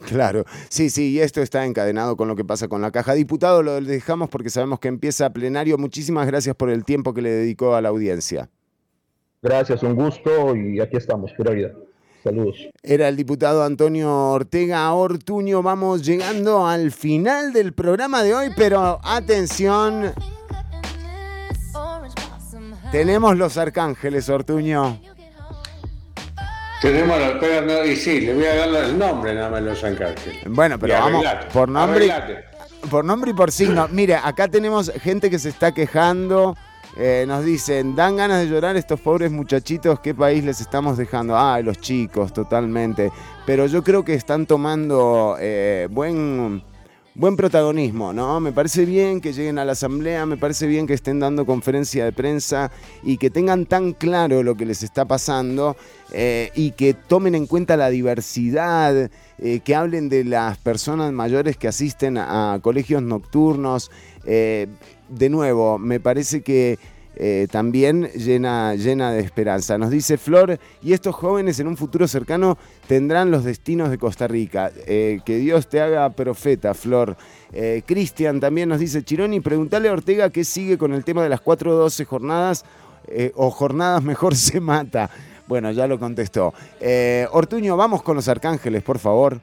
[0.06, 3.14] Claro, sí, sí, y esto está encadenado con lo que pasa con la caja.
[3.14, 5.78] Diputado, lo dejamos porque sabemos que empieza plenario.
[5.78, 8.50] Muchísimas gracias por el tiempo que le dedicó a la audiencia.
[9.42, 11.72] Gracias, un gusto y aquí estamos, pura vida.
[12.24, 12.56] Saludos.
[12.82, 15.62] Era el diputado Antonio Ortega Ortuño.
[15.62, 20.14] Vamos llegando al final del programa de hoy, pero atención,
[22.94, 25.02] tenemos los arcángeles, Ortuño.
[26.82, 30.44] Tenemos los no, y sí, le voy a dar el nombre nada más los arcángeles.
[30.46, 32.46] Bueno, pero vamos por nombre, arreglate.
[32.90, 33.88] por nombre y por signo.
[33.90, 36.56] Mire, acá tenemos gente que se está quejando.
[36.96, 41.36] Eh, nos dicen, dan ganas de llorar estos pobres muchachitos, ¿qué país les estamos dejando?
[41.36, 43.12] Ah, los chicos, totalmente.
[43.48, 46.64] Pero yo creo que están tomando eh, buen,
[47.16, 48.40] buen protagonismo, ¿no?
[48.40, 52.06] Me parece bien que lleguen a la asamblea, me parece bien que estén dando conferencia
[52.06, 52.72] de prensa
[53.02, 55.76] y que tengan tan claro lo que les está pasando
[56.12, 59.10] eh, y que tomen en cuenta la diversidad,
[59.66, 63.92] que hablen de las personas mayores que asisten a colegios nocturnos.
[65.14, 66.80] De nuevo, me parece que
[67.16, 69.78] eh, también llena, llena de esperanza.
[69.78, 72.58] Nos dice Flor, y estos jóvenes en un futuro cercano
[72.88, 74.72] tendrán los destinos de Costa Rica.
[74.88, 77.16] Eh, que Dios te haga profeta, Flor.
[77.52, 81.30] Eh, Cristian también nos dice, Chironi, preguntale a Ortega qué sigue con el tema de
[81.30, 82.66] las 412 jornadas,
[83.36, 85.12] o jornadas mejor se mata.
[85.48, 86.56] Bueno, ya lo contestó.
[87.34, 89.40] Ortuño, vamos con los arcángeles, por favor.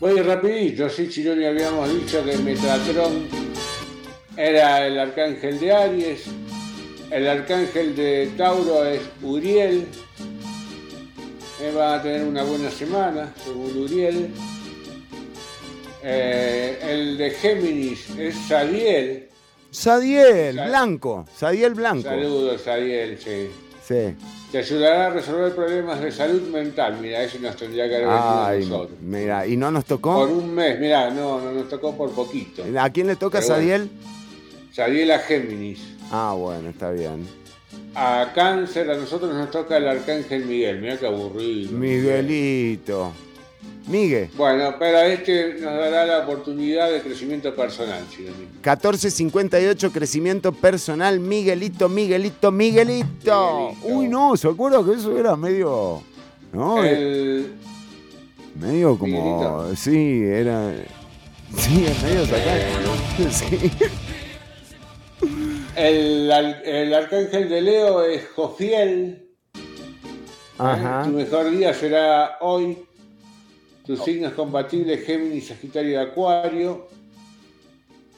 [0.00, 3.28] Voy rapidito, sí, Chironi habíamos dicho que Metatron
[4.36, 6.24] era el arcángel de Aries,
[7.10, 9.86] el arcángel de Tauro es Uriel,
[11.60, 14.30] Eh, va a tener una buena semana, según Uriel.
[16.02, 19.28] Eh, el de Géminis es Sadiel.
[19.70, 21.24] Sadiel, Blanco.
[21.36, 22.08] Sadiel Blanco.
[22.08, 23.48] Saludos, Sadiel, sí.
[23.86, 24.14] Sí.
[24.50, 26.98] Te ayudará a resolver problemas de salud mental.
[27.00, 28.98] Mira, eso nos tendría que haber venido a nosotros.
[29.00, 30.24] mira, y no nos Por tocó.
[30.24, 32.64] un mes, mira, no, no nos tocó por poquito.
[32.78, 33.54] ¿A quién le toca bueno.
[34.78, 35.80] A Géminis.
[36.10, 37.26] Ah, bueno, está bien.
[37.94, 40.80] A Cáncer, a nosotros nos toca el arcángel Miguel.
[40.80, 41.72] Mira qué aburrido.
[41.72, 43.12] Miguelito.
[43.86, 44.30] Migue.
[44.36, 48.46] Bueno, pero este nos dará la oportunidad de crecimiento personal, Chironi.
[48.62, 51.18] 1458, crecimiento personal.
[51.20, 53.72] Miguelito, Miguelito, Miguelito.
[53.82, 56.00] Uy, no, ¿se acuerda que eso era medio.
[56.52, 56.82] ¿No?
[56.82, 57.54] El-
[58.54, 59.74] Medio como.
[59.74, 60.72] Sí, era.
[61.56, 62.92] Sí, es medio sacado.
[63.30, 63.70] Sí.
[65.76, 66.30] El,
[66.64, 69.26] el arcángel de Leo es Jofiel.
[70.58, 71.04] Ajá.
[71.04, 72.78] Tu mejor día será hoy.
[73.86, 76.88] Tus signos compatibles Géminis, Sagitario y Acuario.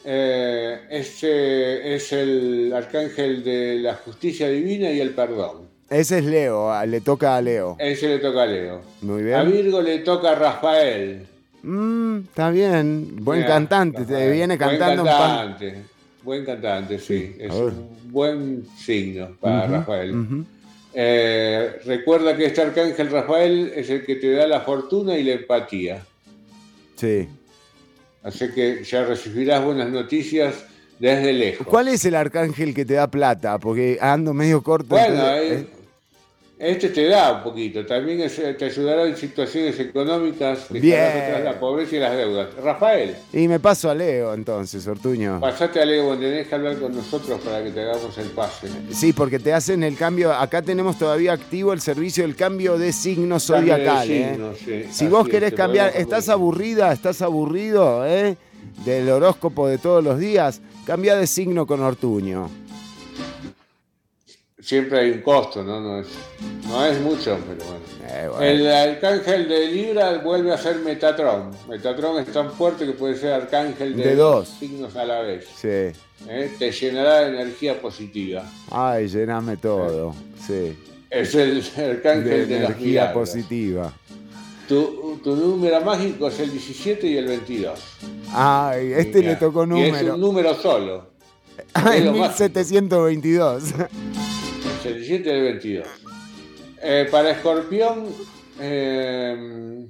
[0.04, 5.68] Eh, este es el arcángel de la justicia divina y el perdón.
[5.88, 7.76] Ese es Leo, ah, le toca a Leo.
[7.78, 8.82] Ese le toca a Leo.
[9.00, 9.52] Muy A bien.
[9.52, 11.26] Virgo le toca a Rafael.
[11.62, 13.24] Mm, está bien.
[13.24, 15.56] Buen cantante, te viene cantando un pan.
[16.24, 17.36] Buen cantante, sí.
[17.38, 20.44] Es un buen signo para Rafael.
[20.94, 25.32] Eh, recuerda que este arcángel Rafael es el que te da la fortuna y la
[25.34, 26.04] empatía.
[26.96, 27.28] Sí.
[28.22, 30.54] Así que ya recibirás buenas noticias
[30.98, 31.66] desde lejos.
[31.66, 33.58] ¿Cuál es el arcángel que te da plata?
[33.58, 34.90] Porque ando medio corto.
[34.90, 35.83] Bueno, entonces- ahí- eh,
[36.56, 41.58] Este te da un poquito, también es- te ayudará en situaciones económicas detrás de la
[41.58, 42.54] pobreza y las deudas.
[42.62, 45.40] Rafael, Y me paso a Leo entonces, Ortuño.
[45.40, 48.68] pasate a Leo, tenés que hablar con nosotros para que te hagamos el pase.
[48.92, 50.32] Sí, porque te hacen el cambio.
[50.32, 54.10] Acá tenemos todavía activo el servicio del cambio de signo Cambio de zodiacal.
[54.10, 54.38] ¿eh?
[54.64, 58.36] sí, Si vos querés cambiar, estás aburrida, estás aburrido ¿eh?
[58.84, 62.48] del horóscopo de todos los días, cambia de signo con Ortuño.
[64.64, 65.78] Siempre hay un costo, ¿no?
[65.78, 66.06] No es,
[66.66, 67.84] no es mucho, pero bueno.
[68.08, 68.42] Eh, bueno.
[68.46, 71.50] El arcángel de Libra vuelve a ser Metatron.
[71.68, 74.48] Metatron es tan fuerte que puede ser arcángel de, De dos.
[74.48, 75.46] signos a la vez.
[75.54, 75.68] Sí.
[75.68, 76.50] ¿eh?
[76.58, 78.50] Te llenará de energía positiva.
[78.70, 80.14] Ay, llename todo.
[80.46, 80.74] Sí.
[81.10, 83.92] Es el arcángel De de, energía positiva.
[84.66, 87.78] Tu, tu número mágico es el 17 y el 22.
[88.32, 90.14] Ay, este le tocó Y es número.
[90.14, 91.06] un número solo.
[91.74, 92.12] Ay, es lo
[94.84, 94.90] mágico.
[94.90, 94.92] 1722.
[94.92, 95.86] El 17 y el 22.
[96.86, 98.04] Eh, para Escorpión,
[98.60, 99.86] eh,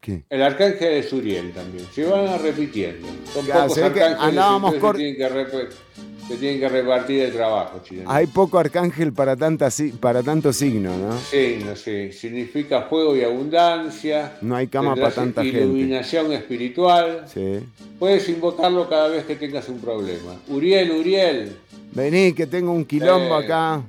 [0.00, 0.24] ¿Qué?
[0.28, 1.86] el arcángel es Uriel también.
[1.94, 3.06] Se van repitiendo.
[3.32, 7.22] Son Claro, pocos que arcángeles andábamos entonces cor- se tienen, que se tienen que repartir
[7.22, 8.10] el trabajo, chileno.
[8.10, 9.68] Hay poco arcángel para, tanta,
[10.00, 11.18] para tanto signo, ¿no?
[11.18, 12.12] Sí, no sé.
[12.12, 14.32] Significa fuego y abundancia.
[14.42, 15.60] No hay cama para tanta gente.
[15.60, 17.24] Iluminación espiritual.
[17.32, 17.60] Sí.
[17.98, 20.34] Puedes invocarlo cada vez que tengas un problema.
[20.48, 21.56] Uriel, Uriel.
[21.92, 23.82] Vení, que tengo un quilombo Eh, acá.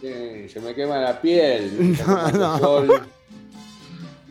[0.00, 1.96] Sí, se me quema la piel.
[2.06, 2.58] No, no.
[2.58, 3.02] sol.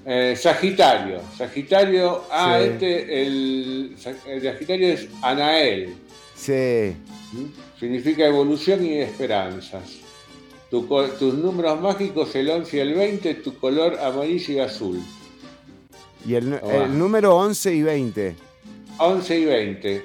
[0.05, 1.21] Eh, Sagitario.
[1.37, 2.23] Sagitario.
[2.31, 2.67] Ah, Sí.
[2.69, 3.95] este, el,
[4.27, 5.93] el Sagitario es Anael.
[6.35, 6.95] Sí.
[7.79, 9.83] Significa evolución y esperanzas.
[10.71, 10.81] Tu
[11.19, 14.99] tus números mágicos, el 11 y el 20, tu color amarillo y azul.
[16.25, 18.35] Y el, el número 11 y 20.
[18.97, 20.03] 11 y 20.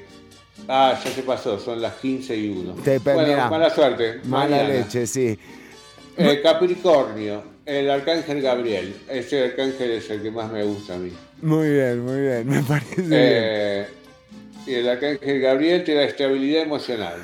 [0.69, 2.75] Ah, ya se pasó, son las 15 y 1.
[2.83, 4.21] Te- bueno, mirá, mala suerte.
[4.25, 4.69] Mala mañana.
[4.75, 5.39] leche, sí.
[6.17, 8.95] Eh, Capricornio, el arcángel Gabriel.
[9.09, 11.13] Ese arcángel es el que más me gusta a mí.
[11.43, 12.47] Muy bien, muy bien.
[12.49, 13.13] Me parece bien.
[13.13, 13.87] Eh,
[14.67, 17.17] y el arcángel Gabriel te da estabilidad emocional.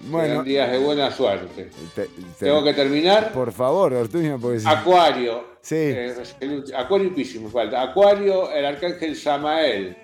[0.00, 0.42] Bueno.
[0.44, 1.70] Días de buena suerte.
[1.94, 2.08] Te- te-
[2.38, 3.32] Tengo que terminar.
[3.32, 5.54] Por favor, Ortuño, porque si- Acuario.
[5.62, 5.76] Sí.
[5.78, 6.14] Eh,
[6.76, 7.80] Acuario y Piscis me falta.
[7.82, 9.96] Acuario, el arcángel Samael.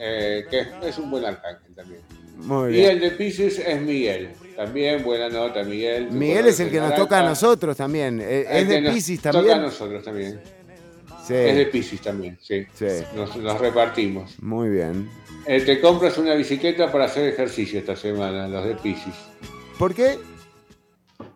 [0.00, 2.00] Eh, que es, un buen arcángel también.
[2.38, 2.90] Muy Y bien.
[2.92, 4.30] el de Pisces es Miguel.
[4.56, 6.10] También buena nota, Miguel.
[6.10, 8.18] Miguel es el que nos toca a nosotros también.
[8.22, 9.60] Eh, Es de nos Pisces Toca a también.
[9.62, 10.40] nosotros también.
[11.26, 11.34] Sí.
[11.34, 12.66] Es de Pisces también, sí.
[12.74, 12.86] Sí.
[13.14, 14.42] Nos, nos repartimos.
[14.42, 15.08] Muy bien.
[15.46, 19.14] Eh, te compras una bicicleta para hacer ejercicio esta semana, los de Pisces.
[19.78, 20.18] ¿Por qué?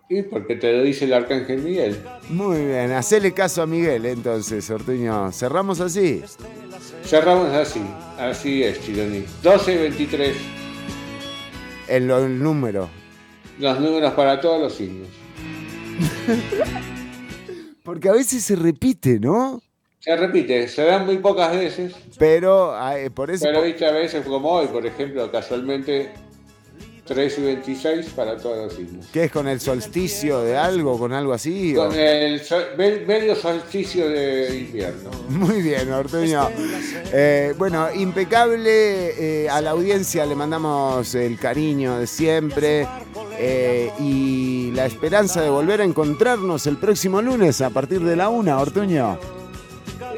[0.09, 1.97] Y porque te lo dice el arcángel Miguel.
[2.29, 2.93] Muy bien.
[2.93, 5.31] Hacele caso a Miguel, entonces, Ortuño.
[5.33, 6.23] Cerramos así.
[7.05, 7.83] Cerramos así.
[8.19, 9.25] Así es, Chironi.
[9.43, 10.37] 12 y 23.
[11.89, 12.89] El, el número.
[13.59, 15.09] Los números para todos los signos.
[17.83, 19.61] Porque a veces se repite, ¿no?
[20.01, 21.95] Se repite, se dan muy pocas veces.
[22.19, 23.45] Pero eh, por eso.
[23.45, 26.11] Pero viste a veces como hoy, por ejemplo, casualmente
[27.07, 29.07] 3 y 26 para todos los signos.
[29.13, 31.77] ¿Qué es con el solsticio de algo, con algo así?
[31.77, 35.11] o- Con el sol- medio solsticio de invierno.
[35.29, 36.49] Muy bien, Ortuño.
[37.13, 39.45] Eh, bueno, impecable.
[39.45, 42.87] eh, a la audiencia le mandamos el cariño de siempre
[43.39, 48.29] eh, y la esperanza de volver a encontrarnos el próximo lunes a partir de la
[48.31, 49.19] una, Ortuño.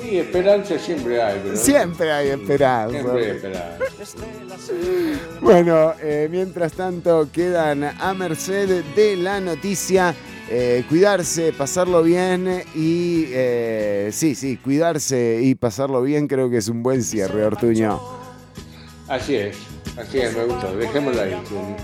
[0.09, 2.91] Y esperanza siempre hay, Siempre hay esperanza.
[3.01, 3.77] siempre hay esperanza.
[5.41, 10.15] Bueno, eh, mientras tanto quedan a merced de la noticia.
[10.49, 16.69] eh, cuidarse, pasarlo bien y eh, sí, sí, cuidarse y pasarlo bien creo que es
[16.69, 18.01] un buen cierre, Ortuño.
[19.09, 19.57] Así es,
[19.99, 20.77] así es, me gustó.
[20.77, 21.37] Dejémoslo ahí.
[21.49, 21.75] Chironi.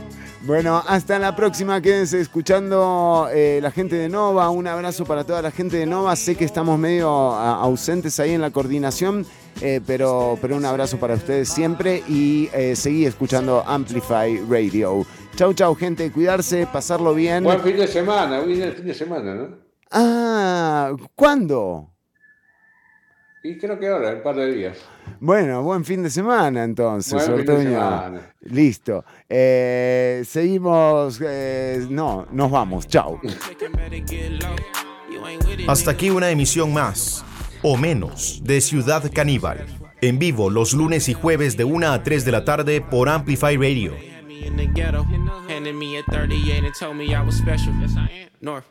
[0.45, 1.81] Bueno, hasta la próxima.
[1.81, 4.51] Quédense escuchando eh, la gente de Nova.
[4.51, 6.17] Un abrazo para toda la gente de Nova.
[6.17, 9.25] Sé que estamos medio ausentes ahí en la coordinación,
[9.61, 15.07] eh, pero, pero un abrazo para ustedes siempre y eh, seguí escuchando Amplify Radio.
[15.37, 16.11] Chau, chau, gente.
[16.11, 17.45] Cuidarse, pasarlo bien.
[17.45, 19.49] Buen fin de semana, el fin de semana, ¿no?
[19.93, 21.92] Ah, ¿cuándo?
[23.45, 24.79] Y creo que ahora, en un par de días.
[25.19, 28.35] Bueno, buen fin de semana entonces, Buen fin de semana.
[28.43, 29.05] Listo.
[29.29, 31.21] Eh, seguimos.
[31.25, 32.87] eh, no, nos vamos.
[32.87, 33.21] Chau.
[35.67, 37.25] Hasta aquí una emisión más,
[37.63, 39.67] o menos, de Ciudad Caníbal.
[40.01, 43.57] En vivo los lunes y jueves de 1 a 3 de la tarde por Amplify
[43.57, 43.93] Radio.
[44.41, 45.03] In the ghetto.
[45.49, 47.73] Handed me a 38 and told me I was special.
[47.75, 48.29] Yes, I am.
[48.41, 48.65] North.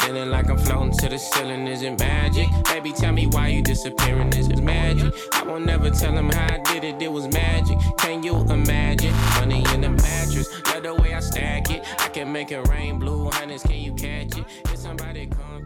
[0.00, 2.48] Feeling like I'm floating to the ceiling, is it magic?
[2.64, 5.12] Baby, tell me why you disappearing, is it magic?
[5.32, 7.78] I won't never tell him how I did it, it was magic.
[7.98, 9.14] Can you imagine?
[9.38, 11.84] Money in the mattress, love the way I stack it.
[11.98, 14.44] I can make it rain blue, hundreds, can you catch it?
[14.64, 15.59] If somebody come